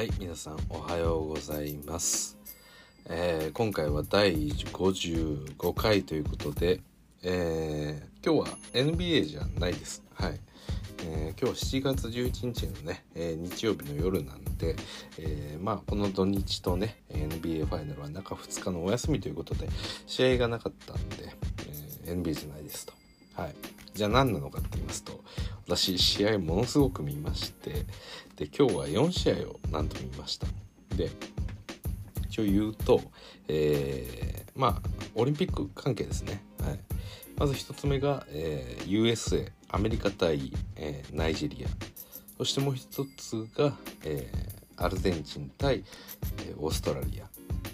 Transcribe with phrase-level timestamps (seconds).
[0.00, 2.38] はい皆さんおはようございます、
[3.04, 6.80] えー今回は第55回ということで、
[7.22, 10.02] えー今日は NBA じゃないです。
[10.14, 10.40] はい、
[11.04, 14.74] えー今日7月11日のね、え日曜日の夜なんで、
[15.18, 19.68] えまあこの土日とね NBA ファイナルは中2日のお休みということで
[20.06, 21.28] 試合がなかったんで、
[22.06, 22.94] え NBA じゃないですと。
[23.34, 23.54] はい。
[23.94, 25.20] じゃあ何なのかって言いますと
[25.76, 27.86] 私試合ものすごく見まして
[28.36, 30.48] で今日は4試合をなんと見ました。
[30.96, 31.10] で
[32.28, 33.00] 一応言うと、
[33.46, 36.78] えーまあオリンピック関係ですね、はい、
[37.36, 41.68] まず1つ目が、えー USA アメリカ対、えーナイジェリア。
[42.38, 45.84] そしてもう一つが、えーアルゼンチン対、
[46.38, 47.28] えーオーストラリア。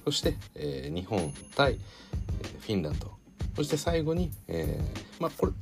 [0.05, 1.79] そして、えー日本対、
[2.43, 3.11] えーフィンランド。
[3.57, 5.53] そして最後に、えーまあこれ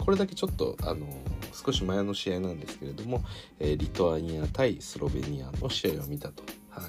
[0.00, 1.06] これだけちょっとあの
[1.52, 3.22] 少し前の試合なんですけれども、
[3.58, 6.84] えーリトアニア対スロベニアの試合を見たと、はい、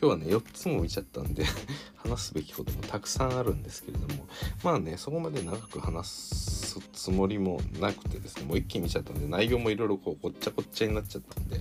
[0.00, 1.44] 今日はね4つも見ちゃったんで
[1.96, 4.26] 話すべきこともたくさんあるんですけれども
[4.62, 11.60] まあねそこまで長く話すつもりもなくてですねもう一気に見ちゃったんで内容もいろいろこうごっちゃごっちゃになっちゃったんで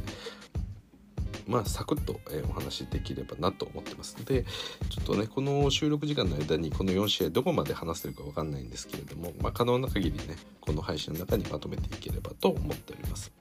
[1.47, 4.45] まあサクッと、えお話できればなと思ってますので
[4.89, 13.31] ちょっとねこの収録時間の間にこの4試合どこまで話せるかわかんないんですけれども、まあ、可能な限りねこの配信の中にまとめていければと思っております。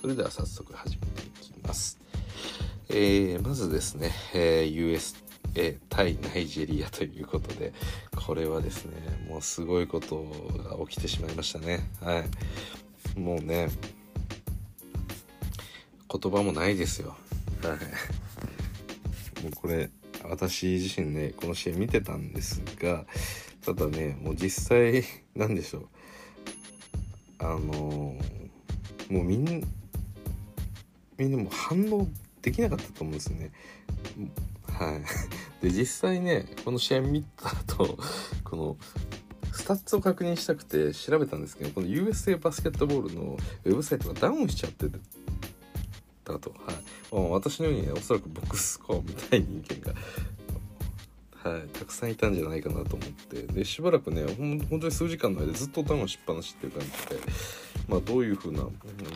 [0.00, 1.98] それでは早速始めていきます、
[2.88, 5.16] えーまずですね、えー US
[5.54, 7.72] えー対ナイジェリアということで
[8.16, 10.24] これはですねもうすごいこと
[10.58, 11.80] が起きてしまいましたね。
[12.00, 13.18] はい。
[13.18, 13.68] もうね
[16.10, 17.16] 言葉もないですよ。
[17.62, 19.42] はい。
[19.42, 19.90] もうこれ
[20.24, 23.04] 私自身ねこの試合見てたんですが
[23.64, 25.88] ただねもう実際 なんでしょう。
[27.40, 28.48] あのー
[29.10, 29.52] もうみんな
[31.16, 32.06] みんなもう反応
[32.42, 33.50] できなかったと思うんですよね。
[34.70, 35.02] はい。
[35.66, 37.98] で実際ねこの試合見た後
[38.44, 38.76] この
[39.52, 44.86] スタッツを確認したくて調べたんですけどこの USA バスケットボールのウェブサイトがダウンしちゃって
[46.32, 46.74] たと、はい。
[47.12, 49.98] まあ、私のようにねおそらくボックスコアを見たい人間が、
[51.50, 53.42] はい、たくさんいたんじゃないかなと思って。
[53.42, 57.20] でしばらくねほん本当に数時間の間ずっとダウンしっぱなしっていう感じで、
[57.88, 58.62] まあ、どういう風な、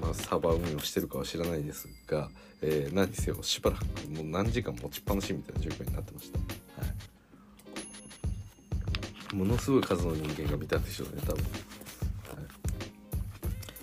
[0.01, 2.31] まあ、サーバー運営をしてるかは知らないですが、
[2.63, 6.39] えー何せよしばらくもう何時間持ちっぱなしみたいな状況になってました。
[6.39, 6.45] は
[9.33, 9.35] い。
[9.35, 11.49] ものすごい数の人間が見たんでしょうね多分、は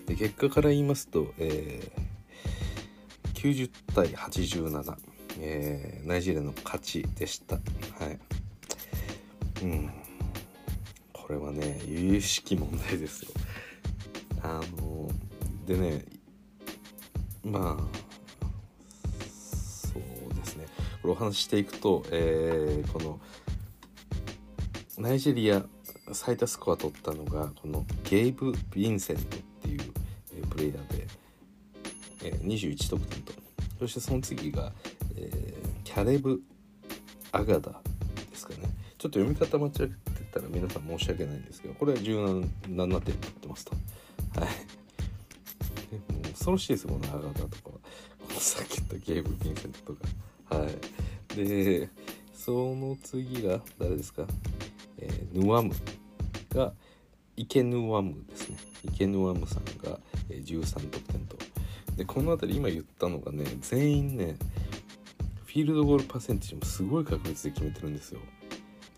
[0.05, 2.08] い、で結果から言いますと、えー
[3.39, 4.97] 90対87、
[5.39, 7.55] えーナイジェリアの勝ちでした。
[7.55, 7.61] は
[8.11, 8.19] い。
[9.63, 9.89] うん。
[11.13, 13.31] これはね由々しき問題ですよ。
[14.43, 15.09] あの
[15.65, 16.03] でね
[17.45, 17.83] まあ
[19.21, 20.65] そうですね。
[21.01, 23.21] これお話ししていくと、えーこの
[24.97, 25.63] ナイジェリア
[26.11, 29.81] 最多スコア取ったのがこのゲイブ・ヴィンセントっていう、
[30.35, 31.07] えープレイヤーで、
[32.23, 33.33] えー21得点と。
[33.79, 34.71] そしてその次が、
[35.15, 36.39] えーキャレブ・
[37.31, 37.71] アガダ
[38.31, 38.69] ですかね。
[38.97, 43.71] ちょっと読み方間違ってたら皆さん申し訳ないんですけどこれは17点取ってますと。
[44.39, 44.49] はい。
[46.13, 47.79] もう恐ろしいですよこのアガダとかこ
[48.33, 49.95] のさっき言ったゲイブ・ヴィンセントと
[50.49, 50.57] か。
[50.57, 51.35] はい。
[51.35, 51.89] で
[52.33, 54.27] その次が誰ですか？
[54.99, 55.73] えーヌアム
[56.49, 56.73] が
[57.35, 58.57] イケヌアムですね。
[58.85, 61.37] イケヌアムさんが、13得点と。
[61.99, 64.37] でこの辺り今言ったのがね全員ね
[65.45, 68.21] フィールドゴールパーセンテージもすごい確率で決めてるんですよ。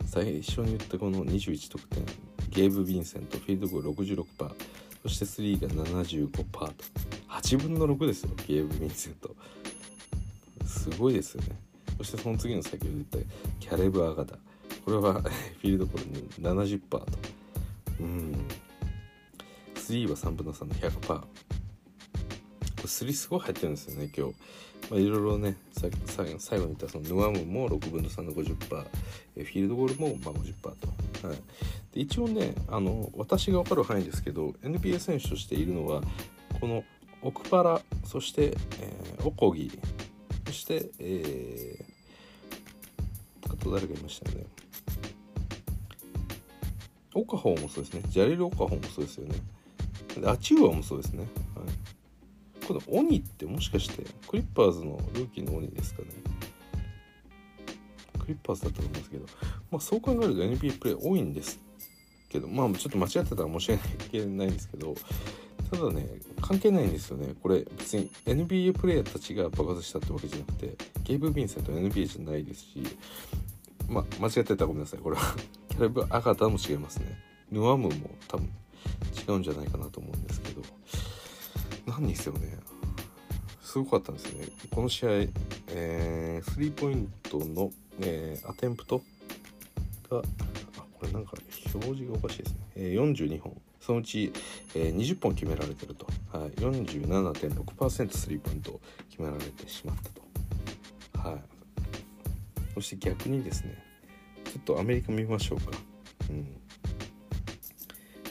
[0.06, 2.06] 最初に言ったこの21得点
[2.50, 4.26] ゲーブ・ヴィンセントフィールドゴール66%
[5.02, 6.74] そして3が75%と
[7.30, 9.36] 8分の6ですよゲーブ・ヴィンセント。
[10.68, 11.56] すごいですよね。
[11.98, 13.18] そしてその次の先ほど言った
[13.60, 14.38] キャレブ・アガダ。
[14.86, 17.08] これは フィールドゴールの70%と。
[18.00, 18.36] うん。
[19.74, 21.51] 3は3分の3の100%
[22.82, 24.34] これ3すごい入ってるんですよね今日。
[24.90, 31.38] まあいろいろね最後に言ったそのヌアムも6分の3の50%フィールドゴールもまあ50%と、はい、
[31.94, 36.02] で一応ねあの私が分かる範囲ですけど NBA 選手としているのは
[36.60, 36.84] この
[37.22, 38.46] オクパラそして、
[38.82, 39.72] えーオコギ
[40.48, 41.92] そして、えー
[43.52, 44.46] あと誰がいましたよね。
[47.14, 48.02] オカフォーもそうですね。
[48.08, 49.36] ジャリル・オカフォーもそうですよね。
[50.20, 51.68] でアチューアもそうですね、はい、
[52.68, 56.08] このオニってもしかしてクリッパーズのルーキーのオニですかね？
[58.20, 59.26] クリッパーズだったと思うんですけど、
[59.72, 61.60] まあ、そう考えると NBA プレー多いんです
[62.30, 64.96] けどまあちょっと間違ってたら申し訳ないんですけど
[65.72, 66.08] ただね
[66.42, 67.34] 関係ないんですよね。
[67.42, 72.84] これ別に NBA プレイヤーたちが爆発したってわけじゃなくてゲイブ・ヴィンセント NBA じゃないですし
[73.88, 75.00] まあ間違ってたらごめんなさい。
[75.00, 75.36] これは
[75.70, 77.18] キャラブ・アガタも違いますね。
[77.52, 77.92] ヌアムも
[78.28, 78.50] 多分
[79.28, 80.62] 違うんじゃないかなと思うんですけど。
[81.92, 82.58] 何ですよね。
[83.62, 84.48] すごかったんですよね。
[84.74, 85.10] この試合、
[85.68, 89.02] えー、スリーポイントの、えー、アテンプト
[90.10, 90.22] があ
[90.94, 91.34] これなんか
[91.74, 93.62] 表示がおかしいですね、えー、42本。
[93.82, 94.32] そのうち、
[94.76, 98.80] えー、20本決められてると、はい、47.6%スリーポイント
[99.10, 99.96] 決められてしまっ
[101.14, 101.42] たと、はい、
[102.76, 103.84] そして逆にですね
[104.46, 105.72] ちょっとアメリカ見ましょうか、
[106.30, 106.48] うん。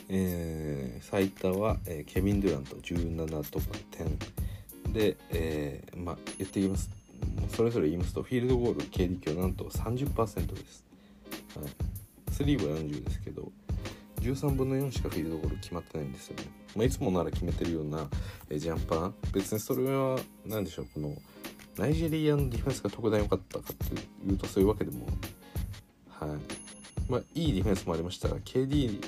[0.09, 0.70] えー、
[1.01, 4.19] 最多は、えー、ケビン・デュラント17得点。
[4.93, 6.91] で、えー、まあ言っていきます。
[7.55, 10.85] それぞれ言いますとフィールドゴール KD 強なんと30%です、
[11.57, 13.51] はい、スリーは40ですけど
[14.21, 16.45] 13分の4しかフィールドゴール決まってないんですよね、
[16.77, 18.07] まあ、いつもなら決めてるような、
[18.51, 19.13] えジャンパー。
[19.33, 20.87] 別にそれは何でしょう。
[20.93, 21.15] この
[21.79, 25.07] ナイジェリアのディフェンスが特段良かったかっていうとそういうわけでも
[26.11, 26.31] はい。
[27.11, 29.03] まあいいディフェンスもありましたが KD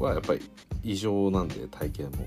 [0.00, 0.40] はやっぱり
[0.82, 2.26] 異常なんで体型も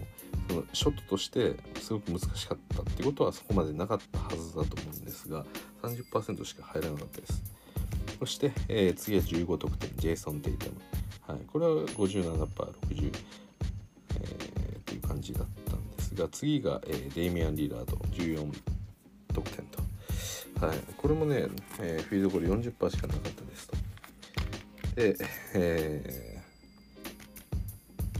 [0.49, 5.45] そのショットとしてすごく難しかったってことはそこまでなかったはずだと思うんですが
[5.83, 7.59] 30%しか入らなかったです。
[8.19, 10.71] そして、えー、次は15得点ジェイソン・テイタム。
[11.25, 13.13] はい、これは 57%60、
[14.15, 18.51] えー、っていう感じだったんですが次が、えー、デイミアン・リーラード14
[19.33, 21.47] 得点と、はい、これもね、
[21.79, 23.77] えー、フィードゴール40%しかなかったですと。
[24.95, 25.15] で、
[25.53, 26.28] えー、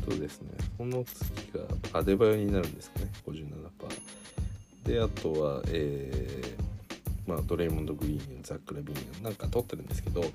[0.10, 0.50] とですね。
[0.78, 1.60] この次
[1.94, 3.12] がアデバヨになるんですかね。
[3.28, 10.32] 57%であとは、えーまあ、ドレイモンド・グリーンザック・レビンなんか取ってるんですけどやっ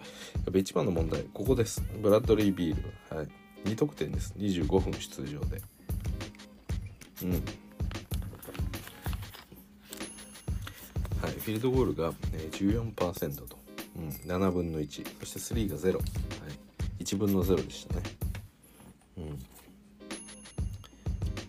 [0.52, 1.82] ぱ一番の問題ここです。
[2.00, 2.76] ブラッドリー・ビー
[3.10, 3.28] ル、はい、
[3.64, 4.32] 2得点です。
[4.38, 5.60] 25分出場で。
[7.24, 7.30] うん。
[11.20, 13.58] はい、フィールドゴールが、えー、14%と、
[13.96, 16.00] うん、7分の1そして3が0、は
[17.00, 18.23] い、1分の0でしたね。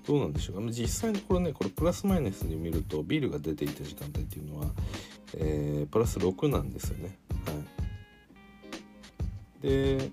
[0.07, 4.67] どうなんでしょうか実際のころねこれプラスマイナスで見るとビールが出ていた時間帯っていうのは
[5.37, 7.17] えー、プラス6なんですよね。
[7.45, 7.51] は
[9.59, 10.11] い、で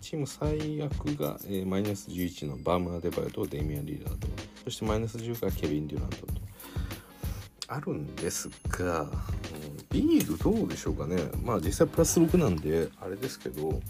[0.00, 4.28] チーム最悪が、えー、マイナス11のバーム・アデバイとデミアン・リーダーと
[4.64, 6.26] そしてマイナス10がケビン・デュラントと。
[7.70, 9.08] あるんですが、うん、
[9.90, 11.16] ビールどうでしょうかね。
[11.42, 13.80] まあ実際プラス6なんであれですけど、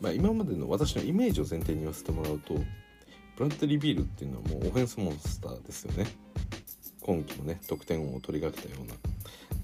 [0.00, 2.54] まあ、今までの私のイメージを前提に言わせてもらうと
[3.40, 6.06] ブラッドリー・ビールっていうのはもうオフェンスモンスターですよね。
[7.00, 8.92] 今季もね得点王を取りがけたような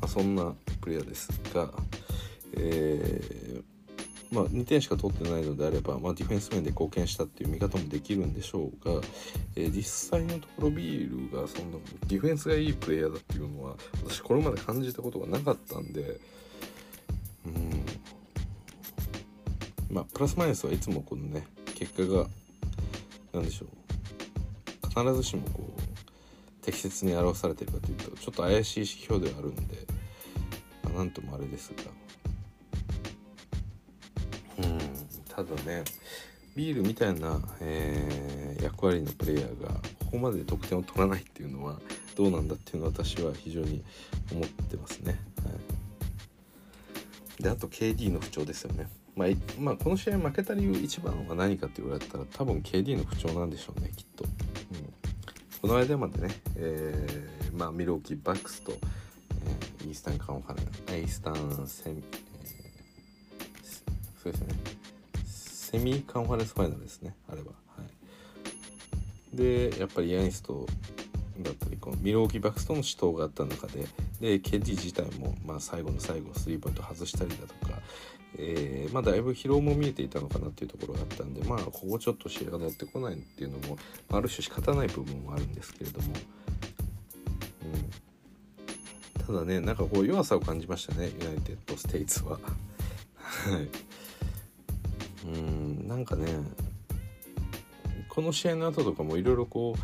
[0.01, 1.71] まあ、そんなプレイヤーですが、
[2.55, 3.63] えー、
[4.35, 9.03] まあ、2点しか取ってないのであれば、まあ、ディフェンス面で貢献したっていう見方もできるんでしょうが、
[9.57, 11.77] えー、実際のところビールがそんな
[12.07, 13.75] ディフェンスがいいプレイヤーだっていうのは
[14.05, 16.19] 私これまで感じたことがなかったんで
[17.45, 17.85] うん。
[19.91, 22.27] まあプラスマイナスはいつもこのね結果が
[23.37, 29.77] 何でしょう必ずしもこう適切に表されてるかというとちょっと怪しい指標ではあるんで、
[30.85, 31.71] まあ、なんともあれです
[34.59, 34.79] がうん
[35.29, 35.85] ただね
[36.57, 41.79] ビールみたいな、えー、役割のプレイヤーがここまで得点を取らないっていうのは
[42.17, 43.85] どうなんだっていうのは私は非常に
[44.33, 45.21] 思ってますね。
[45.45, 45.51] は
[47.41, 48.89] い、であと KD の不調ですよね。
[49.17, 54.25] まあ、まあ、この試合負けた理由一番は何かって言われたら多分 KD の不調なんでしょうねきっと。
[55.63, 60.57] この間までね、えー、まあ、ミローキーバックスと、えー、イースタンカンファ
[60.93, 64.55] レンイースタンセミ、えー、そうですね。
[65.25, 67.47] セミカンファレンスファイナルですねあれは。
[67.47, 67.83] は
[69.33, 69.37] い。
[69.37, 70.67] でやっぱりヤニスと
[71.41, 73.87] だったりこのミローキーバックスとの死闘があった中で
[74.21, 77.81] でケンジ自体も、まあ、最後の最後スリーポイント外したりだとか
[78.39, 83.79] えー、まあ、だいぶ疲労も見えていたのかなっていうところがあったんで、まあ、ここちょっと試合が乗ってこないっていうのも、
[84.11, 86.09] ある種仕方ない部分もあるんですけれども、
[89.19, 92.39] うん、ただね、なんかこう弱さを感じましたね、 United States は。
[93.17, 93.69] はい。
[95.27, 96.27] うん、なんかね、
[98.09, 99.75] この試合の後とかもいろいろこ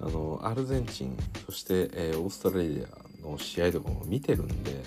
[0.00, 2.84] う、あの、アルゼンチン、そして、えー、オーストラリ
[3.22, 4.78] アの試合とかも見てるんで、や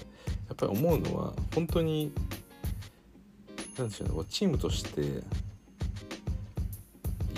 [0.54, 2.12] っぱり思うのは、本当に
[3.78, 5.24] なんでしょうねチームとして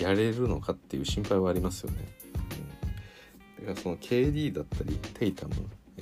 [0.01, 1.97] やれるのかっていう心配はありますよね。
[3.59, 5.53] うん、だからその KD だったりテイタム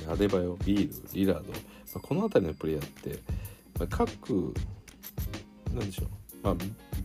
[0.09, 1.57] アデバヨビールリラード、ま
[1.95, 3.19] あ、この辺りのプレイヤーって、
[3.79, 4.53] まあ、各
[5.73, 6.07] なんでしょう、
[6.43, 6.55] まあ、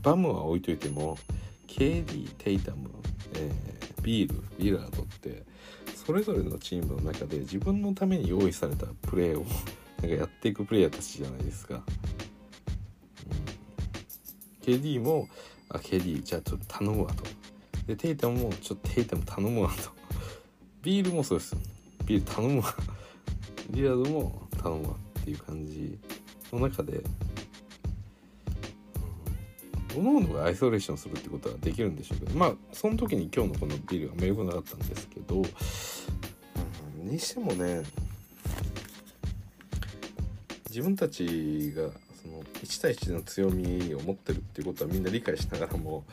[0.02, 1.18] バムは置いといても
[1.66, 2.90] KD テイタム、
[3.34, 5.42] えー、ビールリラードって
[5.94, 9.44] それぞれのチームの中で自分のために用意されたプレーを
[10.00, 11.82] なんかやっていくプレイヤーたちじゃないですか。
[14.68, 15.28] KD も
[15.70, 17.24] あ KD じゃあちょっと頼むわと。
[17.86, 19.90] でテイタムもちょっとテイタム頼むわと。
[20.82, 21.56] ビールもそうです
[22.04, 22.74] ビール頼むわ。
[23.70, 25.98] リラードも頼むわっていう感じ
[26.52, 27.02] の中で
[29.88, 35.42] 各々がアイソレーションするってことはできるんでしょうけどまあその時に今日のこのビールがあんま良くなかったんですけど、
[37.02, 37.82] うん、にしてもね
[40.68, 41.90] 自分たちが
[42.54, 46.04] 1対1の強みを持ってるっていうことはみんな理解しながらも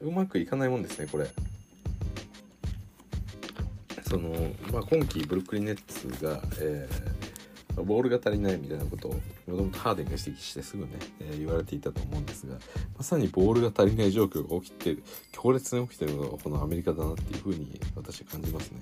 [0.00, 1.28] うまくいかないもんですねこれ。
[4.08, 4.30] その
[4.72, 7.28] まあ、今季ブルックリンネッツが、えー
[7.84, 9.14] ボールが足りないみたいなことを
[9.46, 12.56] もともとハーデンが指摘してすぐね、えー、言われていたと思うんですが
[12.96, 18.80] まさにボールが足りない状況が起きてる強烈に起きてるのがこのアメリカだなっていうふうに私は感じますね。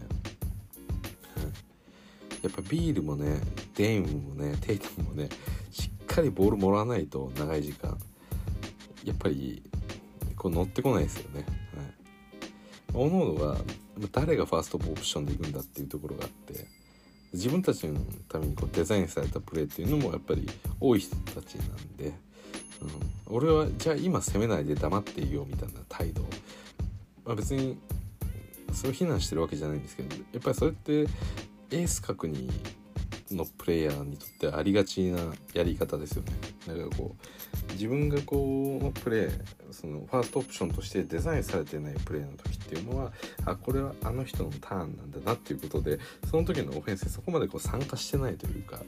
[2.43, 3.41] やっぱビールもね
[3.75, 5.29] デインもねテイトもね
[5.73, 7.99] しかりボールもらわないと長い時間。
[9.05, 9.63] やっぱり
[10.35, 11.45] こう乗ってこないですよね。
[11.77, 13.59] はい、おのおのが
[14.13, 16.67] 誰がファーストオプションでいくんだっていうところがあって
[17.33, 20.49] 自分たちのためにこうデザインされたプレーっていうのもやっぱり
[20.81, 22.15] 多い人たちなんで、うん、
[23.27, 26.23] 俺はじゃあ今攻めないで黙っていようみたいな態度、
[27.25, 27.79] まあ、別に
[28.73, 32.51] それを非難してるわけじゃないんですけどやっぱりそれってエース格に
[33.31, 35.19] のプレイヤーにとってありがちな
[35.55, 36.33] やり方ですよね。
[36.67, 37.17] だからこ
[37.69, 39.41] う自分がこうプレー
[39.71, 43.13] そのファーストオプションとしてデザインされてないプレーの時っていうのは
[43.45, 45.99] あこれはあの人のターンなんだなっていうことで
[46.31, 48.81] その時のオフェンスにそこまでこう参加してないというか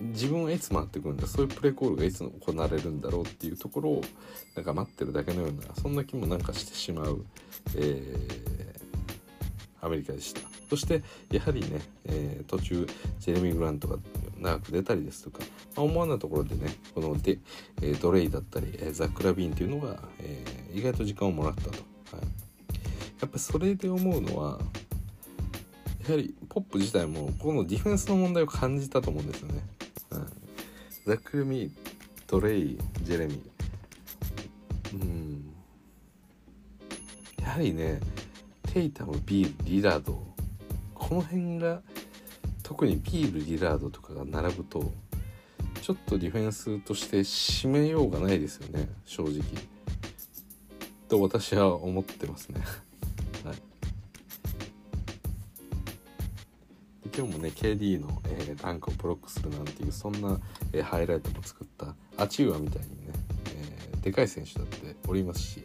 [0.00, 4.02] 自分はいつ回ってくるんだそういうプレーコールがいつ行われるんだろうっていうところを
[4.54, 7.24] なんか待ってるだけのようなそんな気もなんかしてしまう、
[7.76, 10.55] えー、アメリカでした。
[10.68, 12.86] そしてやはりね、えー、途中
[13.20, 13.98] ジェレミー・グラントが
[14.38, 15.38] 長く出たりですとか、
[15.76, 17.38] まあ、思わぬところでねこので、
[17.82, 21.80] えー、ドレイだったり、えー、ザック・ラビーンっていうのが、えー、意外と時間をもらったと、はい、
[23.20, 24.58] やっぱそれで思うのは
[26.06, 29.62] やはりポップ自体もこのディフェンスの問題を感じたと思うんですよね、
[30.10, 30.22] はい、
[31.06, 31.70] ザック・ラミー
[32.26, 33.40] ドレイジェレミー。
[34.94, 35.54] うん。
[37.40, 38.00] やはりね
[38.72, 40.35] テイタムビールリラード。
[41.08, 41.82] この辺が
[42.64, 44.92] 特にビールリラードとかが並ぶと
[45.80, 49.40] ちょっとディフェンスとして締めようがないですよね正直。
[51.08, 52.60] と私は思ってますね。
[53.46, 53.56] はい。
[57.16, 60.40] 今日もね KD の、えー、ダンクをブロックするなんていうそんな、
[60.72, 63.12] えー、ハイライトも作ったアチウアみたいにね、
[63.54, 65.62] えー、でかい選手だっておりますし。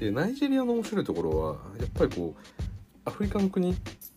[0.00, 2.56] でナイジェリアの面白いところはやっぱりこう
[3.04, 3.76] アフリカの国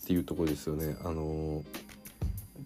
[0.10, 0.96] っていうとこですよね。
[1.04, 1.64] あの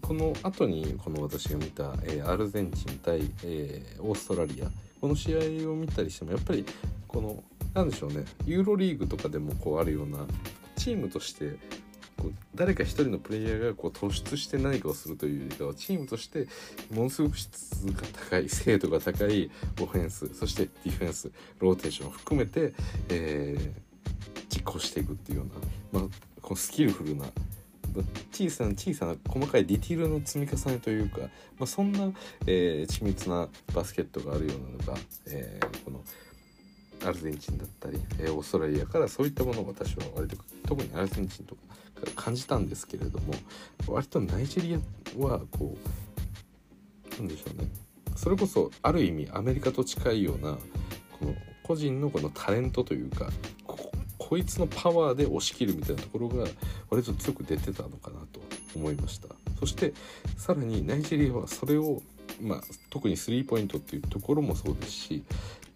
[0.00, 6.64] この後にこの私が見た、えー、アルゼンチン対、えー、オーストラリアこの試合を見たりしてもやっぱり
[7.06, 10.26] このなんでしょうねユーロリーグとかでもこうあるような
[10.76, 11.56] チームとして
[12.16, 16.48] こう誰か一人のプレイヤーがこう突出して何かをするというよりかはチームとして
[16.90, 19.50] ものすごく質が高い精度が高い
[19.82, 22.72] オフェンスそしてディフェンスローテーションを含めて、
[23.10, 25.44] えー、実行していくっていうよ
[25.92, 27.24] うな、まあ、こうスキルフルな
[28.32, 31.28] 小さな小さな細かいディティールの積み重ねというか、ま
[31.60, 32.12] あ、そんな、
[32.46, 36.00] えー、緻密なバスケットがあるようなのが、えー、この
[37.08, 40.36] アルゼンチンだったり、えー、オーストラリアからそういったものを私は割と
[40.66, 41.60] 特にアルゼンチンとか
[42.00, 43.34] から感じたんですけれども
[43.86, 44.82] 割とナイジェリ
[45.22, 45.76] アはこ
[47.16, 47.68] うなんでしょうね。
[48.16, 50.58] それこそある意味アメリカと近いような
[51.18, 53.30] この個人のこのタレントというか
[54.28, 56.46] こいつのパワーで押し切るみたいなところが
[56.88, 58.40] 割と強く出てたのかなと
[58.74, 59.28] 思いました。
[59.60, 59.92] そして
[60.38, 62.00] さらにナイジェリアはそれを、
[62.40, 65.24] まあ、特にスリーポイントっていうところもそうですし、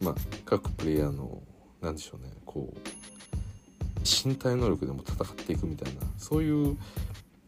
[0.01, 0.15] まあ、
[0.47, 1.43] 各プレイヤーの
[1.83, 2.79] 何でしょうねこう
[4.03, 6.79] 身体能力でも戦っていくみたいなそういう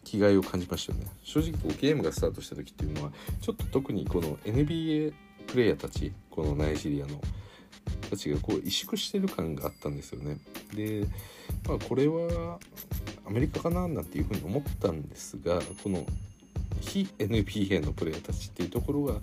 [0.05, 1.07] 気概を感じましたよね。
[1.23, 5.15] 正直こうゲームがスタートした時っていうのはちょっと特にこの NBA
[5.47, 7.21] プレイヤーたちこのナイジェリアの
[8.09, 10.39] たちがこう萎縮してる感があったんですよね。
[10.75, 11.07] で、
[11.69, 12.59] まあ、これは
[13.27, 16.05] アメリカかななんていうふうに思ったんですがこの
[16.81, 19.15] 非 NBA のプレイヤーたちっていうところが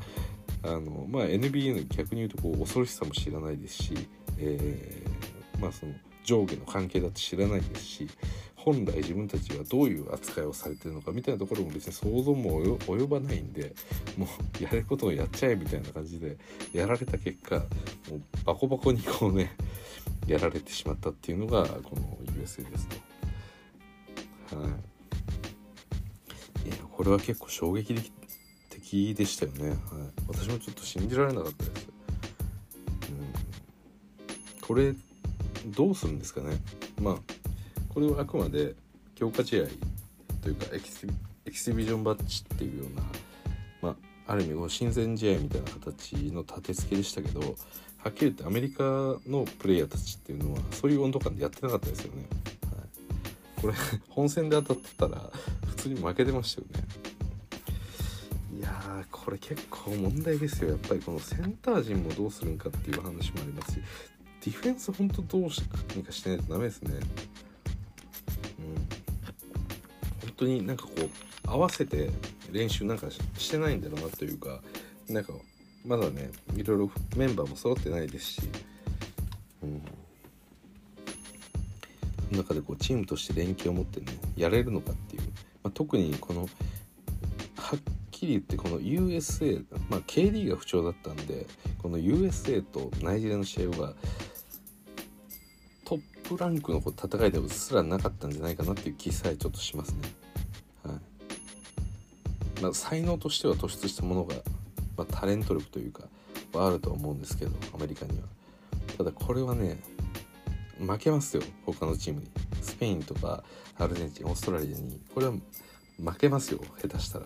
[0.64, 3.94] あの、まあ、NBA の逆に言うとこう恐ろしさも知らないですし、
[4.38, 8.08] えー、まあ、その上下の関係だって知らないですし
[8.68, 13.74] 本来自分たちはどういう扱いをされてるのかみたいなところも別に想像も及ばないんで
[14.18, 14.28] も
[14.60, 16.36] うやれることをやっちゃえみたいな感じで
[16.74, 17.64] やられた結果も
[18.18, 19.56] うバコバコにこうね
[20.28, 22.90] やられてしまったっていうのがこの USA です
[24.50, 24.58] と。
[24.58, 24.70] はい。
[26.68, 27.96] いやこれは結構衝撃
[28.70, 29.78] 的でしたよね、はい、
[30.28, 31.88] 私もちょっと信じられなかったです、
[33.12, 33.14] う
[34.58, 34.94] ん、これ
[35.68, 36.58] どうするんですかね。
[37.02, 37.18] まあ
[37.98, 38.76] これはあくまで
[39.16, 39.64] 強化試合
[40.44, 41.08] というかエキシ
[41.48, 43.02] エキシビジョンバッジっていうような、
[43.82, 43.96] ま
[44.28, 48.84] あ、ある意味親善試合みたいな形の立て付けでしたけどはっきり言ってアメリカ
[49.26, 52.28] のプレイヤーたちっていうのはそういう温度感でやってなかったですよね。
[52.78, 53.74] はい、これ
[54.10, 55.32] 本戦で当たってたら
[55.66, 56.88] 普通に負けてましたよね。
[58.60, 63.80] いやこれ結構問題ですよやっぱりこのセンター陣もどうするんかっていう話もありますし
[64.46, 65.64] ディフェンス本当どうし
[65.96, 67.00] にかしてないとダメですね。
[70.38, 71.10] 当になんかこう
[71.50, 72.10] 合わせて
[72.52, 74.62] 練習なんかしてないんだろうなというか
[75.10, 75.34] なんか
[75.86, 78.42] まだねいろいろメンバーも揃ってないですし、
[79.64, 79.66] う
[82.36, 85.22] ん、中でこうチームとして連携を持ってねやれるのかっていう、
[85.64, 86.48] まあ、特にこのは
[87.76, 87.80] っ
[88.12, 91.46] きり言ってこの USA、まあ、KD が不調だったんで
[91.82, 93.94] この USA とナイジェリアの試合は
[95.86, 100.27] トップランクの戦いでもすらなかったんじゃないかなっていう気さえちょっとしますね。
[102.62, 104.36] まあ、才能としては突出したものが、
[104.98, 106.04] まあ、タレント力というか
[106.54, 108.26] はあると思うんですけどアメリカには。
[108.98, 109.80] ただこれはね
[110.80, 112.28] 負けますよ他のチームに。
[112.62, 113.44] スペインとか
[113.78, 115.00] アルゼンチンオーストラリアに。
[115.14, 115.34] これは
[116.00, 117.26] 負けますよ下手したら。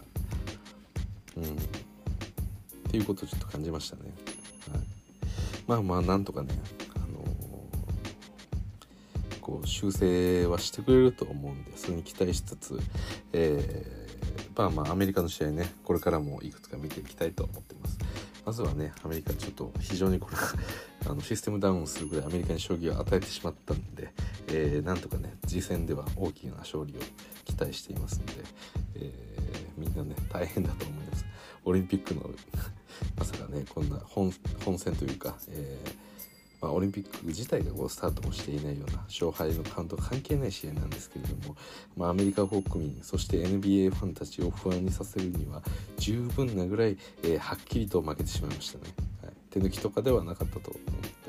[1.37, 1.57] うん。
[2.91, 4.01] っていうことをちょっと感じましたね、
[4.69, 4.81] はい、
[5.65, 6.49] まあまあなんとかね
[6.93, 12.77] あのー、こう修正はしてくれると思うんでそれに期待しつつ
[13.31, 14.00] えー
[14.55, 17.97] まあまあアメリカの試合ねこれからもいくつか見ていきたいと思ってます。
[18.45, 20.37] まずはねアメリカちょっと非常にこれ
[21.09, 24.11] あのシステムダウンするぐらいアメリカに将棋を与えてしまったんで、
[24.47, 26.99] えー、なんとかね次戦では大きな勝利を
[27.45, 28.33] 期待していますので、
[28.95, 31.25] えー、みんなね大変だと思います。
[31.63, 32.29] オリンピックの
[33.17, 34.31] まさかねこんな本
[34.77, 36.11] 戦というか、えー
[36.61, 41.55] まあ、オリンピック自体がこうスタートもしていないような勝敗のカウント関係ない試合なんですけれども、
[41.97, 45.63] まあ、アメリカ国民そして NBA ファンたちを不安にさせるには
[45.97, 48.93] 十分なぐらい、えー、はっきりと負けてしまいましたね、
[49.23, 51.20] はい、手抜きとかではなかったと思います。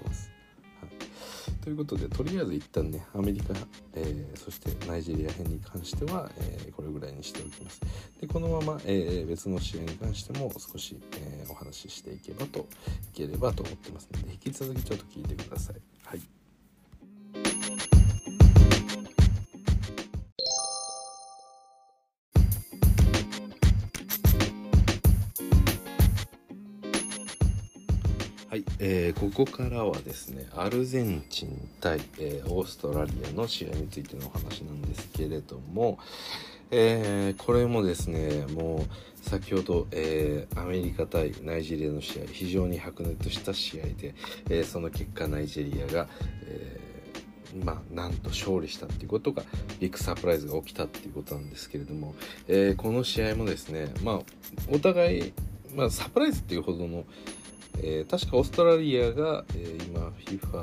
[1.62, 3.54] ということでとりあえず一旦ねアメリカ、
[3.94, 7.80] えー、そしてナイジェリア編に関しては、えー、これぐらいにしておきます。
[8.20, 12.66] でこのまま、えー、別の試合に関しても少し、えお話ししていけばと
[13.14, 15.76] いければと思ってますので引き続きちょっと聞いてください。
[16.04, 16.41] はい。
[28.84, 36.00] えー、ここからはですねアルゼンチン対、えー、オーストラリアの試合についてのお話なんですけれども、
[36.72, 44.16] えー、これもですねもう先ほど、えー、アメリカ対ナイジェリアの試合非常に白熱した試合で、
[44.50, 46.08] えー、その結果ナイジェリアが、
[46.48, 46.80] え
[47.64, 49.44] まあ、なんと勝利したっていうことが
[49.78, 52.14] ビッグサプライズが起きたっていうことなんですけれども、
[52.48, 54.20] えこの試合もですね、まあ、
[54.70, 55.32] お互い、
[55.74, 57.04] まあ、サプライズっていうほどの
[57.78, 60.58] えー、確かオーストラリアが、えー、今 FIFA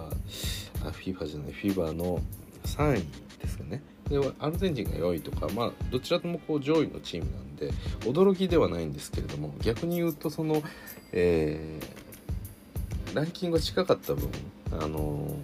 [0.85, 2.21] あ FIFA じゃない FIBA の
[2.63, 3.03] 3位
[3.41, 10.63] ですかねでアルゼンチンが4位とかまあどちらともこう上位のチームなんで驚きではないんですけれども逆に言うとその、
[11.11, 14.29] えー、ランキングが近かった分
[14.71, 15.35] あの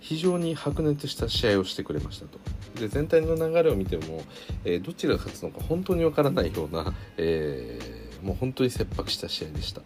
[0.00, 2.38] 非常に白熱した試合をしてくれましたと。
[2.78, 4.22] で全体の流れを見ても、
[4.64, 9.82] えー、どちらが勝つのか本当にわからないような、えーもう本当に切迫した試合でした。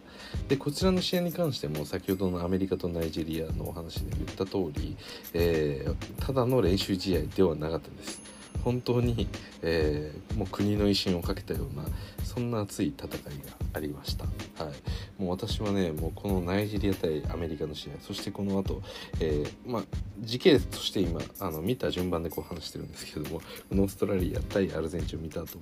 [0.47, 4.97] でこちらの試合に関しても先ほどのアメリカとナイジェリアのお話で言った通り、
[5.33, 8.19] えー、ただの練習試合ではなかったです。
[8.63, 9.27] 本当に、
[9.61, 11.83] えー、もう国の威信をかけたような
[12.23, 13.09] そんな熱い戦い
[13.45, 14.25] がありました、
[14.63, 18.81] はい、もう私はねもうこのナイジェリア対アメリカの試合そしてこの後、
[19.19, 19.83] えー、まあ
[20.19, 25.57] 時系列として今あの見た順番でこう話してるんですけどもオーストラリア対アルゼンチンを見た後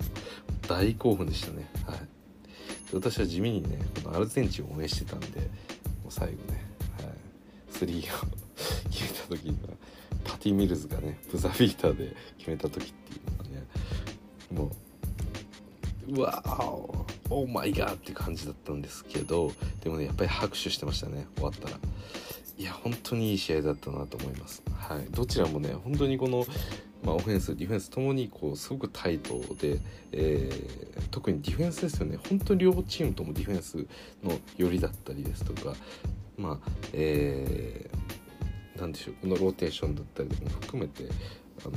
[0.68, 1.70] 大興奮でしたね。
[1.86, 2.19] はい。
[2.92, 5.46] 私は地味にねこのアルゼンチンを応援してたんでも
[6.08, 6.64] う最後ね、
[6.98, 7.12] はい、
[7.70, 8.28] スリーを
[8.90, 9.74] 決めた時には
[10.24, 13.66] パティ・ミルズがねブザービーターで決めた時っていうのはね
[14.50, 14.72] も
[16.08, 17.00] ううわー
[17.32, 21.78] オーマイガーって感じだったんですけどでもねやっぱり拍手してましたね終わったら。
[22.58, 24.62] いや本当にいい試合だったなと思います。
[24.74, 25.06] はい。
[25.10, 26.44] どちらもね本当にこの
[27.02, 29.78] まあ、オフェンスディフェンスともにこうすごくタイトで、
[30.12, 32.18] えー、特にディフェンスですよね。
[32.28, 33.78] 本当に両チームともディフェンス
[34.22, 35.74] の寄りだったりですとか
[36.36, 41.04] まあえー、なんでしょうこのローテーションだったりも含めて
[41.64, 41.72] あの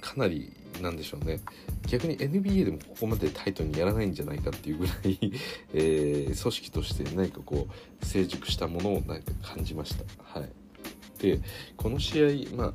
[0.00, 1.40] かなりなんでしょうね。
[1.86, 5.18] 逆に NBA でもここまでタイトにやらないんじゃないかっていうぐらい、
[5.74, 7.68] えー、組織として何かこ
[8.00, 10.04] う成熟したものをなんか感じました。
[10.40, 10.48] はい、
[11.18, 11.40] で
[11.76, 12.74] この試合まあ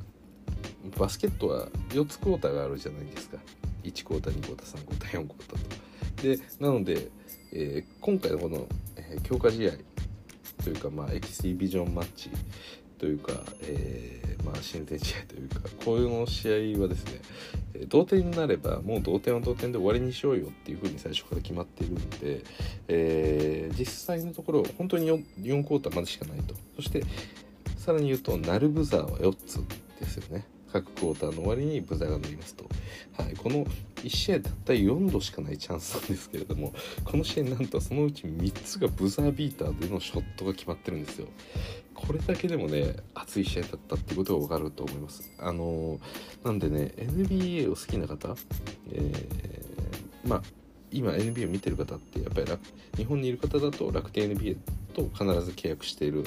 [0.88, 3.38] バスケットは4つクォーターがあるじゃないですか。
[3.84, 5.88] 1クォーター2クォーター3クォーター4クォーターと。
[6.22, 7.08] でなので、
[7.52, 9.72] えー、今回のこの、えー、強化試合
[10.64, 12.30] というか、まあ、エキシビジョンマッチ
[12.98, 17.20] というか、えー、まあ、親善試合というかこういうの試合はですね
[17.74, 22.42] え同点になればもう同点は同点で終わりにしようよっていうふうに最初から決まっているんで、
[22.88, 26.54] えー、実際のところ本当に 4, 4クォーターまでしかないと。
[26.76, 27.04] そして
[27.76, 29.60] さらに言うとナルブザーは4つ
[30.00, 30.44] ですよね。
[30.72, 32.68] 各クォーターの終わりにブザーが乗りますと、
[33.16, 33.64] はい、この
[33.96, 36.72] 1試合たった4度しかないチャンスなんですけれども
[37.04, 41.28] この試合なんとそのうち3つがブザービーターでのショットが決まってるんですよ。
[41.94, 45.32] これだけでもね熱い試合だったっていうことが分かると思います。
[45.38, 48.36] あのー、なんでね NBA を好きな方、
[48.92, 50.42] えー、まあ
[50.92, 52.46] 今 NBA を見てる方ってやっぱり
[52.96, 54.56] 日本にいる方だと楽天 NBA
[54.94, 56.24] と必ず契約している、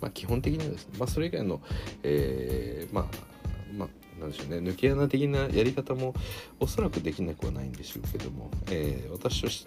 [0.00, 1.60] まあ、基本的にはですね、まあ、それ以外の、
[2.02, 3.35] えー、まあまあ
[4.20, 4.58] なんでしょうね。
[4.58, 6.14] 抜け穴的なやり方も
[6.60, 9.66] おそらくできなくはないんでしょうけども、えー、私とし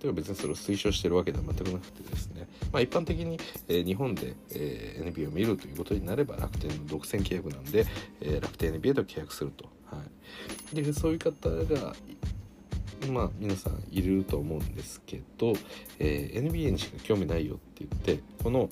[0.00, 7.86] ては別にそれを推奨してるわけでは全くなくてですね、まあ、一般的に、えー、日本で、えー、NBA を見るということになれば楽天の独占契約なんで、
[8.20, 9.98] えー、楽天 NBA と契約すると、は
[10.72, 11.94] い、でそういう方が
[13.08, 15.54] まあ皆さんいると思うんですけど、
[15.98, 18.68] えー、NBA にしか興味ないよって言ってこの、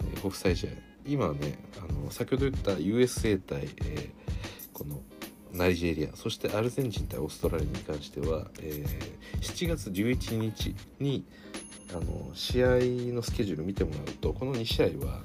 [0.00, 0.70] えー、国際試合
[1.06, 4.23] 今ねあの先ほど言った USA 対、えー、
[4.74, 5.00] この
[5.52, 11.24] ナイジェリアそしてアルゼンチン対オーストラリアに関しては、えー、7月11日に
[11.90, 12.68] あの試合
[13.14, 15.22] のスケジュール見てもらうとこの2試合は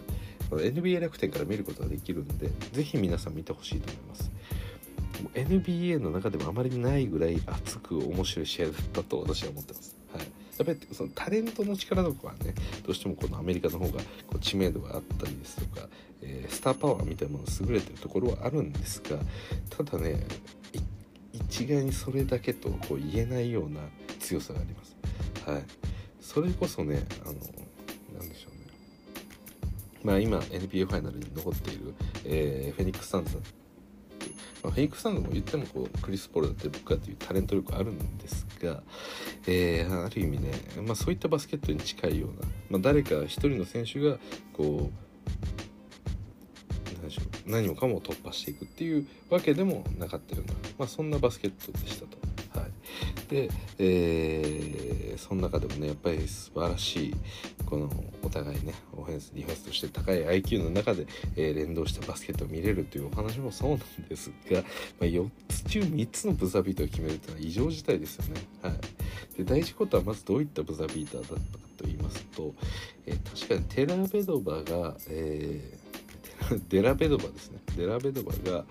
[0.51, 4.31] NBA 楽天から見ることができるんでぜひ皆さん見てほしいと思います。
[5.33, 10.25] NBA の中でもあまりないぐらい熱く面白い試合だったと私は思ってます、はい、や
[10.63, 12.53] っぱりそのタレントの力とかはね
[12.85, 15.87] どうしてもこのアメリカの方がこう知名度があったりですとか、
[16.21, 19.17] えー、スターパワーみたいなもの優れてるところはあるんですが
[19.69, 20.25] ただね
[21.31, 23.81] 一概にそれだけとこう言えないような
[24.19, 24.95] 強さがあります。
[25.49, 25.63] はい、
[26.19, 27.33] それこそねあの
[28.17, 28.59] なんでしょうね。
[30.03, 31.93] まあ今 NBA ファイナルに残っている、
[32.25, 33.37] えー、フェニックス・サンズ
[34.63, 38.83] まあ、フェイクサンドも言ってもこうクリス・ポールだって僕かというタレント力あるんですが、
[39.47, 40.51] えー、ある意味ね、
[40.85, 44.17] まあ、そういったバスケットに近いような、まあ、誰か一人の選手が
[44.53, 45.68] こう
[47.45, 52.17] 何もかも突破していくっていうわけでもなかったような、まあ、そんなバスケットでしたと。
[52.59, 57.15] はい、で、えー、その中でもねやっぱり素晴らしい
[57.65, 57.89] この
[58.23, 64.63] お互いねオフェンスディフェンスとして高い IQ の中で、えー、連動したバスケットを見れるというお話もそうなんですが、ま
[65.01, 68.41] あ、4つ中3つのブザービートを決めるというのは異常事態ですよね。
[68.63, 68.73] はい、
[69.37, 72.53] で第1ことはまずどういったブザービーターだったかと言いますと、
[73.05, 75.78] えー、確かにテラベドバが、えー、
[76.69, 77.59] デラベドバですね。
[77.77, 78.65] デラベドバが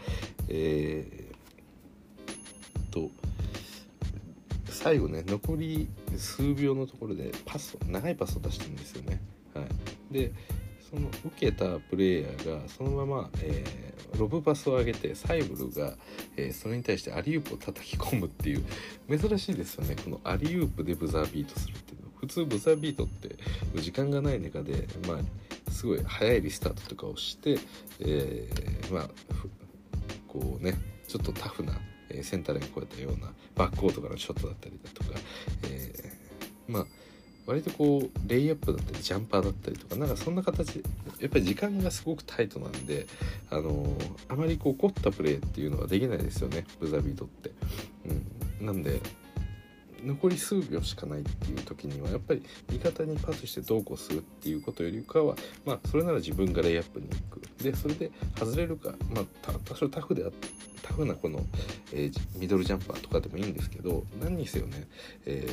[0.48, 3.10] えー、と
[4.66, 9.20] 最後ね残り数秒のところでパス長いパスを出してるんですよね。
[9.54, 10.32] はい、で
[10.88, 15.94] その受けたプレイヤーがそのまま、えー、ロブパスを上げてサイブルが、
[16.36, 18.64] えー、それに対してアリウープを叩き込むっていう
[19.18, 19.96] 珍しいですよね。
[20.02, 22.08] このアリウープでブザービートするっていうの。
[22.16, 23.36] 普通ブザービートって
[23.74, 25.18] 時間がない中でまあ
[25.70, 27.58] すごい早いリスタートとかをして、
[28.00, 29.08] えー、まあ
[30.26, 30.74] こうね
[31.06, 31.72] ちょっとタフな
[32.10, 35.18] えセンターライン越えたようなバックコートからのショットだったりだとか、
[35.64, 36.86] えー、まあ
[37.46, 40.82] 割とこうレイアップだったりジャンパーだったりとかなんかそんな形
[41.18, 43.06] やっぱり時間がすごくタイトなんで、
[43.50, 47.50] あのー、あまりこう凝ったプレーっていうのはできないですよねブザビートって。
[48.60, 49.00] うん、なんで
[50.04, 55.34] 残り数秒しかないっていう時にはやっぱり味方にパスしてどうこうするっていうことよりかは
[55.64, 57.42] まあそれなら自分がレイアップに行く。
[57.62, 60.30] でそれで外れるかまあ多少タフであ
[60.82, 61.44] タフなこの、
[61.92, 64.86] えー、ミドルジャンパーとかでもいいんですけど何にせよね、
[65.26, 65.46] え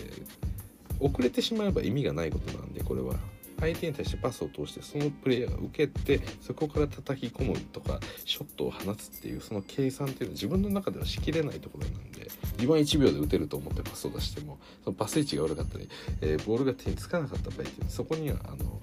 [1.00, 3.16] ー、遅れてしまえば意味がないことなんでこれは。
[3.60, 15.90] 相手に対してパスを通してそのプレイヤーが受けてそこから叩き込むとかショットを放つっていうその計算っていうのは自分の中ではしきれないところなんで自分は1秒で打てると思ってパスを出してもそのパス位置が悪かったり、
[16.22, 18.82] えー、ボールが手につかなかった場合っていうそこにはあの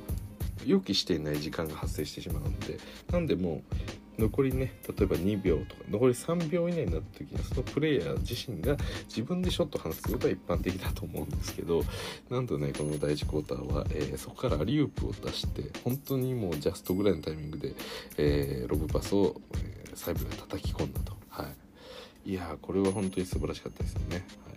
[0.65, 2.79] 予期していない時間が発生してしまうので
[3.11, 3.63] なんでも
[4.19, 8.77] 残りね例えば2秒とか残り3秒以内になった時にそのプレイヤー自身が
[9.09, 11.83] 自分でショット放つことは一般的だと思うんですけど
[12.31, 17.75] なんとねこの第1クォーターは、えー、そこからアリウープを出して本当にもうジャストぐらいのタイミングで、
[18.19, 21.17] えー、ロブパスを、えー、サイブで叩き込んだと。
[21.29, 21.63] はい。
[22.25, 24.53] いやこれは本当に素晴らしかったですよね、は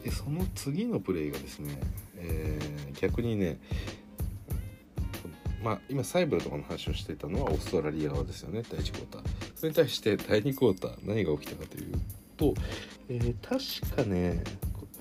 [0.00, 1.76] い、でその次のプレーがですね、
[2.18, 2.58] え、
[3.00, 3.58] 逆にね
[5.62, 9.22] まあ、今サイブルとかの話をしていたのはオーストラリア側ですよね第1クォーター。
[9.54, 11.92] それに対して第2クォーター何が起きたかという
[12.36, 12.54] と、
[13.08, 14.42] えー、確かね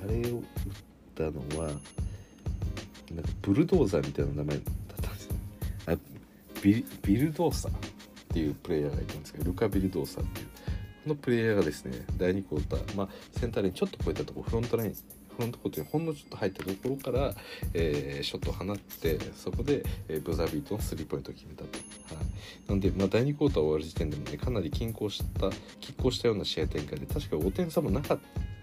[0.03, 0.43] あれを打っ
[1.15, 1.71] たのは
[3.11, 5.35] なんかブルドーザーみたいな名前だったんですよ
[5.87, 5.95] あ
[6.61, 7.75] ビビルドーサーっ
[8.33, 10.47] ていうプレイヤーがいたんですけどルカ・ビルドーサーっていう。
[11.05, 14.95] このプレイヤーがですね第2クォーター、まあ、センターレーンちょっと超えたところフロントライン
[15.35, 17.33] フロントコートにほんのちょっと入ったところから、
[17.73, 21.69] えー、ショットを放ってそこで、えー、ブザービートのスリーポイントを決めたと。
[22.15, 22.25] はい、
[22.67, 28.55] なので、まあ、第2クォーター終わる時点でもねかなり均衡した拮抗したような試合展開で確か5点差もなかった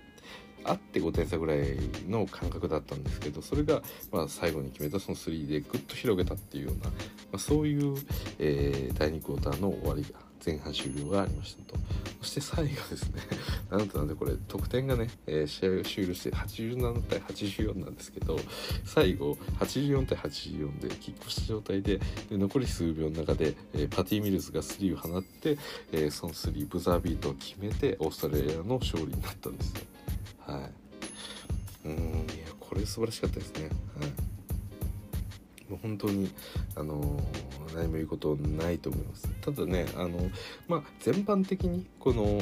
[0.64, 1.76] あって5点差ぐらい
[2.08, 3.82] の感覚だったんですけどそれが
[4.12, 6.92] まあ最後に決めたその3でぐっと広げたっていうような、ま
[7.34, 7.96] あ、そういう、
[8.38, 11.78] えー、第2クォーターの終わりが前半終了がありましたと。
[12.20, 13.22] そして最後ですね。
[13.70, 18.38] なんとなんでこれ得点がね、えー、試合を終了して87対84なんですけど
[18.84, 25.58] 最後84対84でキックした状態でで残り数秒の中で、えー、パティ・ミルズがスリーを放って、
[25.92, 29.80] えー、そのスリーブザービートを決めてオーストラリアの勝利になったんですよ。
[30.46, 30.70] は
[31.84, 31.88] い。
[31.88, 33.68] うんいやこれ素晴らしかったですね。
[34.00, 34.31] はい。
[35.80, 36.30] 本当に
[36.74, 37.20] あの
[37.74, 40.30] 何も言うことないと思いますただねあの
[40.68, 42.40] まあ全般的にこの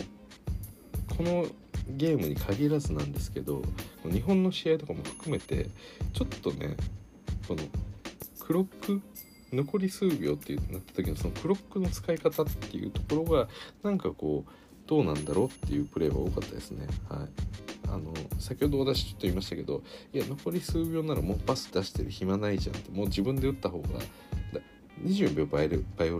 [1.17, 1.47] この
[1.89, 3.63] ゲームに限らずなんですけど
[4.05, 5.69] 日本の試合とかも含めて
[6.13, 6.77] ちょっとね
[7.47, 7.63] この
[8.39, 9.03] クロック
[9.53, 13.49] 残り数秒ってなった時のそのクロックの使い方っていうところが
[13.83, 14.51] なんかこう
[14.87, 16.87] どうなんだろうっていうプレーは多かったですね。
[17.09, 23.89] はいあの先ほど私ちょっと言いましたけどいや残り数秒ならもうパス出してる暇ないじゃんってもう自分で打った方が
[25.05, 25.79] 20秒バイオレ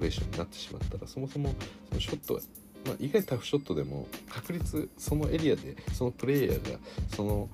[0.09, 1.55] ーションになってしまったらそもそも
[1.89, 2.41] そのショットは、
[2.87, 6.79] まあ、意外タフショットでも確率そのエリアでそのプレイヤーが
[7.15, 7.49] その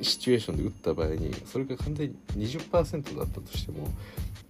[0.00, 3.88] シチュエーションで打った場合にそれが完全に20%だったとしても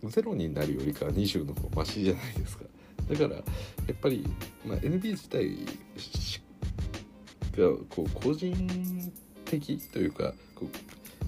[0.05, 2.65] 0になるよりかは20の方がマシじゃないですか。
[3.11, 3.43] だからや
[3.93, 4.29] っぱり、
[4.67, 5.57] まあ、NBA 自体
[7.59, 9.13] がこう個人
[9.45, 10.33] 的というか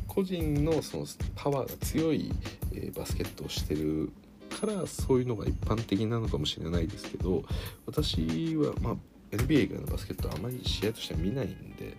[0.06, 2.32] 個人のそのパワーが強い、
[2.72, 4.12] えー、バスケットをしてる
[4.60, 7.44] からそういうのが一般的なのかもしれないですけど
[7.86, 8.94] 私は、まあ、
[9.30, 11.96] NBA 以外のバスケットはあまり試合としては見ないんで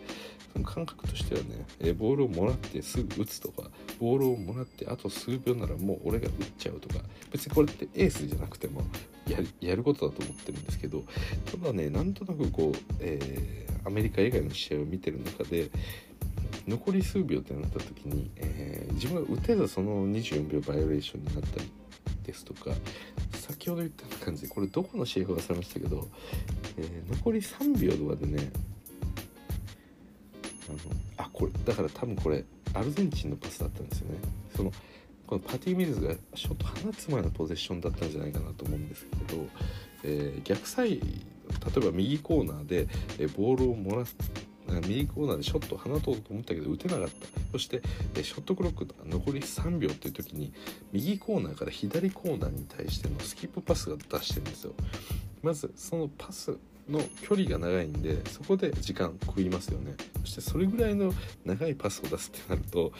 [0.54, 6.96] その感覚としてはね、えボールをもらってすぐ打つとかボールをもらってあと数秒ならもう俺が打っちゃうとか
[7.32, 8.82] 別にこれってエースじゃなくても
[9.28, 11.04] ややることだと思ってるんですけど
[11.46, 15.70] ただねなんとなくこう、えー、アメリカ以外の試合を見てる中で
[16.68, 21.72] 残り数秒ってなった時に、えー、自分が打てずその24秒バイオレーションになったり
[22.24, 22.72] ですとか
[23.34, 26.08] 先ほど言った感じでこれどこの試合か忘れましたけど、
[26.78, 28.52] えー、残り3秒とかでね
[30.70, 34.18] あのあこれだから多分これアルゼンチンのパスだったんですよね。
[34.56, 34.72] その
[35.32, 39.48] このパティ・ミルズがショット放つ前のポゼッションだったんじゃないかなと思うんですけど、
[40.04, 41.00] えー、逆サイ例
[41.78, 44.14] えば右コーナーで、えボールをもらす
[44.88, 47.12] 右コーナーでショットを放とうと思ったけど打てなかった。
[47.54, 47.82] そして
[48.22, 50.52] ショットクロック残り3秒っていう時に
[50.92, 54.74] 右コーナーから左コーナーに対してのスキップパスが出してるんですよ。
[55.44, 56.58] まずそのパス
[56.90, 59.96] の距離が長いんでそこで時間食いますよね。
[60.26, 61.14] そしてそれぐらいの
[61.46, 62.92] 長いパスを出すってなると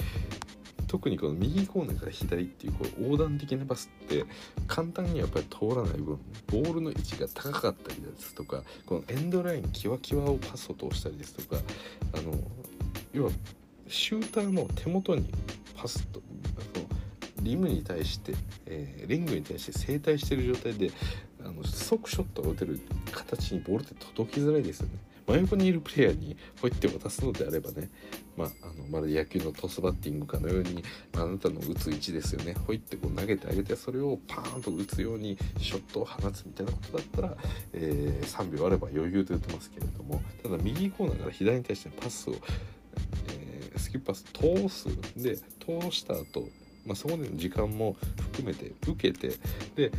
[0.88, 4.26] 特にこの右コーナーから左っていうこう横断的なパスって
[4.68, 11.62] 簡単にはやっぱり通らない分ボールの位置が高かったりですとかこのエンドラインキワキワをパスを通したりですとか
[12.14, 12.34] あの
[13.14, 13.32] 要は
[13.88, 15.30] シューターの手元に
[15.76, 16.22] パスと
[17.42, 18.34] リムに対して、
[18.66, 20.92] えー、リングに対して正対してる状態で
[21.44, 22.80] あの即ショットが打てる
[23.12, 24.94] 形にボールって届きづらいですよね。
[25.32, 27.90] 真横にいるプレイヤーにこうやって渡すのであればね、
[28.36, 30.84] まあ、あのまるで野球のトスバッティングかのように、
[31.16, 32.54] あ、なたの打つ位置ですよね。
[32.68, 37.38] ほいってこう投げてあげてそれをパーンと打つようにショットを放つみたいなことだったら、
[37.74, 42.34] えー、3秒あれば余裕で打てますけれどもただ右コーナーから左に対してパスを、
[43.30, 46.50] えー、スキップパス通すで通した後
[46.86, 47.96] まあ、そこでの時間も
[48.34, 49.38] 含めて受けて
[49.76, 49.92] で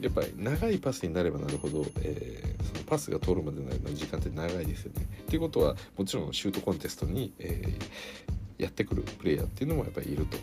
[0.00, 5.06] やっぱり長いパスになればなるほど、えー、そのパスが通るまでの時間って長いですよね。
[5.22, 10.36] っていうことはもちろんシュートコンテストに、えー、やってくるプレイヤーっていうのもやっぱりいると。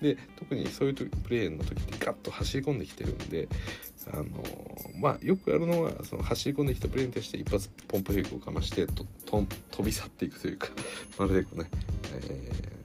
[0.00, 3.48] で特にそういうプレーの時ってガッと走り込んできてるんで
[4.12, 4.24] あの
[4.98, 10.70] まあよくあるのはその走り込んできたプレーに対して一発ポンプフェイクをかましてとと飛び去っていくというか
[11.18, 11.68] まるでこうね、
[12.14, 12.81] えー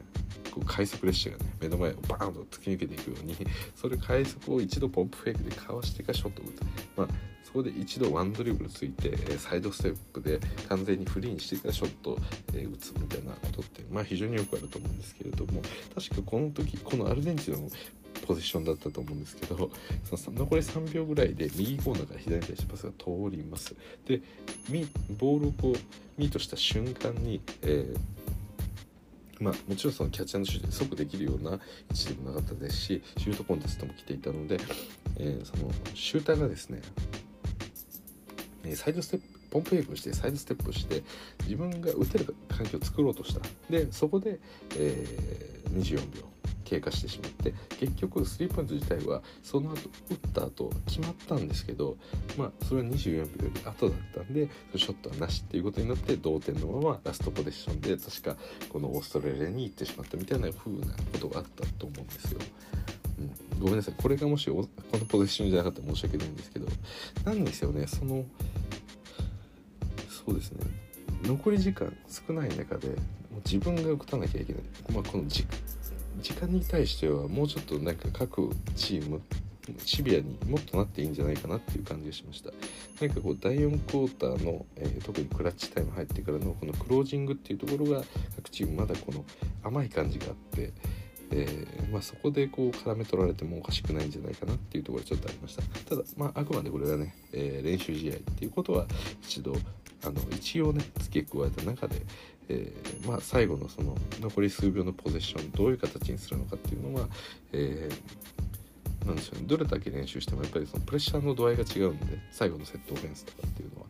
[0.58, 3.36] こう快速列車がね目の前をバーンと突き抜けていくように
[3.76, 6.52] それ快速を一度ポンプフェイクでかわしてからショット打つ。
[6.98, 7.08] まあ
[7.44, 12.18] そこで一度ワンドリブルついて、サイドステップで完全にフリーにしてからショット、
[12.54, 15.62] え打つみたいなことってまあ非常によくあると思うんですけれども
[15.96, 17.70] 確かこの時このアルゼンチンの
[18.28, 19.72] ポジションだったと思うんですけど
[20.18, 23.74] その残り3秒ぐらいで右コーナーから左に対してパスが通ります。
[24.06, 24.22] で
[25.18, 25.76] ボールをこう
[26.18, 28.27] ミートした瞬間に、えー
[29.40, 31.58] まあ、もちろんそのキャッチャーのシュート即できるような位
[31.92, 34.58] 置でもなかったですしシュートコンテストも来ていたので、
[35.18, 36.82] えー、そのシューターがですね
[38.76, 41.04] サイドステップポンプフェイクしてサイドステップして
[41.44, 43.42] 自分が打てる環境を作ろうとした。
[43.70, 44.40] でそこで、
[44.76, 46.37] えー、24秒。
[46.66, 51.98] 経過してしまって結局スリーポイント自体はその後打った後決まったんですけど
[52.38, 58.36] まあそれは24秒より後だったんでショットはなしっていうことになって同点のままラストポジションで確か
[58.70, 62.40] このオーストラリアに行ってしまったみたいな風なことがあったと思うんですよ。
[63.20, 63.96] うん、ごめんなさい。
[63.98, 66.68] これがもしこのポジションじゃなかったら申し訳ないんですけど
[67.24, 67.88] なんですよね。
[67.88, 68.26] その
[70.10, 70.88] そうですね。
[71.24, 72.98] 残り時間少ない中でもう
[73.46, 74.62] 自分が打たなきゃいけない、
[74.94, 75.46] まあ、この時
[76.22, 79.22] 時間に対してはもうちょっとなんか各チーム
[79.86, 82.52] シビアにもっとなっていいんじゃないかなっていう感じがしました。
[83.02, 88.04] なんかこう第4クォーターの、えー、特にクラッチタイム入ってからのこのクロージングっていうところが
[88.38, 89.26] 各チームまだこの
[89.64, 90.72] 甘い感じがあって、
[91.32, 95.64] えー、まあ、そこでこう絡め取られてもおかしくないんじゃないかなっていうところがちょっとありました。
[95.90, 98.86] ただ、まあ、あくまでこれはね、えー、練習試合っていうことは
[99.22, 99.54] 一度
[100.06, 102.02] あの一応ね付け加えた中で、
[102.50, 107.08] えー、まあ、最後のその残り数秒のポゼッションどういう形にするのかっていうのは、
[107.52, 109.46] えー、なんでしょうね。
[109.48, 113.88] どれだけ練習してもやっぱりそのプレッシャーの度合いが違うんで最後のセットオフェンスとかっていうのは。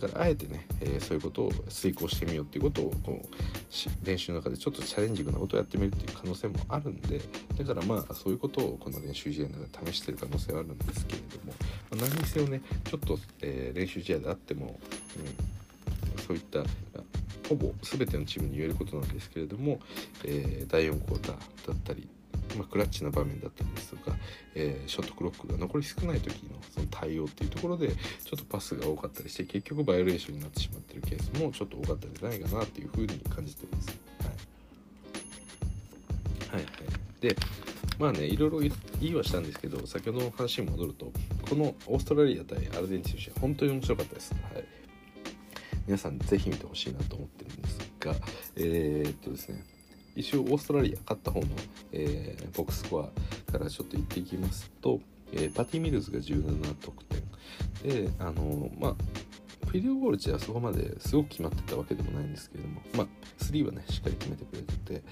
[0.00, 7.20] だからあえてね、えー、そういうことを遂行してみようっていうことをこう練習の中でちょっとチャレンジングなことをやってみるっていう可能性もあるんで
[7.56, 11.52] だからまあそういうことをこの練習試合の中で試してる可能性はあるんですけれども、
[11.90, 14.78] まあ、何にせよねちょっと、えー、練習試合であっても、
[16.16, 16.60] うん、そういった
[17.48, 19.80] ほぼ全てのチームに言えることなんですけれども、
[20.24, 22.08] えー、第4クォーターだったり、
[22.56, 24.16] まあ、クラッチな場面だったりですとか、
[24.54, 33.88] えー、ショットクロックが残り少ない時のその対応っていうところでちょっとパスが多かったりして結局バイオレーションになってしまってるケースもちょっと多かったんじゃないかなっていうふうに感じてます。
[36.50, 36.72] はい、はい、はい
[37.20, 37.34] で
[37.98, 41.12] まあねいろいろ言いはしたんですけど先ほどの話に戻ると
[41.48, 44.34] このオーストラリア対アルゼンチン試合本当に面白かったです。
[44.54, 44.77] はい
[45.88, 48.14] 皆さんぜひ見てほしいなと思ってるんですが
[48.56, 49.64] えー、っとですね
[50.14, 51.46] 一応オーストラリア勝った方の、
[51.92, 55.00] えー、ボックスコアからちょっと言っていきますと、
[55.32, 57.22] えー、パティ・ミルズが17得点
[58.04, 58.94] であのまあ
[59.66, 63.06] フィリオゴールチはそこまですごく決まってたわけでもないんですけれども、まあ、
[63.44, 65.02] 3はね、しっかり決めてくれて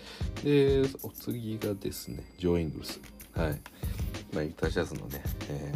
[0.42, 2.98] て、で、お次がですね、ジョー・イングルス。
[3.34, 3.60] はい。
[4.32, 5.74] まあ、ユタジャズのね、え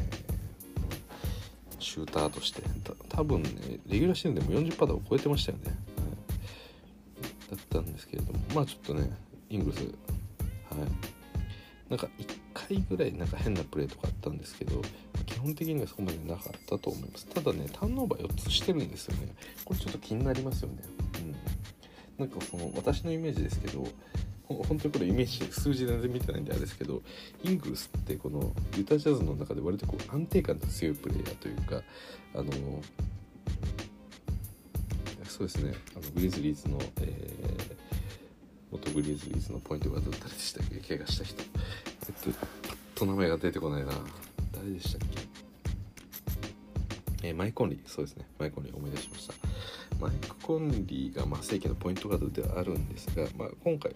[1.80, 2.62] シューターとして。
[3.08, 3.50] 多分ね
[3.86, 9.10] レギュラーシーズンでも40%を超えてましたよね、はい、だったんですけれどもまあちょっとね
[9.48, 9.90] イングルスはい。
[11.88, 14.80] なんか1回ぐらいなんか変なプレーとかあったんですけど
[15.26, 17.26] 基本的にはそこまでなかったと思います。
[17.26, 19.34] ただねターンオーバー4つしてるんですよね。
[19.64, 20.76] これちょっと気になりますよね。
[22.18, 22.26] うん。
[22.26, 23.84] なんかその私のイメージですけど
[24.54, 27.02] 本当にこれイメージ数字全然見てないんであれですけど
[27.44, 31.82] イングルスってこのユタジャズの中で割とこう安定感の強いプレイヤーというか
[32.34, 32.52] あの
[35.24, 35.74] そうですね。
[35.96, 37.76] あのグリズリーズの、えー、
[38.72, 40.96] 元グリズリーズのポイントガード誰でしたっけ？
[40.96, 41.42] 怪我した人。
[41.42, 43.92] えっとパッと名前が出てこないな。
[44.52, 45.08] 誰でしたっ
[47.22, 47.28] け？
[47.28, 47.80] えー、マイコンリー。
[47.88, 48.26] そうですね。
[48.38, 49.34] マイコンリー思い出しました。
[50.00, 53.94] マイク・コンリーが、まあ、正規のポイントガードではあるんですが、まあ、今回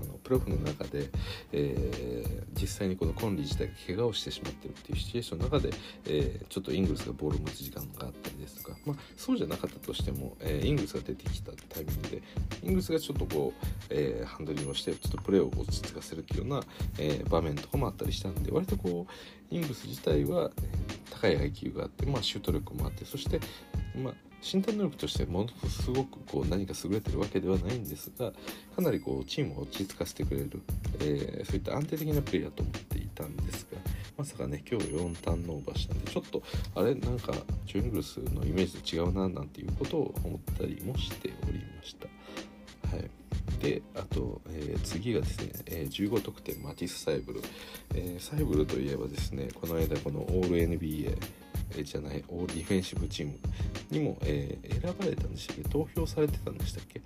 [0.00, 1.10] あのプロフの中で、
[1.52, 5.70] えー、実際にこのコンリー自体が怪我をしてしまってるっていうシチュエーションの中で、
[6.06, 12.22] えー、ちょっとイングルスがボールを持つ時間があったりですとか、まあ、そうじゃなかったとしても、えー、イングルスが出てきたタイミングで
[12.62, 16.64] イングルスがちょっとこう、えハンドリングをしてちょっとプレーを落ち着かせるっていうような、
[16.98, 20.50] え場面とかもあったりしたんで割とこうイングルス自体は、
[21.10, 23.40] 高い IQ があって、まあ、シュート力もあってそして、
[23.96, 24.14] まあ、
[24.50, 28.32] 身体能力としてものすごくこう何か優れてるわけではないんですが
[28.74, 30.62] かなりこうチームを落ち着かせてくれる、
[31.00, 33.78] えー、そういった安定的なプレーヤーと思っていたんですが
[34.16, 36.42] まさかね今日4ターンオーバーしたんでちょっと
[36.74, 37.32] あれなんか
[37.66, 42.08] ジュングルスのイメージと違うななんていうことを思ったりもしておりました。
[42.96, 43.10] はい
[43.60, 47.42] であと、えー、次がですね、えー、15得点マティス・サイブル、
[47.94, 51.16] えー、サイブルといえばですねこの間このオール NBA
[51.76, 53.38] えじゃないオールディフェンシブチーム
[53.90, 55.62] にも、えー、選ばれたんでしたっけ？
[55.68, 57.00] 投票されてたんでしたっけ、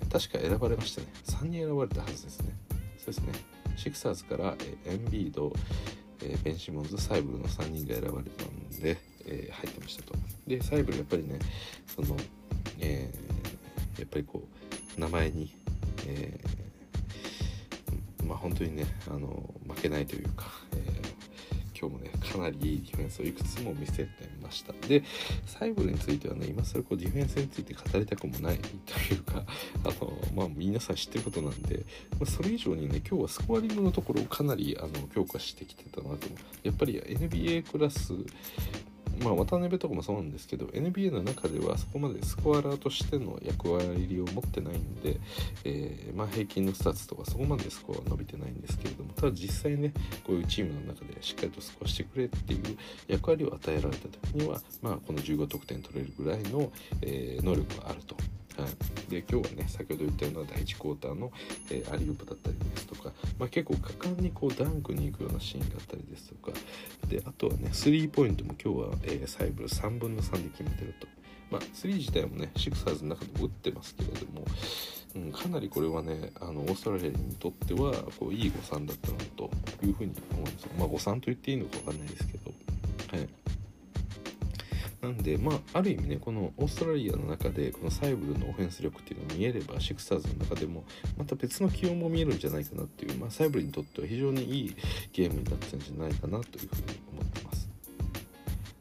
[0.00, 1.08] えー、確か選ばれましたね。
[1.24, 2.56] 3人選ばれたはずですね。
[2.98, 3.32] そうですね。
[3.76, 5.52] シクサーズから、えー、エンビード、
[6.22, 10.14] えー、ベンシモンズサイブルの3人が選ばれたんで、え、入ってましたと。
[10.46, 11.38] でサイブルやっぱりね
[11.86, 12.16] その、
[12.80, 13.08] え、
[13.98, 14.42] やっぱりこ
[14.96, 15.54] う名前に、
[16.06, 16.40] え、
[18.24, 21.02] まあ本当にねあの負けないというか、え
[21.78, 24.08] 今日もねかなりいいディフェンスをいくつも見せて
[24.42, 24.72] ました。
[24.88, 25.02] で
[25.46, 29.44] 最後についてはね今更こうディフェンスについて語りたくもないというか
[29.84, 31.84] あのまあ皆さん知ってることなんで、
[32.18, 36.26] ま、それ以上にね今日はスコアリングのところをかなりあの強化してきてたなと。
[36.64, 38.12] やっぱり NBA クラス
[39.22, 45.18] まあ、渡辺とかもそうなんですけど NBA の中ではそこまでスコアラーとしての役割を持ってないんで、
[45.64, 49.92] えー、まあ、平均のスタッツとかそこまでスコアは伸びてないんですけれどもただ実際ね
[50.24, 52.62] こういうチームの中でしっかりとスコアしてくれっていう
[53.08, 56.70] 役割を与えられた時には、まあ、この15得点取れるぐらいの、
[57.02, 58.16] えー、能力があると。
[58.62, 61.30] はい、で今日はね先ほど言ったような第1クォーターの、
[61.70, 66.58] えー、アリウープだったりですとか、まあ、結構果敢にこうダンクに行くようなシーンがあったりですとか。
[67.08, 71.06] であとはねスリーポイントも今日は、えー、サイブル3分の3で決めてると。
[71.50, 74.44] まあ、3自体もねシクサーズの中でも打ってますけれども、
[75.16, 79.50] うん、かなりこれはねあのオーストラリアにとってはこういい誤算だったなと
[79.82, 80.68] いうふうに思うんです。
[80.78, 82.52] まあ誤算と言っていいのか分かんないですけど、
[83.16, 83.28] はい、
[85.00, 90.84] なんで、まあ、ある意味ね、このオーストラリアの中で、このサイブルのオフェンス力っていうのが見えれば、シクサーズの中でも、
[91.16, 94.76] また別の気温も見えるんじゃないかなっていう、まあ、サイブルにとっては非常にいい
[95.12, 97.68] ゲームになってるんじゃないかなというふうに思ってます。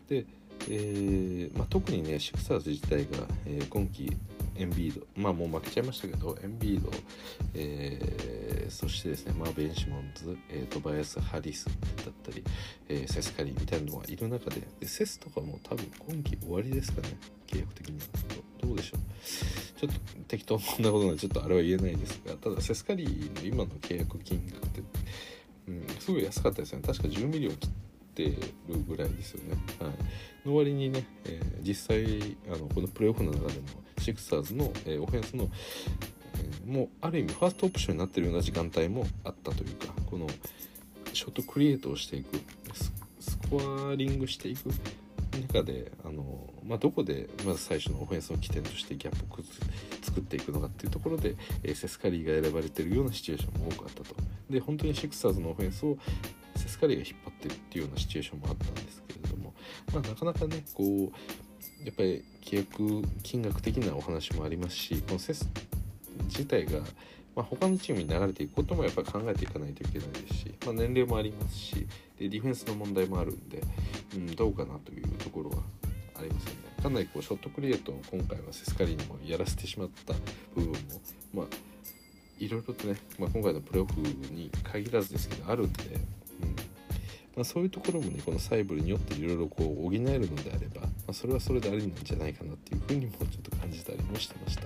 [0.09, 0.25] で、
[0.69, 4.11] えーまあ、特にね、シクサーズ自体が、えー、今季
[4.57, 6.91] エンビード、まあもう負けちゃいましたけど、エンビード、
[7.53, 11.75] えー、そしてですね、まあ、ベンシモンズ、えー、トバヤス・ハリスだっ
[12.23, 12.43] たり、
[12.89, 18.05] えー、セスカリーみたいなのがいる中でで、セスとかも多分今季終わりですかね、契約的には。
[18.61, 18.99] どうでしょう。
[19.79, 24.81] ちょっと適当なことなので、ちょっとあれは言えないですが、ただセスカリーの今の契約金額って、
[25.67, 26.87] うん、すごい安かったですよね。
[26.87, 27.69] 確か10ミリオン切っ
[28.15, 29.57] てるぐらいですよね。
[29.79, 35.49] はい、の割にね、えー、実際あのこのプレーオフの中でもシクサーズの、えー、オフェンスの、
[36.35, 40.27] えー、もうある意味ファーストオプションになってるような時間帯もあったというかこの
[41.13, 42.39] ショットクリエイトをしていく
[43.19, 44.69] スコアリングしていく
[45.41, 46.23] 中であの、
[46.65, 49.43] まあ、どこでまず最初のオフェンスの起点としてギャップを
[50.01, 54.15] 作っていくのかっていうところで、えー、セスカリーが選ばれてるようなシチュエーションも多くあったと。
[54.49, 55.97] で本当にシクサーズのオフェンスを
[56.55, 59.53] セスカリーが引っ張ってるっていうようなシチュエーションもあったんですけれども、
[59.93, 61.11] まあ、なかなかねこう
[61.87, 65.49] やっぱり契約金額的なお話もありますしこのセス
[66.25, 66.79] 自体が、
[67.33, 71.87] まあ、他のチームに流れていくこともやっぱり考えていかないといけないですし、まあ、年齢もありますし
[72.19, 73.63] でディフェンスの問題もあるんで、
[74.15, 75.57] うん、どうかなというところは
[76.19, 76.83] ありますよね。
[76.83, 80.13] かなりこうショットクリエイトを今回はセスカリーにもやらせてしまった
[80.55, 80.77] 部分も
[81.33, 81.45] まあ
[82.37, 84.01] いろいろとね、まあ、今回のプレーオフ
[84.33, 85.83] に限らずですけどあるんで
[87.37, 94.63] まあ、そういうところもねこのサイブルによっていろいろこう補えるのであれば、まあ、それはそれでありなんじゃないかなっていうふうにもちょっと感じたりもしてました。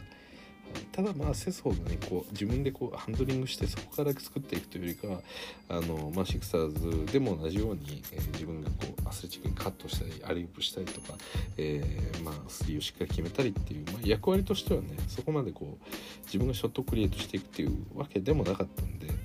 [0.93, 5.21] ただまあセスホがねこう自分でこうハンドリングしてそこから作っていくというよりかは
[5.69, 11.17] あの、まあ、シクサーズでも同じように、えー、自分がこうアスレチックにカットしたりアリウープしたりとか、
[11.57, 15.85] えー、まあ、スリーをしっかり決めたりっていう、まあ、役割としてはねそこまでこう
[16.25, 19.15] 自分がショットクリエイトしていくっていうわけでもなかったんで、うん、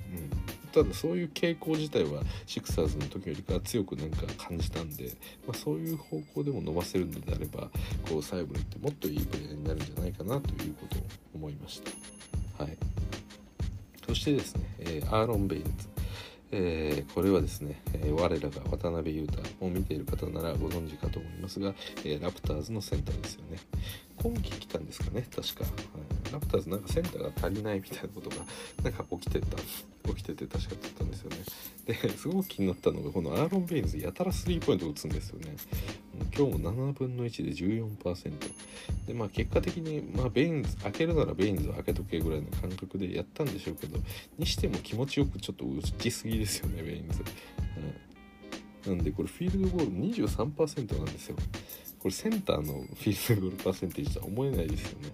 [0.77, 5.05] ただそういう傾向自体はシクサーズの時よりか強くなんか感じたんで、
[5.47, 7.69] まあ、そういう方向でも伸ばせるのであれば
[8.07, 11.01] こうサイブルってもっといいプレーになるんじゃないかなということを
[11.33, 12.63] 思いました。
[12.63, 12.77] はい、
[14.07, 15.69] そしてですね、えー、アーロン・ベインズ
[16.51, 21.73] えー、これはですね、えー、我らが渡辺裕太を見ている方ならご存知かと思いますが、
[22.05, 23.57] え、ラプターズのセンターですよね。
[24.17, 25.63] 今季来たんですかね、確か。
[25.63, 28.37] はい、ラプターズなんかセンターが足りないみたいなことが
[28.83, 29.57] なんか起きてた、
[30.09, 31.37] 起きてて確かだったんですよね。
[31.85, 35.55] で、 すごく気になったのが、このアーロン・ベインズやたらスリーポイント打つんですよね。
[36.35, 38.33] 今日も7分の1で14%。
[39.05, 43.99] で、まあ結果的に、まあベインズ、開けるならベインズを開けとけぐらいの感覚でやったんでしょうけど、
[44.37, 47.23] にしても気持ちよくちょっと打ちすぎですよね、ベインズ。
[48.87, 51.35] うん、なんでこれフィールドゴール23%なんですよ。
[52.07, 55.09] これセンターのフィールドゴールパーセンテージとは思えないですよね。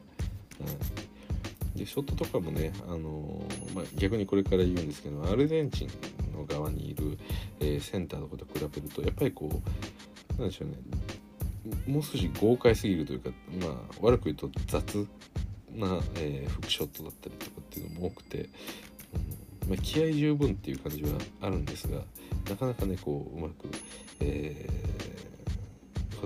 [1.73, 7.17] うん、でショットとかもね、あのー、まあ、逆にこれから言うんですけどアルゼンチンの側にいる、
[7.59, 9.49] えー、センターのこと比べるとやっぱりこ
[10.37, 10.75] うなんでしょうね
[11.87, 13.71] もう少し豪快すぎるというか、まあ、
[14.01, 15.07] 悪く言うと雑
[15.73, 18.49] な、えー、フックショットだったりとかっていうのも多くて、うん
[19.69, 21.09] まあ、気合十分っていう感じは
[21.41, 22.01] あるんですが
[22.49, 23.67] なかなかねこううまく、
[24.19, 25.32] えー、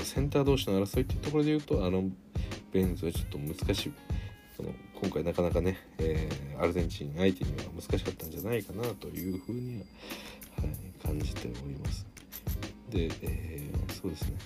[0.02, 2.04] センター同士の争いっていうところで言うとあの
[2.72, 3.94] ベインズはちょっと難しい
[4.56, 4.70] その
[5.02, 9.80] 今回なかなかね、えー、アルゼンチン相手には難しかったんじゃないかなというふうに
[10.58, 12.06] は、はい、感じております。
[12.90, 14.38] で、えー、そうですね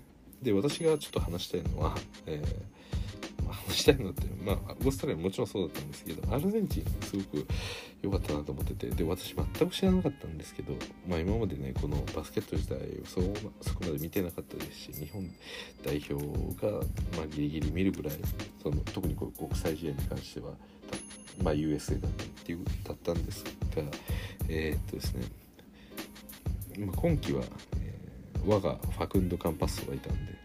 [0.42, 1.96] で私がちょっと話したいのは、
[2.26, 2.81] えー
[3.46, 7.48] まあ、話したいのって、まあ、オーストラリアもちろんそうだったんですけどアルゼンチンすごく
[8.02, 10.74] 良かったなと思っててで私全く知らなかったんですけど、
[11.08, 13.22] まあ、今までねこのバスケット自体そ
[13.62, 15.30] そこまで見てなかったですし日本
[15.84, 16.16] 代表
[16.66, 16.72] が、
[17.18, 18.14] まあ、ギリギリ見るぐらい
[18.62, 20.54] その特にこう国際試合に関しては、
[21.44, 23.84] まあ、USA だったっていうだったんですが
[24.50, 25.26] えー、っとですね、
[26.96, 27.44] 今季は、
[27.80, 30.42] えー、我がファクンド・カンパッソがいたんで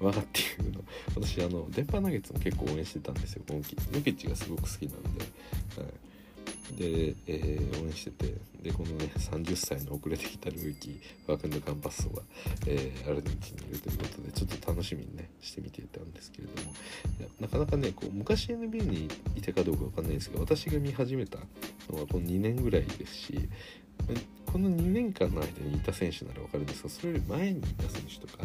[0.00, 0.84] 我がっていうの。
[1.14, 5.90] 私あの電波ナゲッツも結構応援してたんですよ今季ヨキッチがすごく好きなんで、はい。
[6.76, 8.34] で、えー、応援してて。
[8.62, 12.22] でこのね30歳の遅れてきたルーキーファークンド・カンパッソが、
[12.66, 16.74] えー、アルゼンチンにいるということでちょっと楽しみにねしてみていたんですけれども。
[17.40, 21.38] なかなかねこう昔 NBA にいたかどうかわかんないですが私が見始めた
[21.90, 23.48] のはこの2年ぐらいですし
[24.46, 28.44] この2年間の間にいた選手ならわかるんですがそれより前にいた選手とか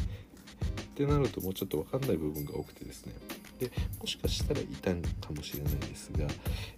[0.62, 3.14] ってなるともうちょっと分かんない部分が多くてですね。
[3.60, 6.28] でもしかしたらいたんかもしれないですが、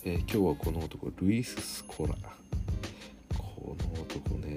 [0.05, 2.13] えー、今日はこの男ルイス・スコラ
[3.35, 4.55] この男ね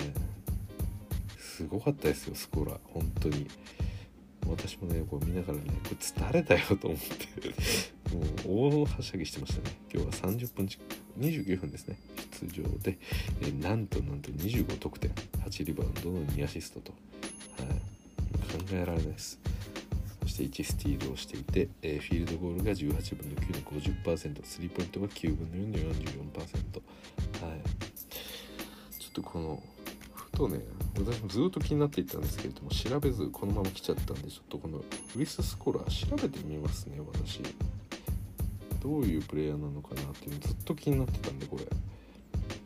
[1.38, 3.46] すごかったですよスコラ本当に。
[4.48, 7.50] 私もねこう見ながらねこいつ誰だよと思って。
[8.14, 9.76] もう大はしゃぎしてましたね。
[9.92, 10.68] 今日は30分
[11.20, 11.98] 29分ですね。
[12.40, 12.98] 出場で、
[13.42, 15.10] えー、なんとなんと25得点。
[15.44, 16.96] 8リバウンドの2アシストと、は
[17.64, 17.80] い、
[18.59, 19.38] 考えられないです。
[20.22, 27.61] そして1スティールをしていて、え、フィールドゴールが18分の9の 50%, スリーポイントが9分の4の44%、はい、
[28.98, 29.62] ちょっとこの
[30.14, 30.61] ふとね
[30.98, 37.40] 私もずっと気になっていたんですけれども調べずこのまま来ちゃったんでちょっとこのウィス・スコラー調べてみますね私。
[38.80, 41.66] どういうプレイヤーなのかなっていうのずっと気になってたんでこれ。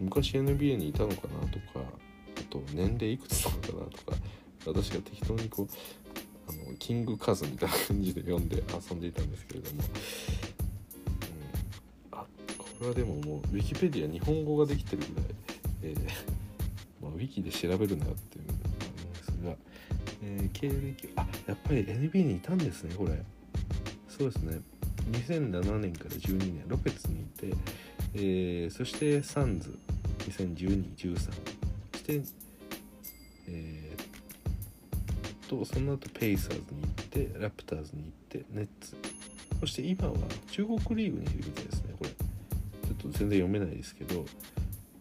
[0.00, 4.16] 昔 NBA にいたのかなとかあと年齢いくつなのかなとか
[4.66, 5.68] 私が適当にこう
[6.48, 9.82] あのキングカズみたいな感じで読んで遊んでいたんですけれども、
[12.12, 12.24] うん、あ
[12.58, 15.30] これはでももうウィキペディア日本語ができてるぐらい、
[15.82, 16.04] えー、
[17.02, 19.56] まあ、ウィキで調べるなっていうのがあるんですが、
[20.22, 23.22] えー、経歴あやっぱり NBA にいたんですねこれ
[24.08, 24.60] そうですね
[25.10, 27.54] 2007年から12年ロケッツにいて、
[28.14, 29.76] えー、そしてサンズ
[30.28, 32.22] 201213そして
[33.46, 33.83] えー、
[35.58, 38.96] とその後ペイサーズに行ってラプターズに行ってネッツ。
[39.60, 40.14] そして今は
[40.50, 42.10] 中国リーグにいるみたいですねこれ。
[42.10, 42.16] ちょ
[42.92, 44.24] っと全然読めないですけど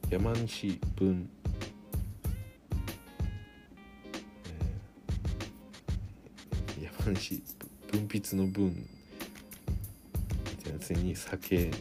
[0.10, 1.30] 山西文、
[6.82, 7.42] 山西
[7.92, 8.68] 文筆の文。
[8.68, 8.76] み
[10.64, 11.72] たいなやつに酒。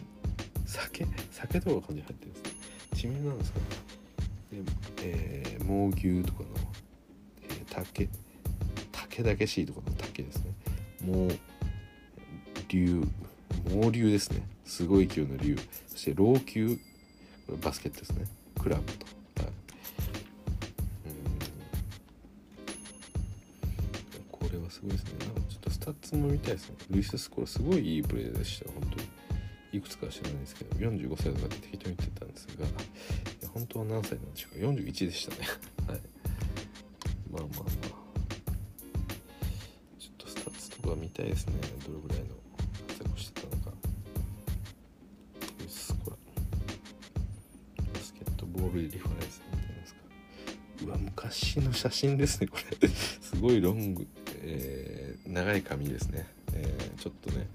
[0.67, 1.07] 酒？
[1.31, 2.51] 酒とか感じ入ってるんですね。
[2.95, 3.67] 地名なんですかね。
[4.53, 4.63] で、
[5.03, 6.49] えー、猛牛とかの、
[7.43, 8.09] えー、竹。
[9.15, 10.45] 竹々しいところの竹ですね。
[11.05, 11.31] もう
[12.69, 13.07] 竜
[13.71, 14.41] 猛竜ですね。
[14.65, 16.79] すごい勢いの竜そして老朽
[17.61, 18.25] バスケットですね。
[18.59, 19.05] クラブと、
[19.43, 19.51] はい、
[21.07, 21.11] う
[24.21, 24.23] ん。
[24.31, 25.11] これはすごいですね。
[25.27, 26.77] なんかちょっとスタッツも見たいですね。
[26.91, 28.71] ルイス・スコラすごいいいプレーでした。
[28.71, 29.03] 本当に。
[29.75, 32.67] いくつかは知らないですけど45歳とかで適当に言ってたんですが
[33.55, 34.67] 本当は何歳なんでしょうか。
[34.67, 35.49] 41でしたね。
[35.89, 36.01] はい。
[37.31, 37.63] まあまあ。
[41.23, 41.55] たいですね。
[41.87, 42.25] どれぐらいの
[42.89, 43.71] 活躍してたのか。
[43.71, 43.75] よ
[45.69, 46.17] しこれ。
[47.93, 50.01] バスケットボールリファレンス見てますか。
[50.87, 52.89] うわ昔の写真ですねこれ。
[52.89, 54.07] すごいロング、
[54.41, 57.47] えー、長い髪ですね、えー、ちょっとね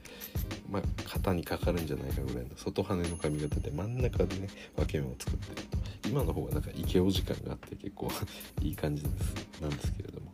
[0.70, 5.68] まあ、肩にかかるんじゃないかぐらいの外羽の髪型で真ん中でね分け目を作ってる。
[5.68, 5.78] と
[6.10, 8.10] 今の方がなんかイケオ時間があって結構
[8.62, 9.62] いい感じです。
[9.62, 10.32] なんですけれども。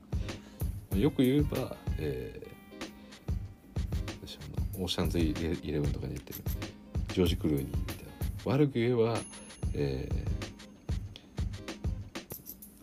[1.00, 2.53] よく言えば、え
[4.80, 5.34] オーシャンズイ
[5.72, 6.40] レブンとかで言ってる
[7.10, 8.04] ジョージ・クルーニーみたいな
[8.46, 9.18] 悪く言えば、
[9.74, 10.16] えー、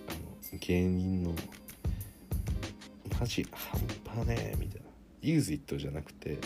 [0.09, 0.13] あ
[0.53, 1.35] の芸人の
[3.19, 3.81] マジ半
[4.17, 4.87] 端ねえみたいな。
[5.23, 6.39] イグジットじゃなくて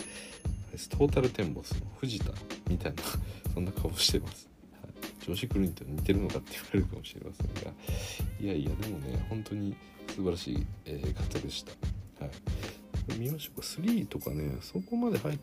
[0.89, 2.31] トータルテンボスの藤田
[2.69, 3.03] みたいな。
[3.53, 4.49] そんな顔してます、
[4.83, 4.91] はい、
[5.23, 7.71] ジョージ・クルーニーと似てるのかって言われるかもしれませんが。
[8.41, 9.73] いやいやでもね本当に
[10.09, 11.71] 素晴らしい、えー、活躍でした、
[12.25, 12.33] はい。
[13.13, 15.37] 見ましょうか3とかねそこまで入っ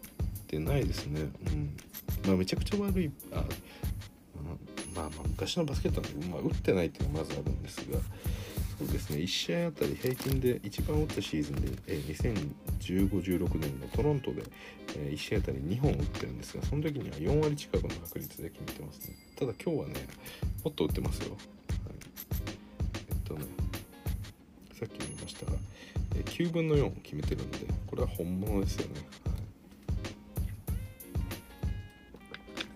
[0.47, 1.23] てないですね。
[1.47, 1.77] うん。
[2.27, 3.11] まあめちゃくちゃ悪い。
[3.33, 3.45] あ
[4.95, 7.99] まあまあ昔のバスケットなんで、まあ、打ってないっていうのがまずあるんですが
[8.79, 9.19] そうですね。
[9.19, 14.43] 1試合あたり平均で一番打ったシーズンで、え、2015-16年のトロントで、
[14.97, 19.17] え、1試合あたり2本打ってるんですがその時には4割近くの確率で決めてますね。
[19.39, 19.95] ただ今日はね
[20.65, 21.41] もっと打ってますよ、はい、
[23.11, 23.45] えっとね
[24.79, 25.47] さっき言いました。
[25.47, 25.53] が
[26.21, 29.01] 9分の4決めてるんでこれは本物ですよね、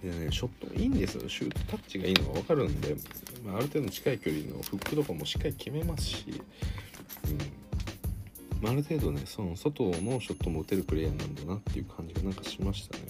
[0.02, 1.28] はい、でねショットいいんですよ。
[1.28, 2.96] シュートタッチがいいのが分かるんで、
[3.44, 7.38] まあ、ある程度近い距離のフックとかもしっかり決めますし、うん。
[8.62, 13.04] まあ、ある程度ねその外のショットも打てるプレイヤーなんだなっていう感じがなんかしましたね。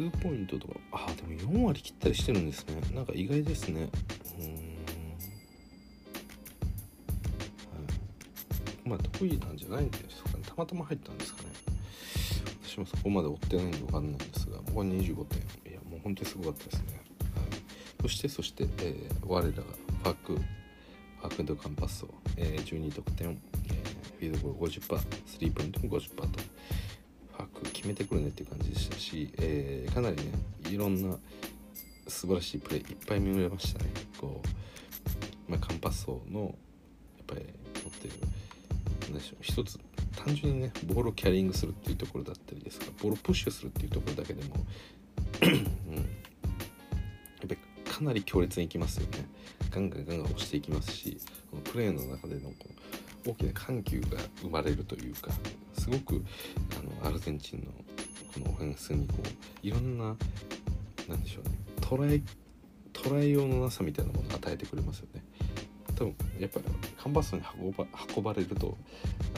[0.00, 0.74] 2ポイントとか。
[0.92, 2.80] あでも4割切ったりしてるんですね。
[2.94, 3.88] なんか意外ですね。
[4.38, 4.52] うん、は
[8.86, 10.44] い、まあ得意なんじゃないんですかね。
[10.46, 11.48] たまたま入ったんですかね。
[12.62, 15.38] 私もそこまで追ってないんで分かんないんですがここは25点。
[15.72, 17.02] いやもう本当にすごかったですね。
[17.34, 17.44] はい。
[18.02, 26.26] そしてそして、えー、我らがファックファクドカンパスを、えー、12得点、えー、フィードゴール50%スリーポイントも50%と。
[27.40, 30.22] ファック決めてくるねっていう感じでしたし、えー、かなりね
[30.68, 31.16] いろんな
[32.08, 33.90] 素晴らしいプレーいっぱい見れましたね。
[34.18, 34.42] こ
[35.48, 36.50] う、まあ、カンパッソのやっ
[37.26, 37.40] ぱり
[37.82, 38.14] 持ってる
[39.02, 39.78] 何でしょう一つ
[40.16, 44.54] 単純にねボールをキャリングするっていうところだったりですかボールをプッシュするっていうところだけでも
[45.42, 49.26] うんやっぱりかなり強烈にいきますよね。
[49.70, 51.18] ガンガンガンガン押していきますし
[51.50, 52.70] このプレーの中でのこう
[53.26, 54.06] 大きな緩急が
[54.42, 55.30] 生まれるというか
[55.78, 56.24] すごく
[56.78, 57.66] あのアルゼンチンの
[58.32, 60.16] このオフェンスにこういろんな
[61.08, 62.22] 何でしょうね捉え
[62.92, 65.22] 捉えようのなさみたいなものを与えてくれますよね
[65.96, 66.66] 多分やっぱり
[66.96, 68.76] カンバスに運ば運ばれると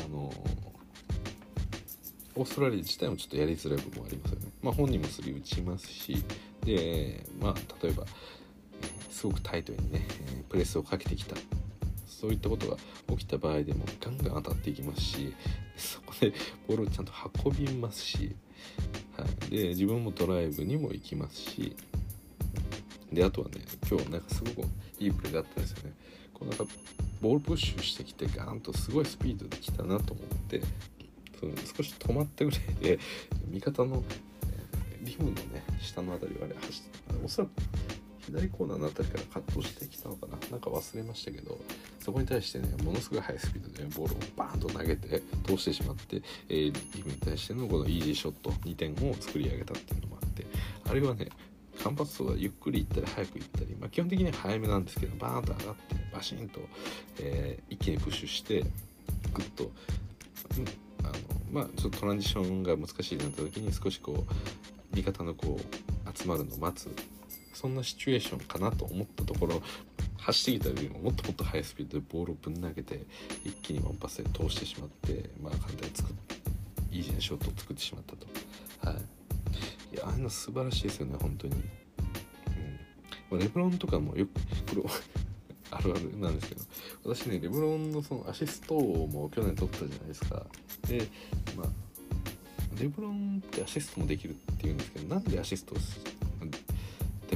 [0.04, 0.32] あの
[2.34, 4.46] オーストラリア自体もちょっとやりづらい部分もありますよね。
[4.62, 6.24] まあ、本人もスリー打ちますし
[6.64, 8.06] で、まあ、例えば
[9.10, 11.36] すごくタイトにね、えプレスをかけてきた
[12.20, 12.76] そういったことが
[13.10, 15.34] 起きた場合でもガンガン当たっていきますし
[15.76, 16.32] そこで
[16.68, 17.12] ボールをちゃんと
[17.44, 18.36] 運びますし、
[19.16, 21.74] はい、で自分もドライブにも行きますし
[23.12, 25.92] であとはね今日なんかすごくいいプレーがあったんですよね。
[26.32, 26.64] こうなんか
[27.20, 30.62] ボールプッシュしてきてガーンとすごいスピードで来たなと思って
[31.38, 32.98] その少し止まったぐらいで
[33.50, 34.02] 味方の
[35.02, 36.82] リムのね下の辺りはあれ走
[37.12, 37.50] っておそらく
[38.26, 40.38] 左コーナーの辺りからカットしてきたのかな？
[40.50, 41.58] なんか忘れましたけど
[42.00, 50.46] そこに対してねものすごい速いスピードでボールをバーンと投げて通してしまって、えー、リブに対してのこのイージーショット2点を作り上げたっていうのもあって
[50.88, 51.28] あれはね
[51.78, 56.60] 反発層がゆっくり行ったり早く行ったり、まあ、基本的には早めなんですけどバーンと上がってバシンと、
[57.18, 58.62] えー、一気にプッシュして
[59.32, 59.70] グッと、うん
[61.04, 61.12] あの
[61.50, 66.94] まあちょっとトランジションが難しいなった時に少しこう味方のこう集まるのを待つ。
[67.52, 69.62] そんなシチュエーションかなと思ったところ
[70.18, 73.06] 走ってきたよりももっともっと速いスピードでボールをぶん投げて
[73.44, 76.14] 一気にワンパスで通してしまって、まあ、簡単に作っ
[76.92, 78.26] イージーなショットを作ってしまったと。
[78.86, 81.54] はい、いやああいうの素晴らしいですよね本当に。
[83.32, 84.32] うん、レブロンとかもよく
[84.82, 84.90] これ
[85.70, 86.60] あるあるなんですけど
[87.04, 90.46] 私ねレブロンのそのアシストも去年取ったじゃないですか。
[90.86, 91.08] で
[91.56, 91.68] まあ
[92.78, 95.74] レブロンってアシストもできるっていうんですけどなんでアシスト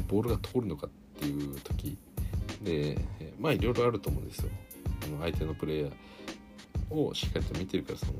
[0.00, 1.96] ボールが通るのかっていう時
[2.62, 2.98] で
[3.38, 4.50] まあいろいろあると思うんですよ。
[5.04, 8.12] あの相手のプレイヤーをしっかりと見てるからその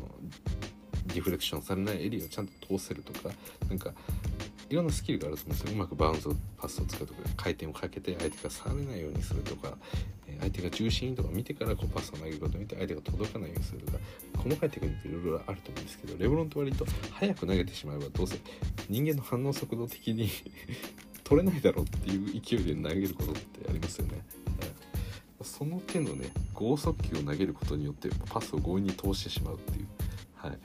[1.07, 3.35] ディフレクションされないエリアをちゃんと通せるとか
[3.69, 3.93] なんか
[4.69, 5.75] いろんなスキルがあると思うんですよ。
[5.75, 9.77] うまくバウンズパスを使うとか回転をかけて相手が触れないようにするとか
[10.41, 13.99] 相手が重心とか見てからこうパスを投げることを見て相手が届かないようにするとか
[14.37, 18.39] 細かいテクニックいろいろあると思うんですけどレブロンって割と早く投げてしまえばどうせ
[18.89, 20.29] 人間の反応速度的に
[21.27, 24.23] 取れないだろうっていう勢いで投げることってありますよね。
[25.43, 29.87] その手のね剛速球を投げることによってパスを強引に通してしまうっていう、
[30.35, 30.59] はい、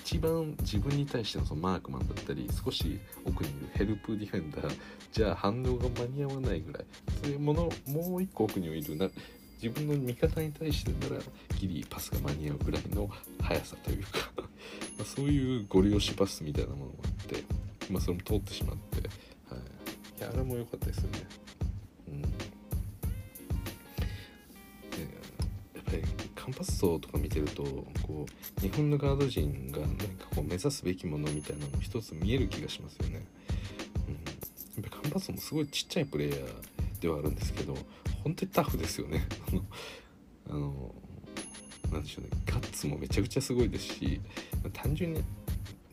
[0.00, 4.78] 一番自分に対してのそのマークマンだったり少し奥にいるヘルプディフェンダー
[5.12, 6.84] じゃあ反応が間に合わないぐらい。
[7.22, 9.08] そういうものもう一個奥にいるな。
[9.62, 11.22] 自分の味方に対してなら
[11.58, 13.08] ギリパスが間に合うぐらいの
[13.40, 14.08] 速さというか。
[14.98, 17.42] まそういうゴリ押しパスみたいなものもあって、
[17.90, 19.08] まあ、それも通ってしまって。
[20.18, 21.18] いやあれも良かったですよね。
[22.08, 22.22] うん。
[22.22, 22.28] で
[25.74, 26.02] やっぱり
[26.34, 27.62] カンパス層とか見てると
[28.06, 28.26] こ
[28.58, 33.26] う日本のガード陣が何かこう目指すべきものみたいなの一つ見える気がしますよね、
[34.08, 37.74] うん、やっぱカンパスもすごいちっちゃいプレイヤーではあるんですけど
[38.22, 39.26] 本当にタフですよね。
[40.48, 40.94] あの
[41.92, 42.30] なんでしょうね。
[42.46, 44.20] ガッツもめちゃくちゃすごいですし
[44.72, 45.22] 単純に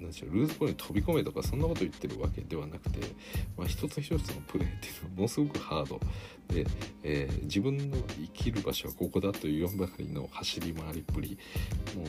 [0.04, 3.00] なんでしょうルーズボールに飛び込めとかそんなこと言ってるわけではなくて、
[3.58, 6.00] まあ、一つ一つのプレーっていうのはものすごくハード
[6.54, 6.68] で、
[7.04, 11.38] えー、自分の生きる場所はここだという4ばかりの走り回りっぷり
[11.96, 12.08] もう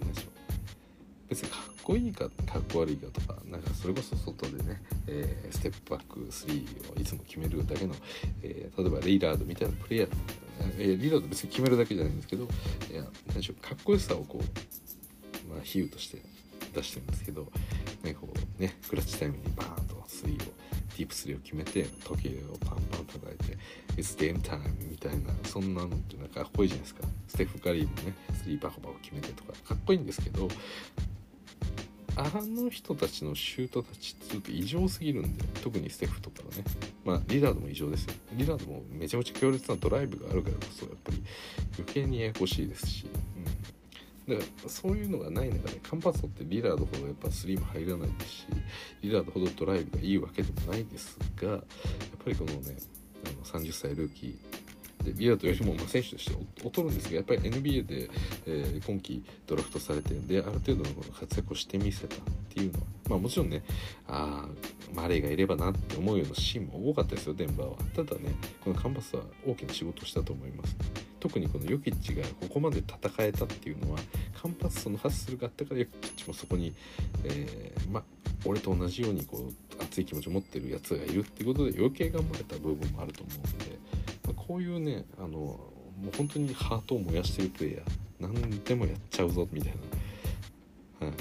[0.00, 0.30] 何でしょう。
[1.30, 7.94] 別にかっこいいかかっこ悪いかとかなんかそれこそ外でね、えー、ステップバック3をいつも決めるだけの、
[8.42, 10.10] えー、例えばリーダードみたいなプレイヤー、
[10.78, 12.46] えー、リーダード別に決めるだけじゃないんですけどい
[12.94, 14.44] や何でしょうかっこよさをこう、
[15.50, 16.18] まあ、比喩として
[16.74, 17.46] 出してるんですけど、
[18.02, 18.28] ねこ
[18.58, 20.60] うね、クラッチタイムにバーンと3を
[21.00, 23.56] ディープ3を決めて時計をパンパン叩いて
[23.96, 27.08] 「It's game time」みたいなそんなのってなんかかっこいいじゃないですか。
[27.28, 30.48] ステフ・カリーもね3バコバコ決めてとかかっこいいんですけど
[32.16, 36.64] あの人たちのシュートたちってちょっと異常すぎるんで特にステフとかはね。
[37.04, 38.12] まあリラードも異常ですよ。
[38.34, 41.22] リラードもめちゃめちゃ強烈なドライブがあるからこそやっぱり
[41.78, 43.08] 余計にややこしいですし、う
[43.40, 43.44] ん、
[44.30, 48.46] だからそういうのがない中でカンパソってリラードほどやっぱスリーも入らないですし
[49.02, 51.60] リラードほどドライブがいいわけでもないですがやっ
[52.24, 52.76] ぱりこのね
[53.26, 54.69] あの30歳ルーキー
[55.02, 58.10] でビアートよりもまあ選手として劣るんですがやっぱり NBA で、
[58.46, 63.62] えー、今季ドラフトされてである程度の活躍をしてみせたっていうのはまあもちろんね
[64.08, 64.46] あ
[64.94, 67.34] マレーがいればなって思うようなシーンも多かったですよ。
[67.34, 67.76] デンバーは。
[67.94, 70.76] ただねこのカンパスは大きな仕事をしたと思います。
[71.20, 73.98] 特にこのヨキッチがここまで戦えたっていうのは
[74.40, 76.72] カンパスそのハッスルがあったからヨキッチもそこに、
[77.24, 78.02] えー、まあ
[78.44, 83.78] 俺と同じようにこう熱い気持ちを持ってるやつがいるってことで余計頑張れた部分もあると思うんで
[84.26, 85.70] まこういうねあのも
[86.12, 87.82] う本当にハートを燃やしてるプレイヤー
[88.20, 89.72] 何でもやっちゃうぞみたい
[91.00, 91.16] な、はい、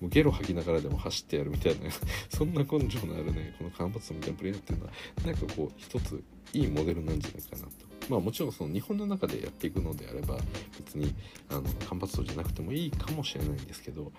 [0.00, 1.90] もうゲロ吐きながらでも走ってやるみたいな
[2.30, 4.92] そんな根性のあるねこのカンパツみたいなプレイヤーっていうのは
[5.26, 7.87] なんかこう一ついいモデルなんじゃないかなと。
[8.08, 10.36] まあもちろんその日本の中でやっていくのであれば
[10.78, 11.14] 別に
[11.50, 14.12] あの間髪じゃなくてもいいかもしれないんですけど、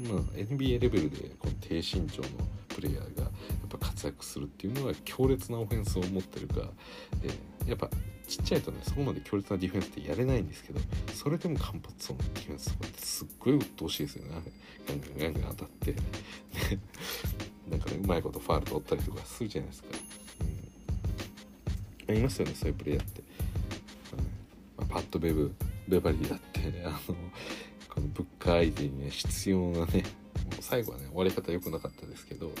[0.00, 2.28] まあ、NBA レベルでこの低身長の
[2.68, 3.30] プレイヤーがやっ
[3.68, 6.70] ぱ活躍するっていうのは強烈なオフェンスを持ってるか、
[7.22, 7.88] え、やっぱ
[8.26, 10.80] ちっちゃいとねそこまで強烈なディフェンスってやれないんですけど
[11.14, 14.30] それでも間髪層のディフェンスとかってすっごい鬱陶しいですよね。
[14.88, 15.94] ガンガンガンガン当たって。
[17.68, 19.88] なんかねうまいことファール取ったりとかするじゃないですか、
[22.08, 23.22] うん、いますよねそういうプレイヤーって、
[24.94, 25.52] パッドベブ
[25.88, 26.98] ベバリーだってあの
[27.92, 30.04] このブッカー相手にね必要なね
[30.60, 32.54] 最後はね終わり方良くなかったですけどやっ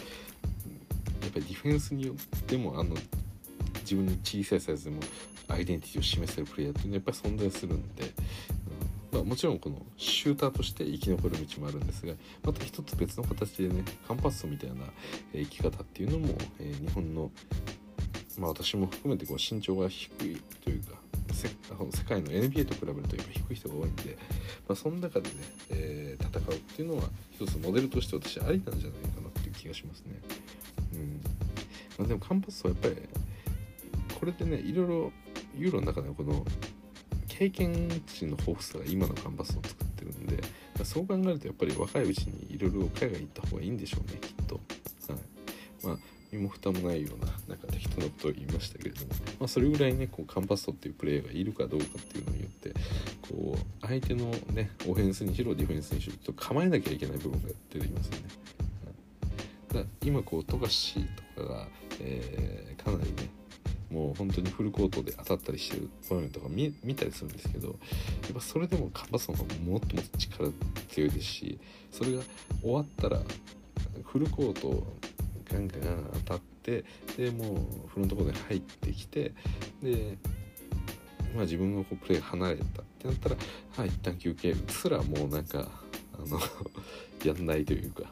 [1.32, 2.96] ぱりディフェンスによってもあの
[3.82, 5.00] 自分の小さいサイズでも
[5.46, 8.10] アイデンティティを示せるプレイヤーっていうのはやっぱり存在するんで、うん
[9.12, 14.74] まあ、もちろんこのシューターとして生き残る道もあるんですがまた一つ別の形でねカンパッソみたいな
[15.32, 17.30] 生き方っていうのも、えー、日本の
[18.38, 24.16] まあ私も含めてこう身長が低いというか世界の NBA と比べると今低い人が多いんで、
[24.68, 25.34] まあ、その中でね、
[25.70, 30.20] えー、戦うっていうのは一つモデルとして私ありなんじゃないかなっていう気がしますね。
[30.94, 31.20] うん
[31.98, 32.96] まあ、でもカンパスはやっぱり
[34.18, 35.12] これでねいろいろ
[35.56, 36.44] ユーロの中ではこの
[37.28, 40.40] 経験値の豊富さが今のカンパスを作ってるんで
[40.78, 44.54] まそう考えるとやっぱり若いうちにいろいろ海外行った方がいいんでしょうねきっと。
[44.54, 52.70] はいまあ身も蓋もないようななんか適当なことを言いましたけれども、まあ、それぐらいねこうカンパストっていうプレーがいるかどうかっていうのによって
[53.22, 58.22] こう相手のねオフェンスにしろディフェンスにしろと構えなきゃいけない部分が出てきますよね。
[59.72, 61.06] だ今こう富樫
[61.36, 61.68] とかが、
[62.00, 63.28] えー、かなりね
[63.90, 67.74] もう本当にフルコートで当たったりしてる場面とか見たりするんですけどや
[68.30, 70.50] っぱそれでもカンパスの方がもっともっと力
[70.88, 71.58] 強いですし
[71.92, 72.22] それが
[72.60, 73.20] 終わったら
[74.04, 74.84] フルコート
[75.50, 76.84] ガンガン当たって
[77.16, 79.32] でもうフロントコートに入ってきて
[79.82, 80.18] で
[81.34, 82.66] まあ自分がこうプレー離れたっ
[82.98, 83.36] てなったら
[83.76, 85.68] はい一旦休憩すらもうなんか
[86.14, 86.40] あの
[87.24, 88.04] やんないというか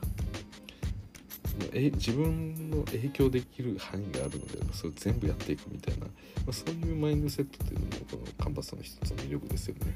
[1.72, 6.11] え自分の影響できる範囲があるのでそれ全部やっていくみたいな、ま
[6.49, 9.95] あ、そういうマインドセットっていうのもこのカンパスの一つの魅力ですよね。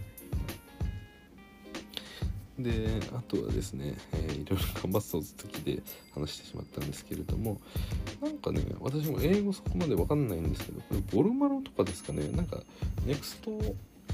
[2.59, 5.83] であとはですね、えー、いろいろカンバスをずっときで
[6.15, 7.61] 話してしまったんですけれども
[8.23, 12.63] なんかね私も英語そこまで分かんないんですけどこれボルマロとかですかねなんか
[13.05, 13.51] ネクスト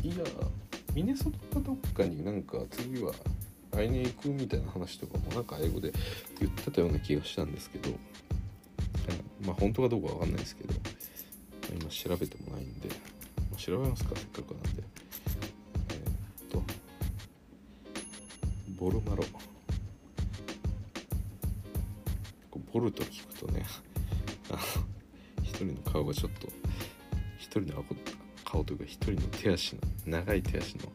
[0.02, 0.46] イヤー
[0.94, 3.12] ミネソタかどっかになんか次は
[3.70, 5.92] 会いに行くみたいな話とかもなんか英語で
[6.40, 7.90] 言ってたような気がしたんですけど
[9.46, 10.74] まあ本当かどうか分かんないですけど
[11.70, 12.88] 今調べてもないんで、
[13.50, 14.82] ま、調べますかせっかくなんで。
[15.90, 15.94] え
[16.44, 16.81] っと
[18.82, 19.22] ボルマロ。
[22.72, 23.64] ボルと聞くとね
[25.44, 26.48] 一人の顔がちょっと
[27.38, 27.84] 一人の
[28.44, 30.92] 顔というか一人の手足の長い手足の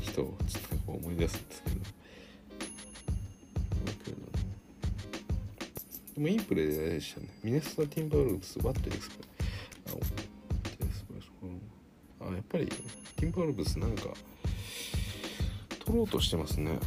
[0.00, 1.76] 人をちょっと思い出すんですけど。
[6.14, 7.26] でもいいプレーでしたね。
[7.42, 9.16] ミネスタ・ティンバールブスワットエクスペ
[12.20, 14.14] あやっぱりティンバールブスなんか
[15.84, 16.78] 取ろうとしてますね。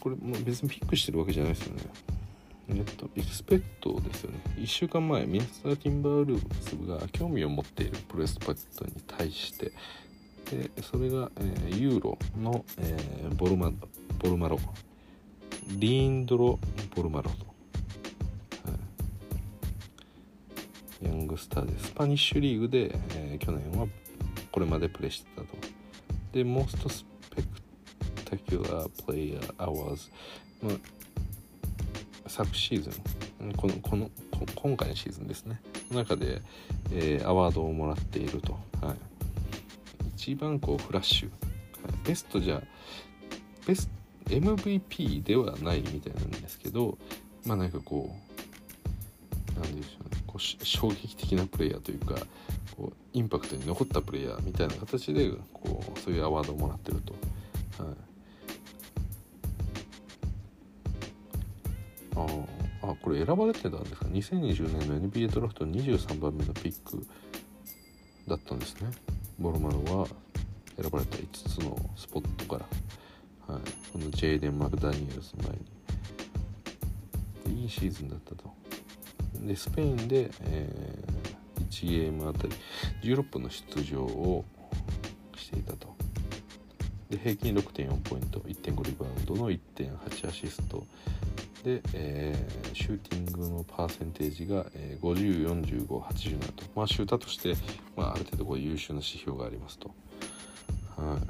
[0.00, 1.82] これもう別にピックしてるわけじゃないですよね。
[2.68, 4.38] えっと、エクスペクトですよね。
[4.56, 9.72] 1週間前、ミネスター・ティンバールースが興味を持っているプレスパットに対して、
[10.50, 14.58] でそれが、えー、ユーロの、えー、ボルマボルマロ、
[15.68, 16.58] レアンドロ・
[16.94, 18.76] ボルマロと、は
[21.02, 23.86] い、 youngster でスパニッシュリーグで、えー、去年は
[24.52, 25.48] これまでプレーしてたと。
[26.32, 30.10] で、 Most Spectacular Player Award、
[30.62, 30.74] まあ
[32.26, 33.52] 昨シーズン。
[33.54, 34.10] このこの
[34.54, 35.60] 今回のシーズンですね。
[35.90, 36.42] 中で、
[36.92, 38.96] えー、アワードをもらっていると、はい、
[40.16, 41.30] 一番こうフラッシュ、
[41.84, 42.62] はい、ベストじゃ
[43.66, 43.88] ベス
[44.24, 46.98] ト MVP ではないみたいなんですけど
[47.44, 48.14] まあなんかこ
[49.56, 50.22] うなんでしょうね。
[50.26, 52.14] こう衝撃的なプレイヤーというか
[52.76, 57.14] こうインパクトに残ったプレイヤーみたいな形でこうそういうアワードをもらってると。
[57.82, 58.09] はい。
[63.02, 67.06] これ選ばれてたんですか？2020年の NBA ドラフト23番目のピック
[68.28, 68.90] だったんですね。
[69.38, 70.06] ボルマロは
[70.80, 72.62] 選ばれた5つのスポットか
[73.48, 75.58] ら、はい、このジェイデン・マクダニエルズ前に。
[77.62, 78.50] いいシーズンだったと。
[79.34, 82.52] でスペインで、えー、1ゲームあたり
[83.02, 84.44] 16分の出場を
[85.36, 85.94] していたと。
[87.08, 90.86] で平均6.4ポイント1.5リバウンドの1.8アシスト。
[91.64, 97.54] で、えー、シューティングのパーセンテージが、えー、504587と、まあ、シューターとして、
[97.96, 99.90] まあ、ある程度こう優秀な指標がありますと。
[100.96, 101.20] はい、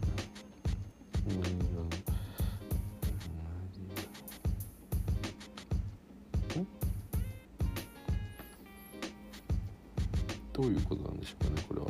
[10.53, 11.87] どういうことなんでしょうかねこれは。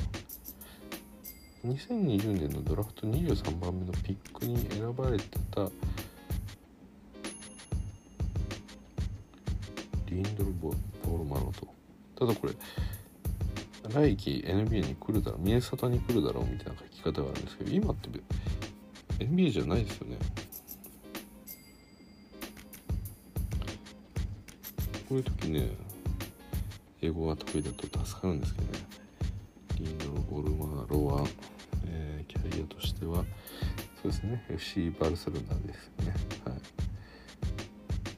[1.66, 5.68] 2020年のドラフト23番目のピックに選ばれてた
[10.11, 11.68] リンドルボールマロと
[12.18, 12.52] ただこれ
[13.88, 18.08] 来季 NBA に来るだろうミネソタに来るだろうみたいな書き方があるんですけど今って
[19.24, 20.16] NBA じゃないですよね。
[25.08, 25.70] こういう時ね
[27.02, 28.78] 英語が得意だと助かるんですけどね。
[29.78, 31.26] リンドル・ボルマロは、
[31.86, 33.24] えー、キャリアとしては
[34.02, 36.14] そうですね FC バルセロナですよね。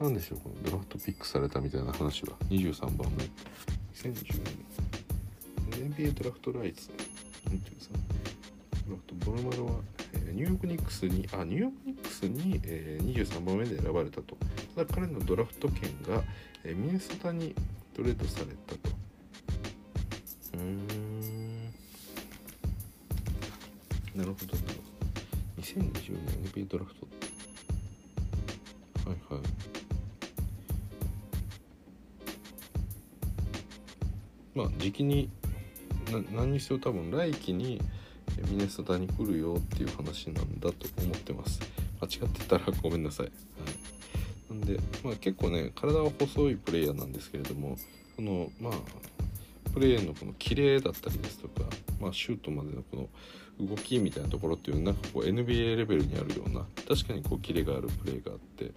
[0.03, 2.33] 何でしょうこのドラフトピックされたみたいな話は。
[2.49, 3.23] 23番目。
[3.93, 4.41] 2010
[5.79, 6.89] 年 NBA ドラフトライツ。
[7.47, 7.53] 23
[8.85, 9.71] ドラフトボルマロは、
[10.15, 14.35] えー、ニューヨークニックスにあニューヨークニックスに、えー、23番目で選ばれたと。
[14.75, 16.21] ただ彼のドラフト権が、
[16.65, 17.55] えー、ミネソタに
[17.95, 18.89] トレードされたと。
[20.55, 21.67] うーん。
[24.15, 24.83] なるほどなるほ
[25.55, 25.61] ど。
[25.61, 26.17] 2020
[26.53, 27.02] 年 NBA ドラフト
[35.03, 35.29] 期に
[36.33, 37.81] 何にせよ多分来季に
[38.49, 41.59] ミネソタに来るよっていう話なんだと思ってます。
[42.01, 47.77] 間違ってたらごめんなさい、はい、なんで、まあ、結構ね体は細いプレイヤーなんですけれども
[48.17, 48.73] そのまあ
[49.73, 51.61] プレーのこの綺麗だったりですとか、
[52.03, 53.09] まあ、シュートまでのこ
[53.59, 58.71] の動きみたいなところっていうなんかこう NBA レベルにあるような確かにこうキレがあるプレーがあって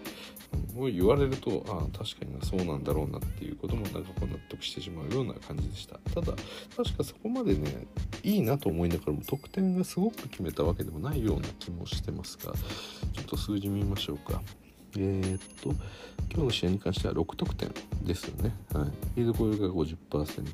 [0.75, 5.99] もう言われるとああ確かにそうなんだろうなっていうこともなんかこう納得してしまうような感じでした。
[6.15, 6.35] ただ
[6.77, 7.87] 確かそこまでね
[8.23, 12.53] いいなと思いながらも得点がすごく決めたわけでもないような気もしてますが
[13.13, 14.43] ちょっと数字見ましょうか。
[14.99, 15.71] えー、っと
[16.33, 17.71] 今日の試合に関しては6得点
[18.03, 18.55] ですよね。
[18.73, 20.45] はい、フィードゴールが50%、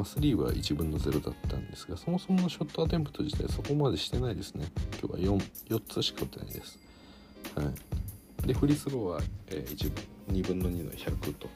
[0.00, 4.66] えーまあ、3は1分の0だったんですがそもそものショットアテンプト自体そこまでしてないですね。
[5.00, 6.78] 今日は 4, 4つしか打ってないです。
[7.54, 7.62] は
[8.44, 11.48] い、でフリースローは、えー、1分2分の2の100と、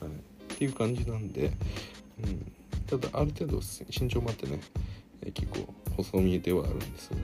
[0.00, 0.10] はい、
[0.54, 1.52] っていう感じなんで、
[2.22, 2.52] うん、
[2.86, 4.60] ただある程度身長もあってね、
[5.22, 7.16] えー、結構細身ではあるんですが、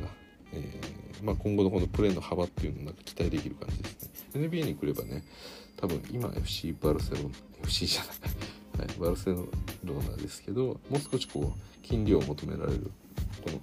[0.53, 4.49] えー、まあ、今後のこのプレーの幅っていうのをなんか期待できる感じですね。
[4.49, 5.25] NBA に来ればね
[5.77, 7.29] 多分今 FC バルセロナ
[7.63, 8.13] FC じゃない、
[8.79, 9.47] はい、バルセロ
[9.85, 12.91] ナですけどもう少しこう筋量を求められる
[13.45, 13.61] この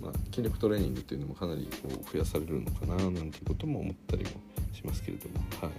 [0.00, 4.30] まあ、筋力トレーニングっていうのもかなりこう増やされるのかななんていうことも思ったりも
[4.72, 5.38] しますけれども。
[5.60, 5.70] はい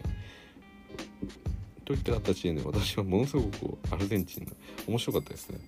[1.90, 4.52] といった形でね私はものすごくこうアルゼンチンが
[4.88, 5.60] 面白かったですね。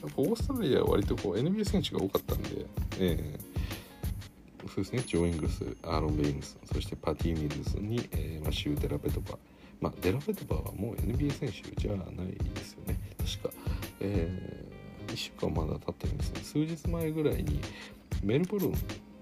[0.00, 2.64] やっぱオーストラリアは割とこう NBA 選手が多かったんで、
[2.98, 9.36] えー、そうですねジョー・イングスアーロン・ベインズそしてパティ・ミルズに、えー、マシュー・デラベドバ
[9.80, 12.06] まあデラベドバーはもう NBA 選手じゃない
[12.54, 12.98] ですよね。
[13.18, 13.54] 確か、
[14.00, 16.40] えー、1週間まだ経ってるんですね。
[16.42, 17.60] 数日前ぐらいに
[18.22, 18.74] メルボルン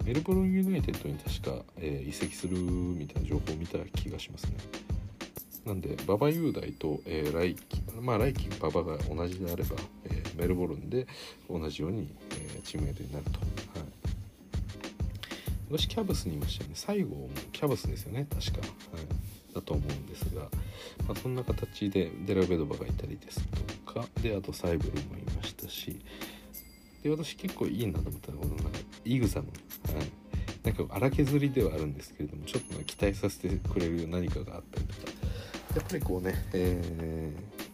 [0.05, 4.57] メルボルン・ユナイテッドに確か、えー移籍するみたいな情報を見た気がしますね。
[5.64, 11.07] なんで馬場雄大と、えー、来季まあ来季馬場が同じであれば、えーメルボルンで
[11.48, 13.48] 同じように、えーチームメイトになると、はい、
[15.70, 16.76] 私キャブスにいましたよね。
[16.76, 19.07] 最後もキャブスですよね確か、はい、
[19.55, 20.42] だと思うんですが、
[21.07, 23.40] まあ、そんな形でデラベドバがいたりです
[23.86, 26.00] とかであとサイブルもいましたし
[27.02, 30.07] で私結構いいなと思ったのはこのなんかイグザム、はい、
[30.64, 35.12] なんか荒削りではあるんですけれどもちょっと期待させてくれる何かがあったりとか。
[35.74, 37.64] やっぱりこうね、えー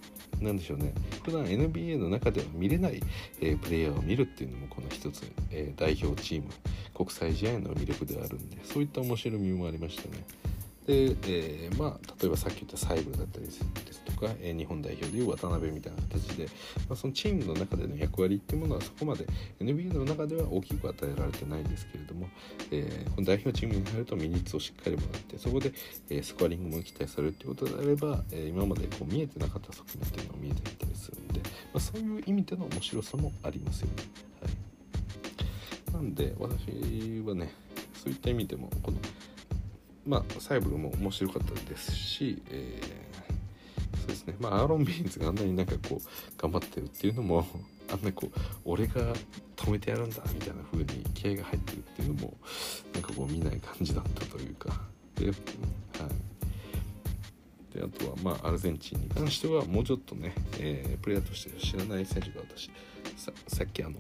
[0.43, 0.95] なんでしょうね。
[1.23, 3.03] 普段 NBA の中では見れない、
[3.43, 6.49] えープレイヤーを見るっていうのもこの一つ、えー代表チーム
[6.95, 10.25] 国際試合の魅力ではあるんでそういった面白みもありましたね。
[10.87, 13.61] で、えーまあ例えばさっき言ったサイブルだったりです
[14.05, 16.45] とか、えー日本代表でいう渡辺みたいな形で、
[16.89, 19.27] まあ、そのチームの中での役割っていうものはそこまで
[19.61, 22.29] NBA の中では大きく与えられてないんですけれども、
[22.71, 25.73] えーこの代表チームに入るとミニッツをしっかりもらってそこで、
[26.11, 33.95] えスコアリングも期待されるっていうことであれば、え今までこう見えてなかった側面っていうのが見えてきたりするんで、まあ、そういう意味での面白さもありますよね。
[34.43, 34.49] は
[35.91, 37.53] い、なんで私はね
[37.95, 38.99] そういった意味でもこの
[40.07, 43.11] まあサイブルも面白かったですし、えー
[43.99, 44.37] そうですね。
[44.41, 47.47] まあアーロン・ビーンズがあんなになんかこう頑張ってるっていうのも
[47.91, 49.15] あんなこう俺が
[49.57, 52.37] 止めてやるんだみたいな風に気合が入ってるっていうのも
[52.95, 54.81] なんかこう見ない感じだったというか。
[55.17, 55.35] で,、はい、
[57.75, 62.71] であとはまあアルゼンチンに関してはもうちょっとね、えープレイヤーとして知らない選手が私
[63.17, 63.97] ささっきあの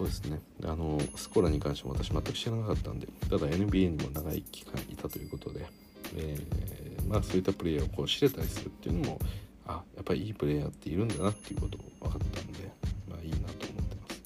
[0.00, 0.40] そうですね。
[0.64, 5.66] あのスコラに関しても私全く知らなかったんでただ NBA にも長い期間いたということで、
[6.16, 9.18] えーまあそういったプレイヤーをこう知れたりするっていうのも
[9.66, 12.70] あやっぱりいいプレイヤーっているんだなっていうことを分かったんで
[13.10, 14.22] まあいいなと思ってます。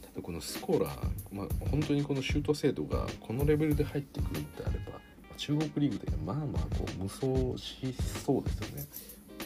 [0.00, 0.90] ただこのスコーラ、
[1.32, 4.98] まあ、本当にこのシュート精度がこのレベルで入ってくるのであれば
[5.36, 7.26] 中国リーグでまあまあこう無双
[7.58, 8.86] しそうですよね。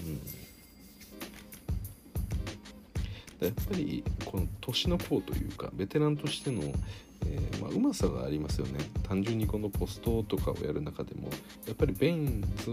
[0.04, 0.08] う
[0.40, 0.43] ん。
[3.46, 6.62] やっぱりこの年の功というかベテランとしての、
[7.26, 8.80] えまあ、うまさがありますよね。
[9.06, 11.28] 単純にこのポストとかをやる中でも。
[11.66, 12.70] やっぱりベインズ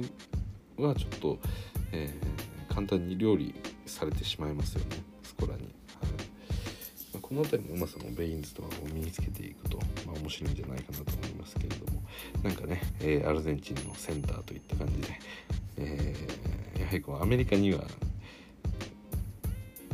[0.81, 1.39] はちょっと、
[1.91, 3.53] えー簡単に料理
[3.85, 5.03] されてしまいますよね。
[5.23, 5.71] スコラに、はい。
[7.11, 12.01] まあ、この辺りのうまさもベインズとかを身につけていくと、まあ、面白いんじゃないかなと思いますけれども。
[12.43, 15.19] なんかね、えーアルゼンチンのセンターといった感じで、
[15.77, 16.15] え
[16.79, 17.79] やはりこうアメリカには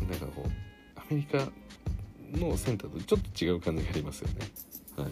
[0.08, 0.67] なんかこう
[1.10, 1.38] メリカ
[2.34, 4.36] のセンターとちょっと違う感じがありますよね。
[4.98, 5.08] はい、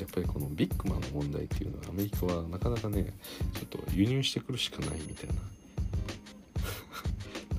[0.00, 3.12] やっぱりこのビッグマンの問題っていうのはアメリカはなかなかね
[3.54, 5.34] ちょっと輸入してくるしかないみたいな。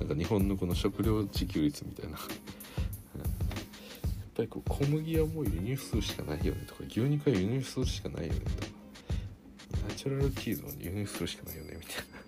[0.00, 2.12] なんか日本のこの食料自給率みたいな。
[2.12, 2.18] やっ
[4.34, 12.19] ぱりこう小麦はもう輸入するしかないよねとか牛肉は輸入するしかないよねとかナチュラルチーズを輸入するしかないよねみたいな。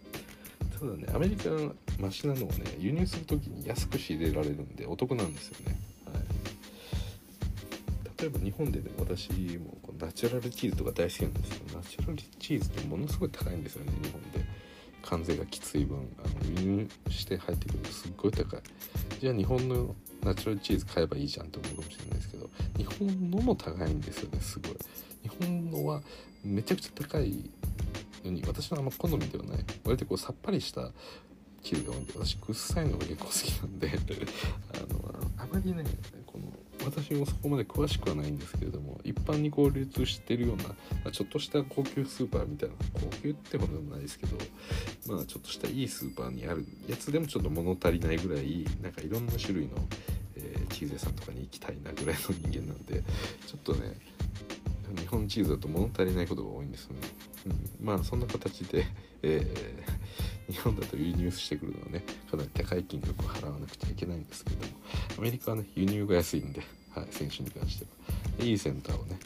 [0.82, 1.06] ただね。
[1.14, 6.24] アメリカのマシなのはね輸入する時に安く仕入れられるんでお得なんですよね、はい、
[8.18, 14.62] 例えば日本でね私もこうナチュラルチーズとか大好きなんですけどナチュラルチーズってものすごい高いんですよね日本で。
[15.04, 15.98] 関税がきつい分。
[16.24, 18.60] あの輸入して入ってくるとすっごい高い。
[19.20, 24.76] じゃあ日本のナチュラルチーズ買えばいいじゃんって思うかもしれないですけど日本のも高いんですよねすごい。
[25.22, 26.02] 日本のは
[26.44, 27.50] めちゃくちゃ高い
[28.24, 29.64] のに私はあんま好みではない。
[29.84, 30.90] 割とこうさっぱりした
[31.62, 33.88] チーズが多いんで私くっさいのが結構好きなんで
[34.74, 35.84] あのあまりね
[36.26, 36.52] この
[36.84, 40.74] 私もそこまで詳しくはないんですけれども一般にこう流通してるような、ま
[41.06, 44.36] あちょっとした高級スーパーみたいな高級ってほどでもないですけど
[45.06, 49.88] まあちょっとしたいいスーパーにあるやつでもちょっと物足りないぐらいなんかいろんな種類の、
[50.36, 53.04] えーチーズ屋さんとかに行きたいなぐらいの人間なんで
[53.46, 53.94] ちょっとね
[54.94, 57.00] 日本チーズだと物足りないことが多いんですよね、
[57.80, 58.86] うん、まあそんな形で、
[59.22, 60.02] えー
[60.52, 64.72] 日本だと輸入してくるのはねかなり高い金額を払わなくちゃいけないんですけども
[65.18, 66.60] アメリカはね輸入が安いんで、
[66.94, 68.02] はい、選手に関しては。
[68.40, 69.18] いいセンターをね、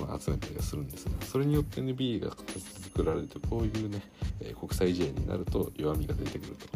[0.00, 4.00] まあ、集めたりはするんですがそれによって NBA が形作られるとこういうね、
[4.40, 6.66] えー国際試合になると弱みが出てくると、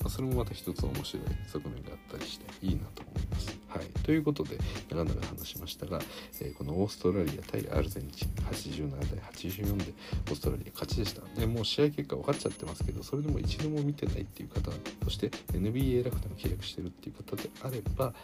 [0.00, 3.58] まあ、それもまた一つ面白い側面があったりしていいなと思います。
[3.68, 4.58] はい、ということで
[4.88, 6.00] 長々話しましたが、
[6.40, 9.92] えーこのオーストラリア対アルゼンチン87対84で
[10.30, 11.22] オーストラリア勝ちでした。
[11.38, 14.70] でもう試合結果分かっちゃってますけどそれでも一度も見てないっていう方
[15.04, 18.14] そして NBA ラフターの契約してるっていう方であれば、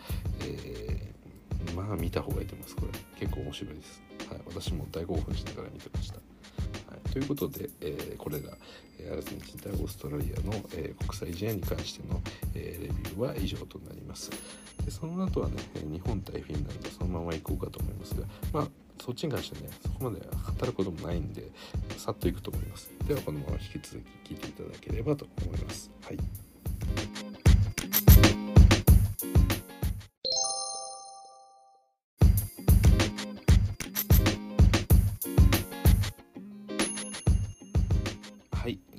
[0.40, 1.12] えー
[1.76, 2.76] まあ見た方がいいと思います。
[2.76, 6.31] これ結構面白いです、はい、私も大興奮しながら見てました。
[6.88, 8.50] はい、ということで、えー、これら、
[8.98, 12.20] えアルゼンチン対オーストラリアの、え国際試合に関しての、
[12.54, 14.30] えレビューは以上となります。
[14.84, 18.68] でその後はね日本対フィンランドそのまま行こうかと思いますがまあ
[19.00, 21.50] そっちに関してはねそこまで語ることもないんで
[21.96, 22.90] さっといくと思います。
[23.06, 25.90] ではこのまま引き続き聞いていただければと思います。
[26.02, 26.18] はい。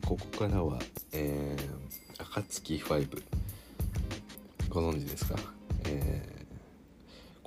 [0.05, 0.79] ここからは、
[1.13, 3.21] えー、暁5
[4.69, 5.35] ご存知ですか、
[5.85, 6.33] えー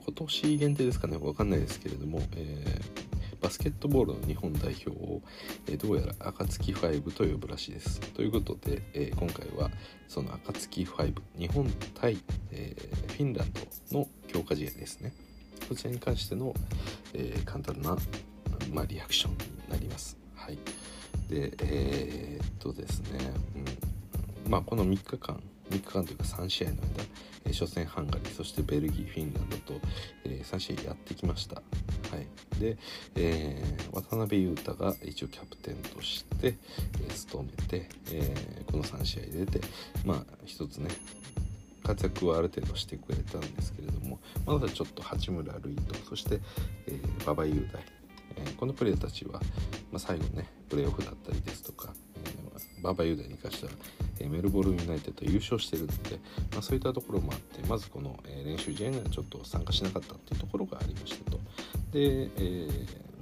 [0.07, 1.19] 今年限定ですかね？
[1.19, 5.21] 分かんないですけれども、えー、バスケットボールの日本代表を、
[5.67, 8.01] え、どうやら暁5と呼ぶらしいです。
[8.13, 9.69] ということで、え、今回は
[10.07, 12.19] その暁5日本対、
[12.53, 12.77] え
[13.09, 13.53] フィンラン
[13.91, 15.13] ドの強化試合ですね。
[15.69, 16.55] こちらに関しての、
[17.13, 17.99] え簡単な、
[18.73, 19.39] まあ、リアクションに
[19.69, 20.17] なります。
[20.37, 20.59] はい、
[21.29, 23.19] でえっとですね、
[24.45, 25.41] うん、まあこの3日間
[25.71, 26.83] 3日間というか3試合の間、
[27.47, 29.81] えー、初戦ハンガリーそしてベルギーフィンランドと、
[30.25, 31.57] えー、3試合やってきました。
[31.57, 31.63] は
[32.19, 32.77] い、で、
[33.17, 36.57] えー、渡辺裕太が一応キャプテンとして、
[37.01, 39.61] えー、務めて、え、この3試合出て
[40.05, 40.89] まあ一つね
[41.83, 46.41] 活躍はある程度してくれたんですけれどもまだちょっと八村塁とそして、
[46.87, 47.83] え、馬場雄大、
[48.37, 49.41] えー、このプレーたちは、
[49.91, 51.93] まあ、最後ねプレーオフだったりですとか、
[52.25, 53.73] えー、馬場雄大に関しては
[54.21, 56.19] えメルボルンユナイテッド優勝してるので、
[56.53, 61.39] まあ、そういったところもあってまずこの、え練習試合にはちょっと参加しなかったっていうところがありましたと。
[61.93, 62.69] で、え、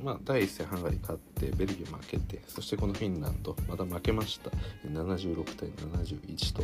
[0.03, 4.51] まあ、第1戦ハンガリー勝ってベルギー負けてそしてこのフィンランドまた負けました
[4.87, 6.63] 76対71と、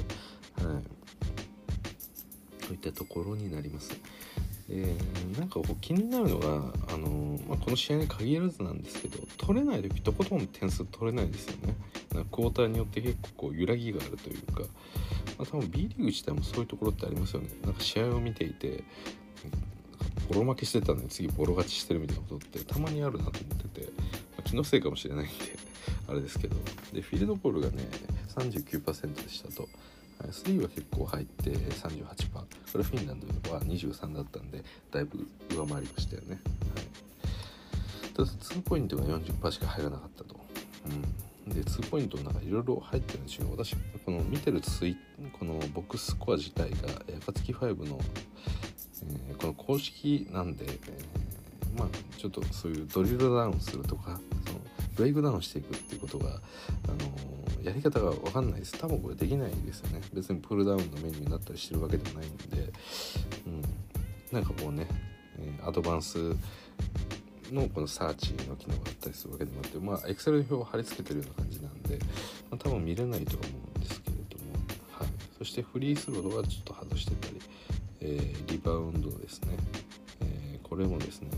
[0.66, 3.96] はい、といったところになります。
[4.73, 11.75] えー、なんかこう気になるのが、あのー、まあ、この試合に限らずなんですけど取れない時とことん点数取れないですよね。
[12.14, 14.61] なんかクォーターによって結構こう揺らぎがあるというか、
[15.39, 17.49] まあ、多分 B リーグ自体もそういうところってありますよね。
[17.64, 18.85] なんか試合を見ていて
[20.29, 23.87] ボロ負けしてたのに次ボロ勝ちしてるみたいなことってたまにあるなと思ってて、
[24.37, 25.35] まあ、気のせいかもしれないんで
[26.09, 26.57] あれですけど
[26.93, 27.89] でフィールドボールがね
[28.29, 29.68] 39%でしたと。
[30.29, 32.45] 3は結構入って38%こ
[32.79, 36.41] れフィンランドは23だったんでだいぶ上回りましたよね、
[36.75, 36.81] は
[38.09, 40.37] い、ただ2ポイントが40%しか入らなかったと、
[40.87, 43.49] うん、で2ポイントの中いろいろ入ってるんですよ。
[43.51, 44.97] 私この見てるツイ
[45.39, 46.77] このボックススコア自体が
[47.27, 48.01] 暁5の、
[49.29, 54.61] えー、この公式なんで、えー、まあちょっとそういうドリルダウンするとかその
[54.95, 58.78] ブレイクダウンしていくっていうことが、あの、やり方が分かんないです。
[58.78, 60.01] 多分これできないですよね。
[60.12, 62.72] 別にプールダウンのメニューになったりしてるわけでもないんで、
[63.47, 63.62] うん、
[64.32, 64.86] なんかこうね、
[65.62, 66.18] アドバンス
[67.53, 71.99] のこのサーチの機能があったりするわけでもあってまあエクセル表を貼り付けてるような感じなんで、
[72.51, 74.53] まあ、多分見れないとは思うんですけれども、
[74.93, 77.41] はい、そしてフリースローはちょっと外してたり、
[78.01, 79.57] えー、リバウンドですね、
[80.20, 81.30] えー、これもですね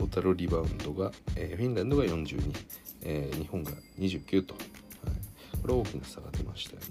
[0.00, 2.56] トータルリバウンドが、えー、フィンランドが42、
[3.02, 6.86] えー、日本が29と、はい、これは大きな差が出ましたよね。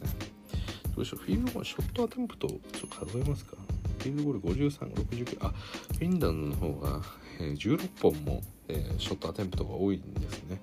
[0.95, 1.19] どうしょう？
[1.23, 3.57] フィールドゴールショットアテンプトちょっと数えますか？
[3.97, 7.01] フィールドゴール53、69あフィンランドの方が、
[7.39, 10.59] えー、16本も、えー、ショットアテンプトが多いんですね。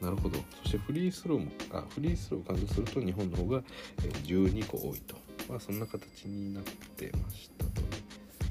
[0.00, 0.38] なるほど。
[0.62, 3.62] そしてフリースローもあフリースローを感じすると日本の方が、
[4.02, 5.16] え、12個多いと。
[5.50, 6.64] まあそんな形になっ
[6.96, 7.82] てましたと。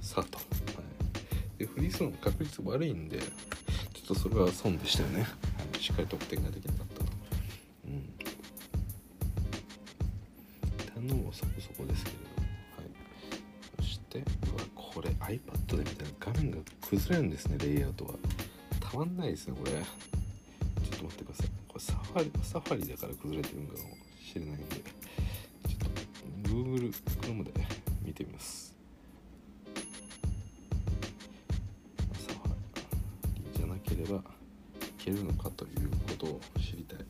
[0.02, 0.40] さあと。
[1.64, 3.26] でフリースローの確率悪いんでちょ
[4.04, 5.26] っとそれは損でしたよね。
[5.80, 7.12] しっかり得点ができなかったと
[7.86, 8.10] うん。
[10.86, 12.90] ターンそこそこですけれど、はい、
[13.78, 14.26] そしてうわ
[14.76, 16.58] これ iPad で見たら画面が
[16.90, 18.16] 崩れるんですねレイアウトが
[18.82, 19.72] たまんないですねこれ。
[19.72, 21.48] ちょっと待ってください。
[21.70, 23.80] これサファリサファリだから崩れてるんかも
[24.22, 24.76] しれないんで。
[24.76, 25.92] ちょっ
[26.44, 26.92] と Google
[27.22, 27.52] Chrome で
[28.04, 28.76] 見てみます。
[34.04, 34.22] ればい
[34.98, 36.98] けるのかということを知りたい。
[37.00, 37.04] は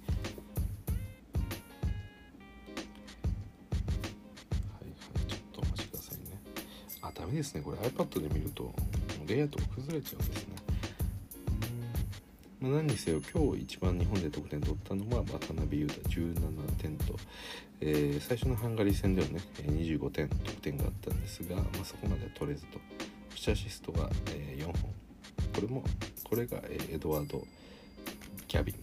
[4.82, 6.40] いはいちょっとお待ちくださいね。
[7.02, 8.74] あダメですねこれ iPad で見ると
[9.28, 10.54] レイアウトが崩れちゃうんですね。
[12.62, 17.18] まあ、何にせよ今日一番日本で得点取ったのは渡辺裕太17点と、
[17.82, 22.80] えー、最初のハンガリー戦ではね25点得点があったんですが、まあ、そこまでは取れずと
[23.32, 24.74] プチアシストが、えー、4本
[25.54, 25.84] これも
[26.24, 26.60] これが
[26.90, 27.46] エドワード・
[28.48, 28.76] ギャビン。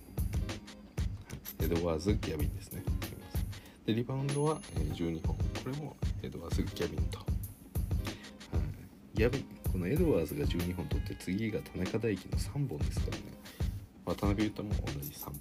[1.64, 2.82] エドワーズ・ギャビンですね。
[3.86, 5.36] でリバウンドは12本。
[5.36, 7.18] これもエドワーズ・ギャビンと、
[9.14, 13.22] ギャビンこのエドワーズが12本取って次が田中大輝の3本ですからね。
[14.04, 15.34] 渡辺裕太も同じ3本。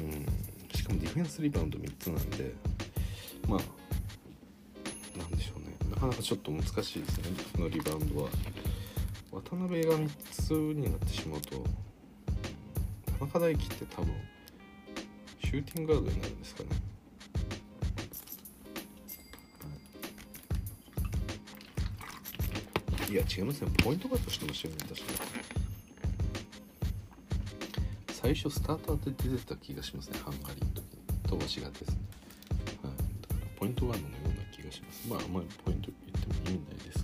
[0.00, 0.26] うん。
[0.74, 2.54] しかもディフェンスリバウンド3つなんで
[3.48, 5.76] まあなんでしょうね。
[5.90, 7.24] なかなかちょっと難しいですね。
[7.54, 8.30] このリバウンドは。
[9.42, 11.64] 渡辺が3つになってしまうと
[13.18, 14.12] 田中大輝って多分
[15.44, 16.68] シューティングガードになるんですかね。
[23.10, 23.14] い。
[23.14, 23.70] や違いますね。
[23.82, 25.06] ポイントガードしてましたよね確か。
[28.12, 30.98] 最初スターターで出てた気がしますねハンガリーの時に。
[31.28, 31.98] とは違ってですね、
[32.82, 32.92] はい、
[33.22, 35.08] だからポイントガードのような気がします。
[35.08, 36.97] まああんまりポイント言っても意味ないです。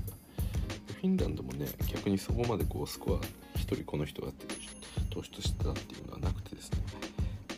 [1.07, 4.47] ィンランドもね逆にそこまでこうスコア1人この人がって
[5.11, 6.79] 突出したっていうのはなくてですね。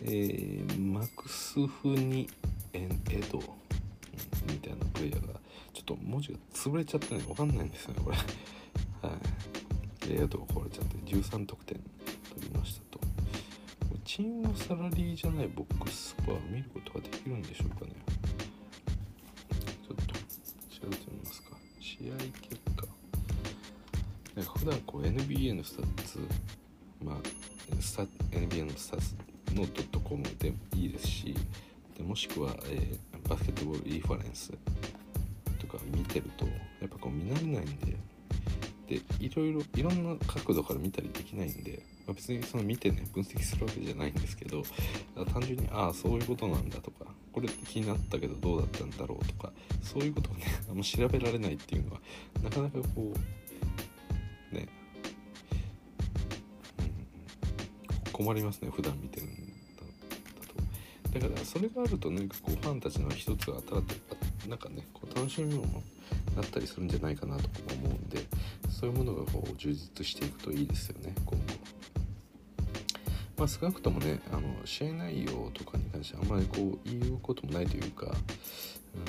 [0.02, 2.28] えー、マクスフニ
[2.72, 3.42] エンエド、
[4.46, 5.40] みたいなプレイヤーが
[5.72, 8.16] ちょっと文字が潰れちゃってね分かんないんですよねこれ。
[8.16, 9.16] は
[10.06, 10.08] い。
[10.10, 11.78] レイアウトが壊れちゃって13得点
[12.34, 13.00] 取りましたと。
[14.04, 17.92] チームサラリーじゃないボックススコアを見ることができるんでしょうかね。
[19.86, 21.56] ちょっと調べてみますか。
[21.80, 22.45] 試合
[24.66, 26.18] 普段こう NBA のスタッツ
[27.00, 27.16] まあ
[28.32, 29.14] NBA のスタッツ
[29.54, 31.36] のドットコムでもいいですし
[31.96, 34.52] でもしくは、えー、バスケットボールリファレンス
[35.60, 36.50] とか見てるとや
[36.86, 37.96] っぱこう見慣れないんで
[38.88, 44.64] でいろいろいろんな角度から見たりできないんで、まあ、別にその見てね分析するわけじゃないんですけど
[45.32, 52.00] 単純にああそういうことなんだとかこれって気になったけどどうだったんだろうとかそういうことをねあんま調べられないっていうのは
[52.42, 53.18] なかなかこう
[58.16, 59.42] 困りますね普段見てるんだ
[61.12, 65.82] とだからそれがあるとなんかこうファンたちの一つが当たってなんかねこう楽しみも
[66.34, 67.42] なったりするんじゃないかなと
[67.74, 68.20] 思うんで
[68.70, 71.44] そういうものがこう充実していくといいですよね今後。
[73.36, 78.12] まあ、少なくともねあの試合内容とかに関してはあんまりこう言うこともないというか、うん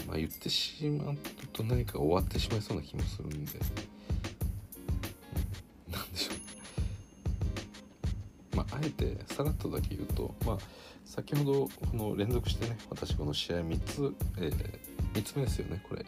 [0.06, 1.18] まあ、言ってしまう
[1.54, 3.54] と何か終わってしまいそうな気もするんで、
[8.78, 10.58] あえてさらっとだけ言うとまあ
[11.06, 11.54] 先ほど
[11.90, 14.80] この連続してね私この試合3つ、えー、
[15.14, 16.06] 3つ目ですよねこれ、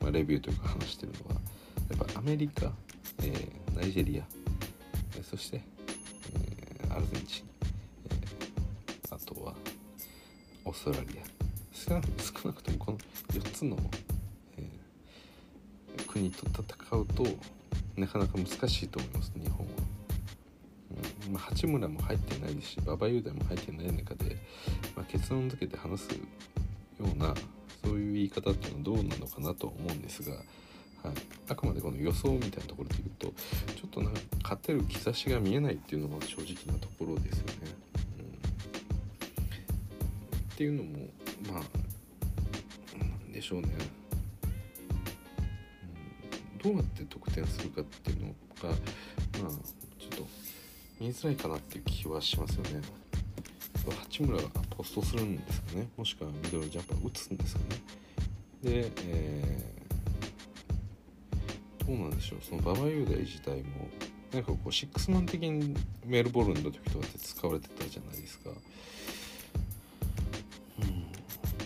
[0.00, 1.40] まあ、レビューというか話してるのは。
[1.90, 2.72] やっぱアメリカ、
[3.18, 4.24] えー、ナイジェリア、
[5.16, 5.60] えー、そして、
[6.34, 7.46] えー、アルゼンチン、
[8.10, 9.54] えー、あとは
[10.64, 11.40] オーストラリア。
[11.72, 12.98] 少な少なくともこの
[13.32, 13.76] 4つの、
[14.56, 17.24] えー、国と戦うと
[17.96, 19.79] なかなか難しいと思います日本は。
[21.30, 24.36] まあ、八村も入ってないですし馬場雄大も入ってない中で、
[24.96, 26.18] まあ、結論付けて話すよ
[27.14, 27.34] うな
[27.84, 30.44] そういう言い方っていうのはどうなのかなと思うんですが、はい、
[31.48, 33.28] あくまでこの予想みたいなところで言うと
[33.74, 37.52] ちょっとなんか勝てる兆しが見えないっていうのが正直なところですよね。
[40.32, 41.06] うん、っていうのも
[41.52, 43.68] まあなんでしょうね、
[46.64, 48.34] うん、どうやって得点するかっていうのが
[49.42, 49.52] まあ
[51.00, 52.82] 見づらいかなっていう気はしますよね。
[54.10, 55.88] 八村がポストするんですかね。
[55.96, 57.66] もしくはミドルジャンパー打つんですかね。
[58.62, 62.38] で、えー、どうなんでしょう。
[62.42, 63.88] その馬場雄大自体も
[64.34, 65.74] なんかこうシックスマン的に
[66.04, 68.50] メールボールの時とかって使われてたじゃないですか。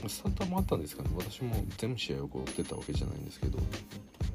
[0.05, 0.09] うん。
[0.09, 1.09] スターターもあったんですかね。
[1.16, 3.59] 私も全部試合をこう出たわけじゃないんですけど。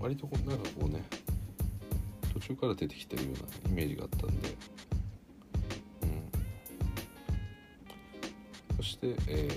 [0.02, 1.04] 割とこうなんかこうね
[2.34, 4.79] 途中から出てきてるようなイメージがあったんで。
[9.00, 9.48] して、え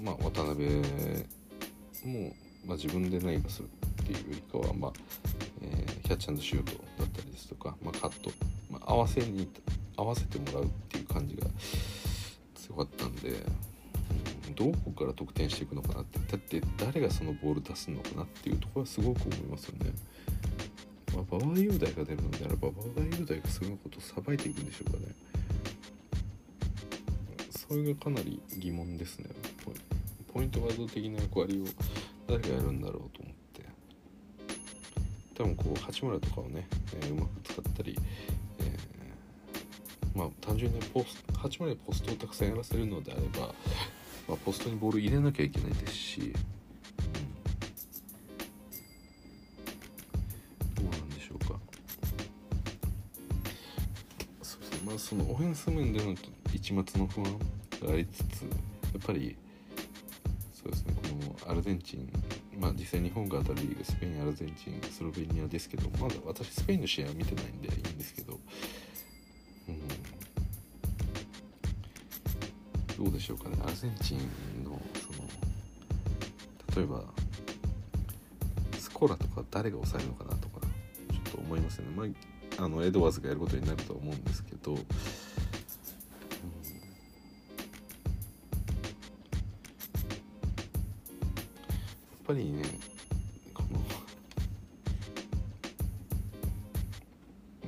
[0.00, 0.66] ー、まあ、渡辺
[2.04, 2.34] も、
[2.66, 3.68] まあ、自分で何かする
[4.02, 4.92] っていうよりかは、まあ
[5.62, 8.30] えー、キャッチシュートだったりですとか、まあ、カット、
[8.70, 9.48] まあ、合わせに
[9.96, 11.46] 合わせてもらうっていう感じが
[12.54, 13.30] 強かったんで、
[14.48, 19.92] うん、どこから得点していくのかなってだって誰がそのボール出すのかなっていうところはすごく思いますよね。
[21.14, 25.14] まあ、馬場雄大が出るのであれば馬場雄大がそのことをさばいていくんでしょうかね。
[27.68, 29.28] それがかなり疑問ですね。
[30.32, 31.64] ポイントガード的な役割を
[32.26, 33.62] 誰がやるんだろうと思って。
[35.34, 36.66] 多分こう八村とかをね、
[36.96, 37.98] えー、うまく使ったり、
[38.60, 43.54] えー、まあ単純にポス八村にポストをたくさんやらせるのであれば、
[44.26, 46.32] まあ、ポストにボール入れなきゃいけないですし、
[50.74, 51.60] どうなんでしょうか。
[54.42, 54.78] そうですね。
[54.86, 56.14] まあそのオフェンス面での
[56.52, 57.38] 一末の不安。
[57.86, 58.48] ありつつや
[58.98, 59.36] っぱり
[60.52, 62.10] そうですねこのアルゼンチン
[62.58, 68.38] まあ実際日本が当たるリーグスペインアルゼンチンスロベニアですけどまだ私スペインの試合は見てないんでいいんですけど、
[69.68, 69.88] うん、
[73.04, 74.18] どうでしょうかねアルゼンチン
[74.64, 75.28] のその
[76.76, 77.04] 例えば
[78.78, 80.60] スコラとか誰が抑えるのかなとか
[81.12, 82.04] ちょっと思いますよね、ま
[82.58, 84.76] あ、あのエドワーズがやることになるとは思うんですけど
[92.28, 92.62] ぱりね
[93.54, 93.80] この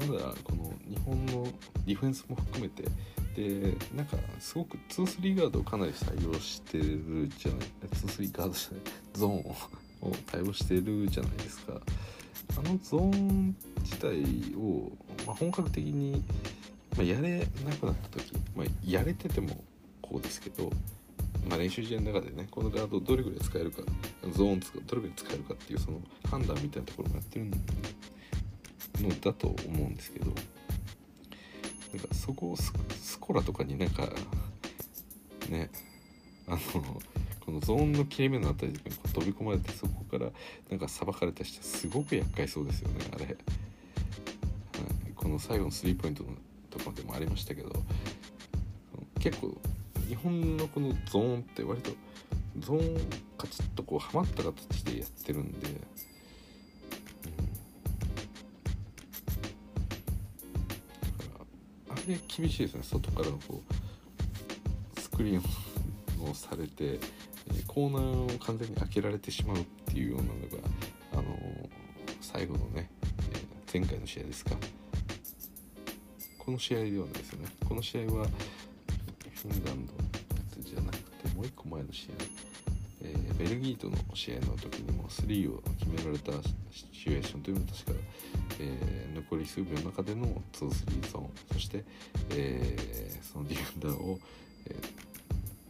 [0.06, 1.44] まだこの日本の
[1.86, 2.84] ディフェンスも含めて
[3.34, 7.60] でなんかすごく2-3ガードをかなり採用してるじゃない
[7.90, 8.82] 2-3ガードじゃない
[9.14, 9.56] ゾーンを
[10.30, 11.80] 対応してるじゃないですか。
[12.58, 14.90] あのゾーン自体を、
[15.24, 16.22] まあ、本格的に、
[16.96, 19.62] まあ、やれなくなった時、まあ、やれてても
[20.02, 20.68] こうですけど、
[21.48, 23.82] まあ、練習試合の中でねこのガードをどれぐらい使えるか
[24.30, 26.00] ゾーンどれぐらい使えるかっていうその
[26.30, 30.34] 判断みたいなところもやってるのだと思うんですけどなん
[32.00, 32.72] かそこをス
[33.18, 34.08] コラとかになんか
[35.48, 35.70] ね
[36.46, 36.58] あの
[37.44, 40.30] このゾーンの切れ目のあたりにこう飛び込まれてそこから
[40.68, 43.36] なんかさばかれた人すごく厄介そうですよねあれ、はい、
[45.16, 46.30] この最後のスリーポイントの
[46.70, 47.70] とこでもありましたけど
[49.18, 49.56] 結構
[50.08, 51.90] 日本のこのゾーンって割と
[52.58, 53.00] ゾーン
[53.90, 55.66] こうはまった形でやってるんで。
[55.66, 55.70] う
[61.90, 62.82] ん、あれ厳しいですね。
[62.84, 63.64] 外からこ
[64.96, 65.42] うスクリーン
[66.30, 67.00] をされて
[67.66, 70.68] コーナーを完全に開けられてしまうっていうようなのが
[71.14, 71.36] あの
[72.20, 72.88] 最後のね
[73.72, 74.52] 前回の試合ですか。
[76.38, 77.48] この試合ではないですよね。
[77.68, 78.28] この試合は
[79.34, 80.08] フィンランドのや
[80.62, 86.32] つじゃなくてもう一個前の試合、ー、ベルギーとの試合の時にも3を決められた
[86.70, 87.92] シチュエーションというのは確か
[88.62, 91.82] えー、残り数秒の中での2-3ゾーンそして、
[92.30, 94.18] えー、そのディフェンダーを、
[94.66, 94.76] え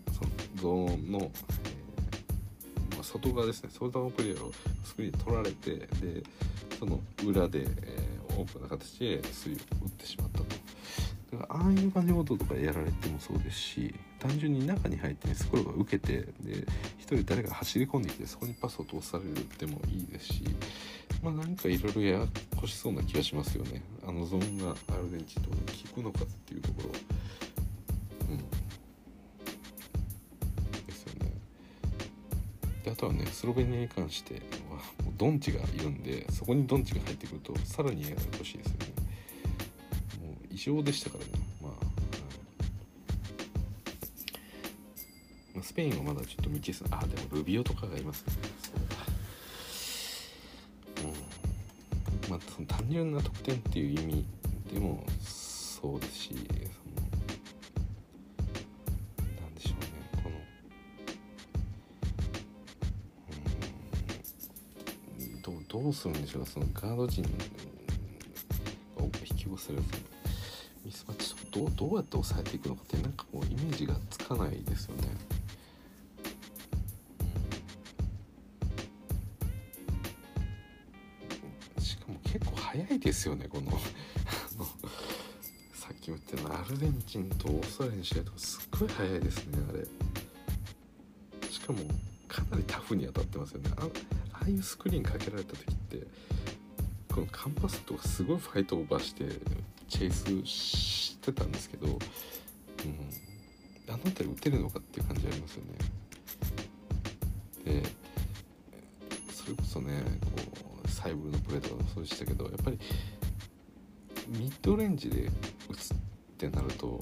[0.06, 1.26] ー、そのゾーンの、えー
[2.96, 4.52] まあ、外側ですね外側のプレーを
[4.84, 6.22] スクリーンで取られてで
[6.78, 9.54] その裏で、えー、オープンな形で水を
[9.84, 10.44] 打ってしまったと。
[11.32, 16.66] だからああいう感じのこととかやられてもそうですし単純に中に入って、スコロが受けてで
[17.00, 20.44] 1人誰か走り込んできてそこにパスを通されるでもいいですし
[21.22, 22.26] まあなんかいろいろやや
[22.56, 23.82] こしそうな気がしますよね。
[24.06, 25.56] あのゾーンがアルゼンチンと効
[25.94, 26.90] くのかっていうところ。
[28.30, 28.38] うん。
[30.86, 31.32] ですよね。
[32.84, 34.34] であとはねスロベニアに関して
[34.70, 38.86] はもうドンチがいるんでそこにドンチが入ってくるとさらにややこしいですよね。
[40.22, 41.49] もう異常でしたからね。
[45.60, 46.86] まあ、スペインはまだちょっと未知数。
[46.90, 48.32] あでもルビオとかがいますね。
[52.24, 52.30] うん。
[52.30, 54.24] まあ、その単純な得点っていう意味
[54.72, 56.40] でもそうですしその
[59.38, 59.86] なんでしょうね。
[60.24, 60.36] この
[65.18, 65.42] うん。
[65.68, 67.28] どどうするんでしょうそのガード陣が
[69.30, 69.82] 引き寄せる
[70.86, 75.39] ミスマッチどうどうやって抑えていくのかってなんかこうイメージがつかないですよね。
[83.00, 83.72] いですよねこの。
[85.74, 89.86] さっきも言ったようにアルゼンチンとオーストラリアの試合とかすっごい早いですねあれ。
[91.50, 91.78] しかも
[92.28, 93.70] かなりタフに当たってますよね。
[93.76, 93.88] あ
[94.44, 96.06] あいうスクリーンかけられた時って
[97.12, 99.24] このカンパスとかすごいファイトオーバーして
[99.88, 101.98] チェイスしてたんですけど、うん、
[103.88, 105.72] あの辺り打てるのかっていう感じありますよね。
[107.82, 107.99] で
[111.02, 112.78] サイブルのプレーとかもそうでしたけどやっぱり
[114.28, 115.30] ミッドレンジで
[115.68, 115.96] 打つっ
[116.36, 117.00] てなると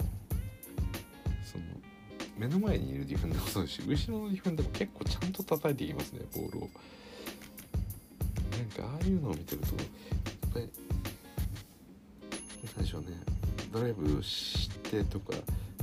[1.45, 1.65] その
[2.37, 6.71] 目の前にいるディフェンダーもそうですし後ろのディフェンダーも結構ちゃんと叩いていきますねボールを。
[8.53, 10.71] なんかああいうのを見てるとやっぱり
[12.77, 13.09] 何でしょうね
[13.73, 15.33] ドライブしてとか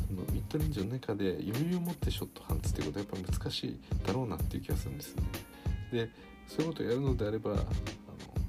[0.07, 5.23] そのミッドレンジの中で余裕を持ってショット放つってことはやっぱ難しいだろうなっていう気がするんですね。
[5.91, 6.09] で
[6.47, 7.55] そういうことをやるのであれば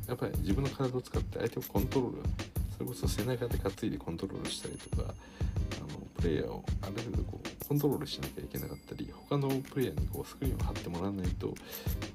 [0.08, 2.22] やっぱり自分の体を使って相手をコントロール
[2.76, 11.54] それこそ背中で担いでコントロールしたりとかあのプレイヤーをある程度こうコントロールしなきゃいけなかったり他のプレイヤーにこうスクリーンを貼ってもらわないと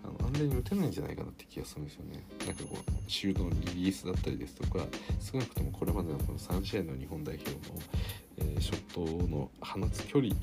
[0.04, 2.24] あの安全に打てないんじゃないかなって気がするんですよね。
[2.46, 4.86] なんかこうシュートのリリースだったりですとか
[5.20, 7.58] 少なくともこれまでのこの3試合の日本代表の、
[8.38, 10.34] えー、ショットの放つ距離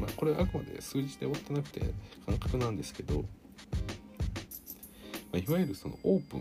[0.00, 1.80] まあこれはあくまで数字で追ってなくて
[2.26, 3.24] 感覚なんですけど、
[5.34, 6.40] まあ、いわゆるそのオープン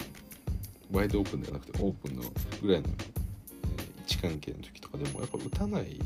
[0.91, 2.21] ワイドオープンではなくてオープンの
[2.61, 5.99] ぐらいの、えー、位置関係の時とかでもやっぱ打たない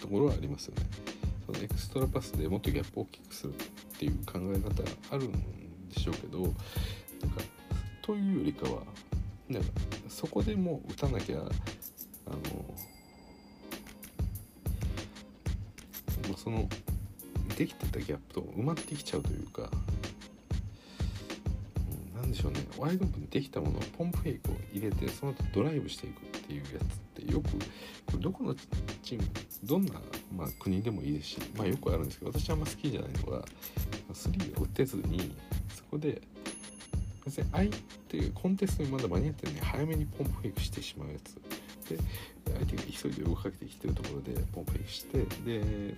[0.00, 0.82] ところはありますよね。
[1.46, 3.56] そのエクストラパスでもっとギャップを大きくするっ
[3.96, 5.30] ていう考え方あるん
[5.88, 6.56] でしょうけどなんか
[8.02, 8.82] というよりかは
[9.48, 9.70] なんか
[10.08, 12.30] そこでも打たなきゃあ
[16.30, 16.68] のその
[17.56, 19.70] できてたギャップと埋まってきちゃうというか、
[22.42, 27.56] しょうねワイドオープンできたものをポンプフェイクを入れてその後ドライブしていくっていうやつってよくこ
[28.14, 28.54] れどこの
[29.02, 29.28] チーム
[29.64, 29.94] どんな、
[30.36, 33.44] まあ、国でもいいですし、まあ、よくあるんですけど私はあんま好きじゃないのが
[34.12, 35.34] 3を打てずに
[35.74, 36.20] そこで
[37.24, 37.70] 別に相
[38.08, 41.34] 手コンテストにまだ間に合ってるのに早めにポンプフェイクしてしまうやつ。
[41.88, 41.98] で
[42.52, 45.94] 相手が急いで動かけてきてるところでポンプフェイクしてで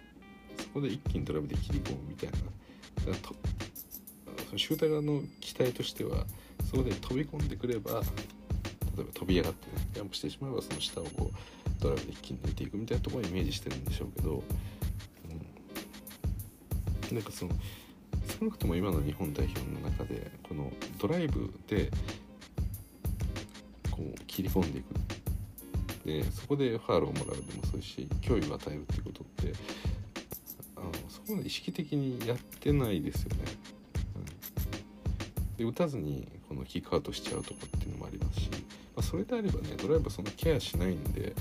[0.58, 2.36] そこで一気にドライブで切り込むみたいな。
[4.54, 6.24] のシューター側の期待としては
[6.70, 8.00] そこで飛び込んでくれば
[8.96, 14.42] 例えば飛び上がってジャンプしてしまえばその下をこうドライブで一気に抜いていくみたいなところをイメージしてるんでしょうけど、
[17.10, 17.52] うん、なんかその
[18.38, 21.90] 少なくとも今の日本代表の中でこのドライブで
[23.90, 24.86] こう切り込んでいく
[26.04, 29.52] でそこでファールをもらうでもそうし脅威を与えるっていうことって
[30.76, 33.44] あのそこまで意識的にやってないですよね。
[35.56, 38.58] で打たずにこのキックアウトしちゃうとかっていうのもありますし、ま
[38.96, 41.34] あ、それであればねドライブそんなケアしないんで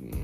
[0.00, 0.10] うん。
[0.10, 0.16] ま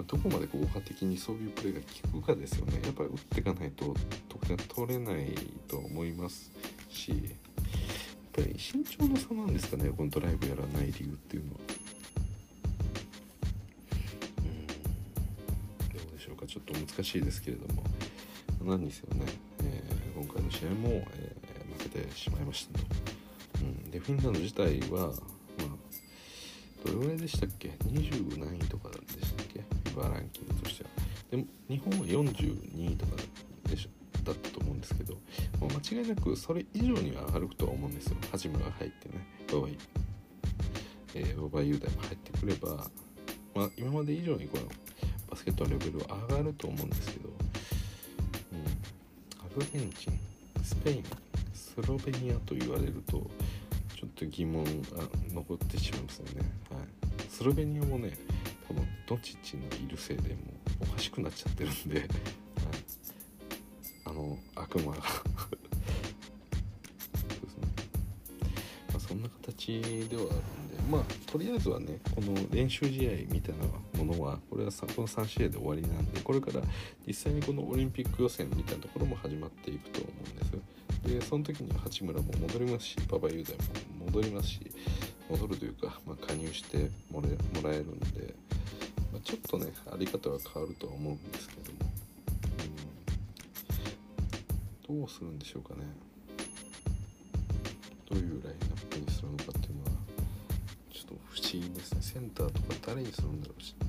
[0.00, 1.80] あどこまで効果的にそういうプレーが
[2.12, 2.80] 効くかですよね。
[2.84, 3.94] やっぱり打っていかないと
[4.28, 5.34] 得点取れない
[5.66, 6.52] と思います
[6.88, 7.20] しやっ
[8.32, 11.60] ぱり身長の差なんですかねこのドライブやらない理由っていうのは。
[14.38, 14.66] うん。
[14.66, 14.74] ど
[16.14, 16.46] うでしょうか。
[16.46, 17.82] ちょっと難しいですけれども。
[18.64, 19.26] 何にせよね、
[19.64, 22.84] えー、今回の試合も、えー、負けてしまいましたと。
[23.60, 25.14] うん、でフィンランド自体は、まあ、
[26.84, 29.64] どれぐらいでしたっけ？20何位とかでしたっけ？
[29.96, 30.90] バーランキングとしては。
[31.30, 33.16] でも日本は42位とか
[34.24, 35.14] だったと思うんですけど、
[35.60, 38.16] まあ、間違いなくそれ以上には上がるとは思うんですよ。
[38.32, 39.68] 八村が入ってね馬場、
[41.14, 42.90] えー、馬場雄大も入ってくれば、
[43.54, 44.64] まあ、今まで以上にこの
[45.30, 47.28] バスケットのレベルは上がると思うんですけど、
[49.56, 50.18] アルゼンチン
[50.64, 51.04] スペイン
[51.52, 53.18] スロベニアと言われると
[53.94, 54.70] ちょっと疑問が
[55.32, 58.16] 残ってしまいますよね、はい、スロベニアもね
[58.66, 60.34] このドチッチのいるせいでも
[60.80, 62.08] うおかしくなっちゃってるんで、はい、
[64.06, 64.98] あの悪魔が
[69.64, 76.60] 形ではあるんでまあとりあえずはねこの練習試合みたいなものはこれはこの3試合で終わりなんでこれから
[77.06, 80.52] 実際にこのオリンピック予選みたいなところも始まっていくと思うんです。
[81.04, 83.52] でその時に八村も戻りますし馬場雄大
[83.98, 84.60] も戻りますし
[85.28, 87.28] 戻るというか、まあ、加入してもら
[87.72, 88.34] えるんで、
[89.12, 91.78] まあ、ちょっとねあり方は変わるとは思うんですけども、
[94.88, 95.80] うん、どうするんでしょうかね。
[98.10, 98.73] どういうラインナ
[101.34, 101.98] 不思議ですね。
[102.00, 103.62] センターとか誰にするんだろう？
[103.62, 103.84] しあ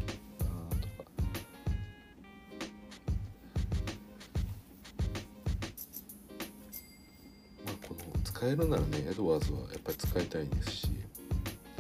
[0.81, 1.11] とか。
[7.65, 10.88] まあこの使えるならねエドワーズはやっぱり使いたいですし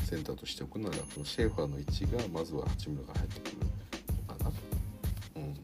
[0.07, 3.65] センターとしておくならこのシェーファーの位置がまずは八村が入ってくるの
[4.35, 4.55] かなと、
[5.37, 5.55] うん、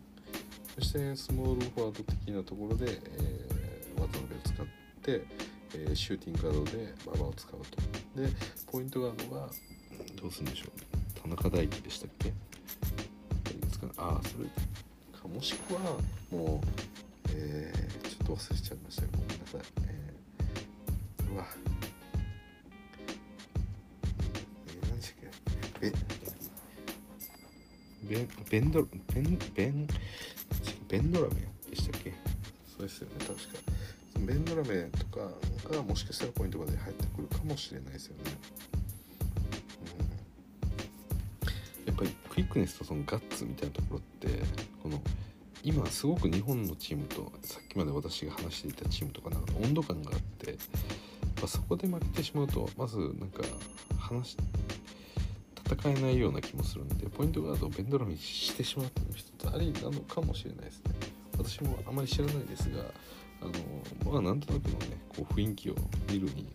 [0.75, 4.65] そしてスモールフォワード的なところで、えー、渡辺を使っ
[5.03, 5.27] て、
[5.75, 7.79] えー、シューティングガードで馬場を使うと。
[8.19, 8.27] で
[8.71, 9.49] ポイントガードは
[10.22, 10.72] どうするんでしょう
[11.22, 12.31] 田中大輝でしたっけ？
[13.98, 14.45] ああそれ。
[15.19, 15.81] かもしくは
[16.31, 16.68] もう、
[17.35, 19.02] えー、ちょっと忘れちゃいました。
[19.07, 21.45] ごめんなさい、えー、うわ。
[25.81, 25.91] ベ
[28.07, 28.89] ベンベンドベ
[29.22, 29.88] ンベン
[30.88, 31.35] ベンドラメ
[31.69, 32.14] でしたっけ？
[32.77, 33.39] そうですよね確か。
[34.19, 35.31] ベンドラメとか
[35.76, 38.23] がもしかしたらポイントまで入ってくるかもしれないですよね、
[42.51, 44.27] クイックネスとそのガッツみたいなところって
[44.83, 45.01] この
[45.63, 50.57] 今すごく日本のチームとさっきまで私が話していたチームとかなんか温度感があって
[51.41, 53.43] まそこで負けてしまうとまずなんか
[53.97, 54.37] 話
[55.65, 60.91] 戦えないような気もするんでポイントガードをベンドラミにしてしまうっていうの一つありなのかもしれないですね。
[61.37, 62.83] 私もあまり知らないですが
[63.41, 63.45] あ
[64.05, 65.75] のまあなんとなくのねこう雰囲気を
[66.09, 66.47] 見るに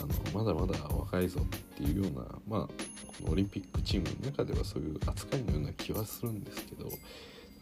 [0.00, 2.91] あのまだまだ若いぞっていうようなまあ
[3.24, 6.90] のオリンピックチームの中ではそういう扱いのような気はするんですけど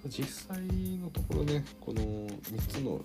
[0.06, 0.58] 実際
[0.98, 3.00] のところねこの3つの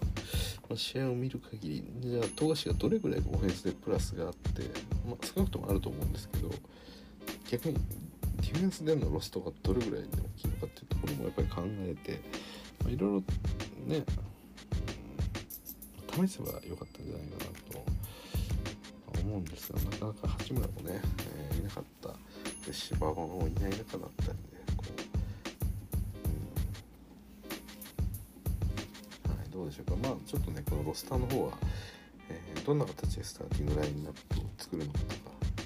[0.76, 4.61] 試合を見る限りじゃあ富樫がどれぐらいオフェンスでプラスがあって、
[5.06, 6.49] まあ、少なくともあると思うんですけど
[7.49, 7.76] 逆に
[8.38, 12.22] ディフェンスでのロストがどれぐらいで大きいのかっていうところもやっぱり考えて、
[12.84, 13.23] まあ、いろいろ
[13.86, 14.03] ね、
[16.11, 17.82] 試せばよかったんじゃないかな
[19.14, 21.02] と思うんですがなかなか八村もね、
[21.52, 21.95] えー、いなかった。
[22.66, 24.36] で芝もういない中だったりで
[24.76, 24.84] こ
[29.26, 29.38] う、うん。
[29.38, 29.96] はい、どうでしょうか。
[29.98, 31.58] まあちょっとねこのロスターの方は、
[32.30, 35.14] えー、どんな形でスターティングラインナップを作るのかとか、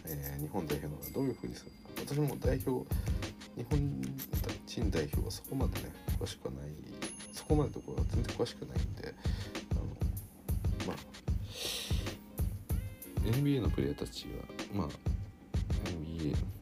[0.06, 2.14] えー、日本代表のどういうふうにするのか。
[2.14, 2.96] 私も代表
[3.56, 4.02] 日本
[4.68, 6.70] 人代表はそこまでね詳しくはない。
[7.34, 9.14] そこまでところは全然詳しくないんで
[9.72, 9.82] あの
[10.88, 10.98] まあ
[13.26, 14.88] NBA のプレイヤーたちはまあ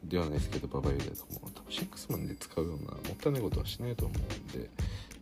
[0.08, 4.22] ではないですけどババユリアとかも多分シックスマンで使うようなもったいないことはしないと思うん
[4.58, 4.70] で、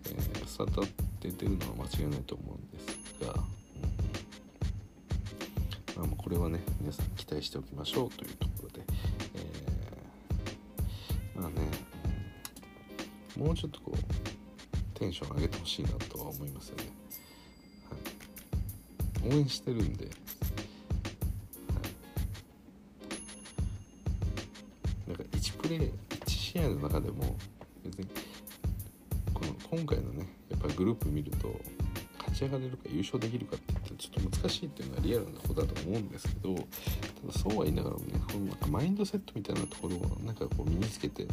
[0.06, 0.88] えー、スターターっ
[1.20, 3.34] て出るのは間違いないと思うんですが、
[6.02, 6.08] うん。
[6.08, 8.82] まあ、これはね皆さん期待しておきましょうというところで、
[9.34, 11.56] えー、まあね、
[13.36, 13.96] もうちょっとこう
[14.98, 16.84] テンション上げてほしいなとは思いますよね、
[19.24, 20.08] はい、応援してるんで
[25.66, 27.36] プレー1試合の中でも
[27.84, 28.06] 別に
[29.34, 31.60] この今回のねやっぱグループ見ると
[32.18, 36.66] 勝ち上がれるか優勝できるかって言ったらちょっと難しいっていうのはリアルなことだと思うんですけどただ
[37.32, 41.26] そうは言いながらもねこのなんかマインドセットみたいなところをなんかこう身につけて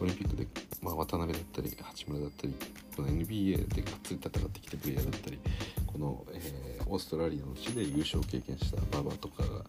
[0.00, 0.46] オリンピックで、
[0.80, 2.54] まあ、渡辺だったり八村だったり
[2.94, 5.38] この NBA でがっつり戦ってきたプレイヤーだったり
[5.86, 9.62] この、えー、オーストラリアの地で優勝を経験した馬場とかが、ま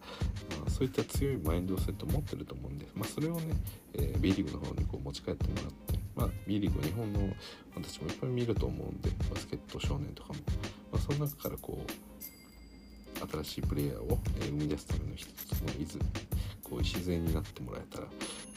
[0.66, 3.56] あ、そういった強いマインドセットを持ってると思うんで、まあ、それをね、
[3.94, 7.20] えー、B リーグの方にこう持ち帰ってもらって、まあ、B リーグ日本の
[7.74, 10.38] 私もいっぱい見ると思うんでバスケット少年とかも、
[10.92, 11.90] まあ、その中からこう
[13.42, 15.98] 新しいプレイヤーを、生み出すための一つのいず
[16.62, 18.10] こう礎になってもらえたら、ま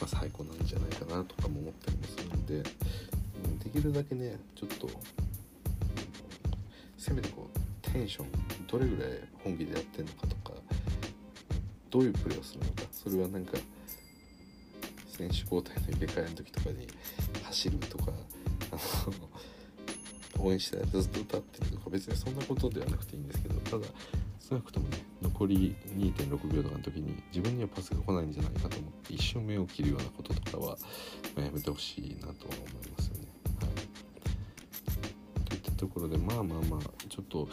[0.04, 2.54] あ、最高なんじゃないかなとかも思ったりもするんで、
[3.44, 4.88] うん、できるだけねちょっと
[6.96, 8.26] せめてこうテンション
[8.72, 9.12] どれぐらい
[9.44, 10.54] 本気でやってんのかとか
[11.90, 13.58] どういうプレーをするのかそれはなんか
[15.06, 16.88] 選手交代の入れ替えの時とかに
[17.44, 18.12] 走るとか
[18.72, 18.76] あ
[20.40, 23.92] の応援してずっと歌ってるとか別にそんなことではなくていいんですけどただ
[24.40, 30.78] 少なくともね残り2.6秒とかの時に自分にはパスが来ないんじゃないかと思って一瞬目を切るようなこととかは、
[31.36, 33.28] ま、やめてほしいなとは思いますよね。
[33.60, 33.68] は
[35.42, 37.48] い、といったところでまあまあまあちょっと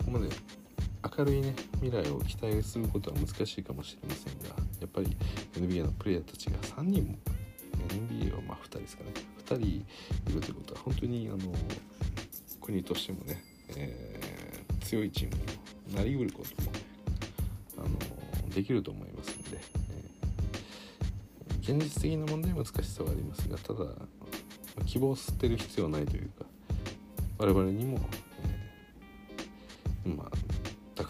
[0.00, 0.28] そこまで
[1.18, 5.16] 明るいね未来を期待することは難しいかもしれませんがやっぱり
[5.54, 7.18] NBA のプレイヤーたちが3人も
[7.88, 9.10] NBA はまあ2人ですかね。
[9.46, 9.84] 2人い
[10.34, 11.52] るということは本当にあの
[12.60, 13.42] 国としてもね、
[13.76, 15.36] えー、強いチーム
[15.88, 16.72] になりうることも
[17.78, 19.60] あのできると思いますので、
[19.92, 23.86] えー、現実的な問題は難しさはありますがただ
[24.86, 26.44] 希望を捨てる必要はないというか
[27.38, 27.98] 我々にも、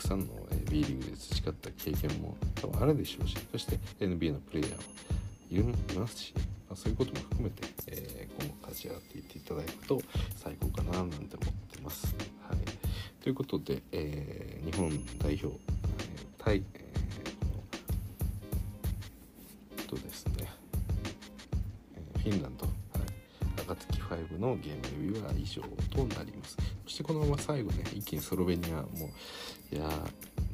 [0.01, 0.27] くさんの
[0.71, 10.01] B リーグで培った経験も多分あるでしょうしそして NBA のプレイヤーもいますし、まあ、そういうことも含めて、えー、今後勝ち上がっていっていただくと
[10.37, 12.15] 最高かななんて思ってます。
[12.49, 12.59] はい、
[13.23, 15.55] ということで、えー、日本代表、えー、
[16.39, 20.47] 対、えー、とですね、
[21.97, 22.71] えフィンランド
[23.75, 26.57] 暁5のゲームレビューは以上となります。
[26.85, 29.11] そしてこのまま最後ね、一気にスロベニアも
[29.73, 29.89] う、や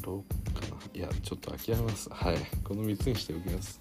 [0.03, 0.77] ろうかな。
[0.95, 2.09] いや、ちょっと諦めます。
[2.11, 2.39] はい。
[2.65, 3.81] この3つにしておきます。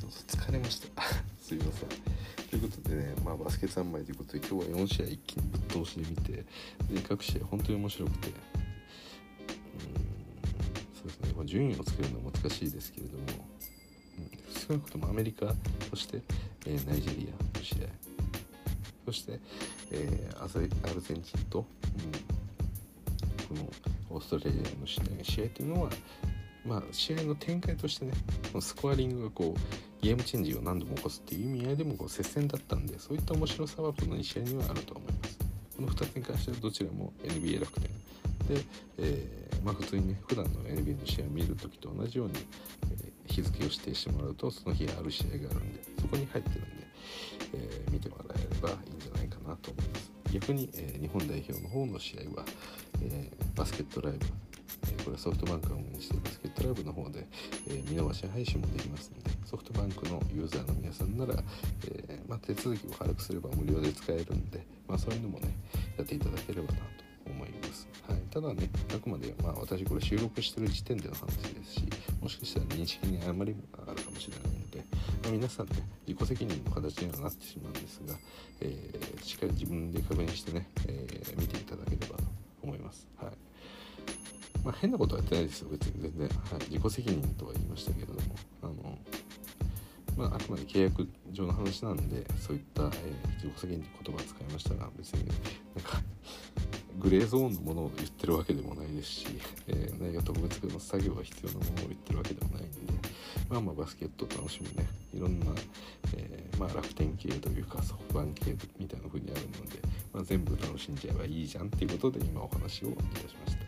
[0.00, 1.02] ちょっと疲れました。
[1.40, 1.88] すいません。
[2.52, 6.44] ということでね、まあ、バスケ3枚ということで今日は4試合一気にぶっ通しで見て、で
[7.08, 8.34] 各試合本当に面白くて、うん
[10.94, 13.24] そうですね、まあ、順位をつけるのは難しいですけれども、
[14.18, 15.54] うん、少なくともアメリカ、
[15.90, 16.22] そして、
[16.66, 17.88] えー、ナイジェリアの試合、
[19.06, 19.40] そして、
[19.90, 22.41] えー、アルゼンチンと、うん、
[23.52, 23.56] こ
[24.10, 25.90] のオーストラリアの試合試合というのは、
[26.64, 28.12] まあ、試合の展開としてね
[28.60, 35.38] スコアリングがこうゲームチェンジを何度も起こすっていう意味合いでもこう接戦だったんでそういった面白さはこの2試合にはあると思います。
[35.76, 37.82] この2つに関してはどちらも NBA 楽天
[38.56, 38.64] で、
[38.98, 42.34] えー、まあ、普通にね普段の NBA の試合を見る時と同じように、
[42.90, 46.86] えー、日付を指定してもらうとその日ある試合があるんでそこに入ってるんで、
[47.54, 52.46] えー、見てもらえればいいんじゃないかなと思います逆に、え日本代表の方の試合は、
[53.02, 53.30] え
[53.62, 54.26] バスケットライブ
[54.90, 57.24] えこれはソフトバンクが運営しているバスケットライブの方で、
[57.68, 61.36] え見逃し配信もできますのでソフトバンクのユーザーの皆さんなら、
[61.86, 65.54] えまあ、手続きを軽くすれば無料で使えるんで、まあ、そういうのもね
[65.96, 66.84] やっていただければなと
[67.24, 67.86] 思います。
[68.08, 71.84] はい、ただね、あくまで、まあ、私これ収録してる時点での話ですし、
[72.20, 74.84] もしかしたら認識に誤りもあるかもしれないので、
[75.22, 78.14] まあ、皆さんね自己責任の形にはなってしまうんですが、
[78.60, 82.21] えー、しっかり自分で確認してね、えー、見ていただければ
[84.82, 88.20] 変なことはやってないですよ別に全然、はい、自己責任とは言いましたけれども。
[88.62, 88.98] あの
[90.14, 92.90] まあ、あくまで契約上の話なんでそういった、えー、
[93.36, 96.02] 自己責任って言葉を使いましたが別になんか
[96.98, 99.26] グレーゾーンのものを言ってるわけでもないですし、
[99.68, 102.76] えー、何か特別の作業が必要なものを言ってるわけでもないんで
[103.48, 104.86] まあまあバスケットを楽しむね。
[105.14, 105.46] いろんな、
[106.16, 109.78] えー、まあ、楽天系というかソフトバン系みたいな風にあるので、
[110.12, 113.61] まあ、全部楽しんじゃえばいいじゃんっていうことで今お話をいたしました。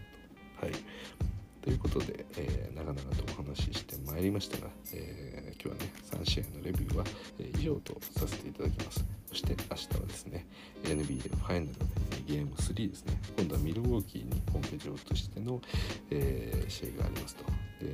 [4.14, 5.92] 話ししてまいりましたが、えー、今日はね
[6.24, 7.04] 3試合のレビューは、
[7.40, 9.04] え、以上とさせていただきます。
[9.28, 10.46] そして明日はですね
[10.84, 11.72] NBA ファイナル
[12.26, 13.20] ゲーム3ですね。
[13.36, 15.60] 今度はミルウォーキーに本拠地を移しての、
[16.10, 17.44] え試合がありますと。
[17.80, 17.90] で、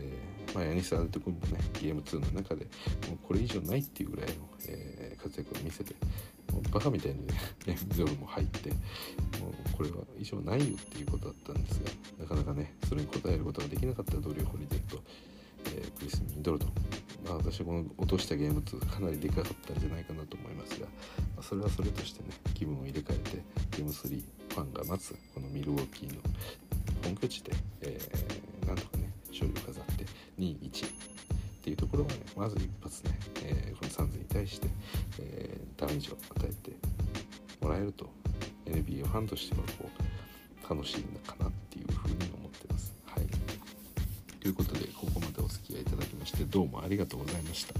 [0.55, 2.64] まあ、ヤニス・アルト君もねゲーム2の中で
[3.09, 4.34] もうこれ以上ないっていうぐらいの、
[4.66, 5.94] え活躍を見せて
[6.52, 7.34] もうバカみたいにね
[7.66, 8.76] ミドルも入っても
[9.48, 11.90] うこれは以上ないよっていうことだったんですが
[12.24, 15.02] なかなかねそれに応えることができなかったドリュー・ホリデーと、
[15.66, 16.73] えー、クリス・ミドルトン、
[17.27, 20.87] まあ、私はこの落としたゲーム2かなりでかかったんじゃないかなと思いますが、
[21.37, 23.43] まあ、それはそれとしてね気分を入れ替えて
[23.77, 26.20] ゲーム3ファンが待つこのミルウォーキーの
[27.05, 30.05] 本拠地で、えー、なんとかね勝利を飾って
[30.39, 30.91] 2-1っ
[31.62, 34.69] ていうところがねまず一発ね、えー、このサンズに対して、
[35.20, 36.77] えー、ダメージを与えて
[37.61, 38.11] もらえると
[38.66, 42.93] NBA ファンとしてはこう楽しいのかなっていうふうに思ってます。
[43.05, 43.27] はい、
[44.41, 44.87] ということで
[45.51, 47.74] 付き合いいただきましてどうもありがとうございました。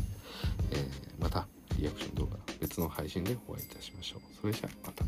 [0.72, 1.47] えー、また
[1.78, 4.20] リアクション動画別の配信でお会いいたしましょう。
[4.40, 5.05] それじゃあまた。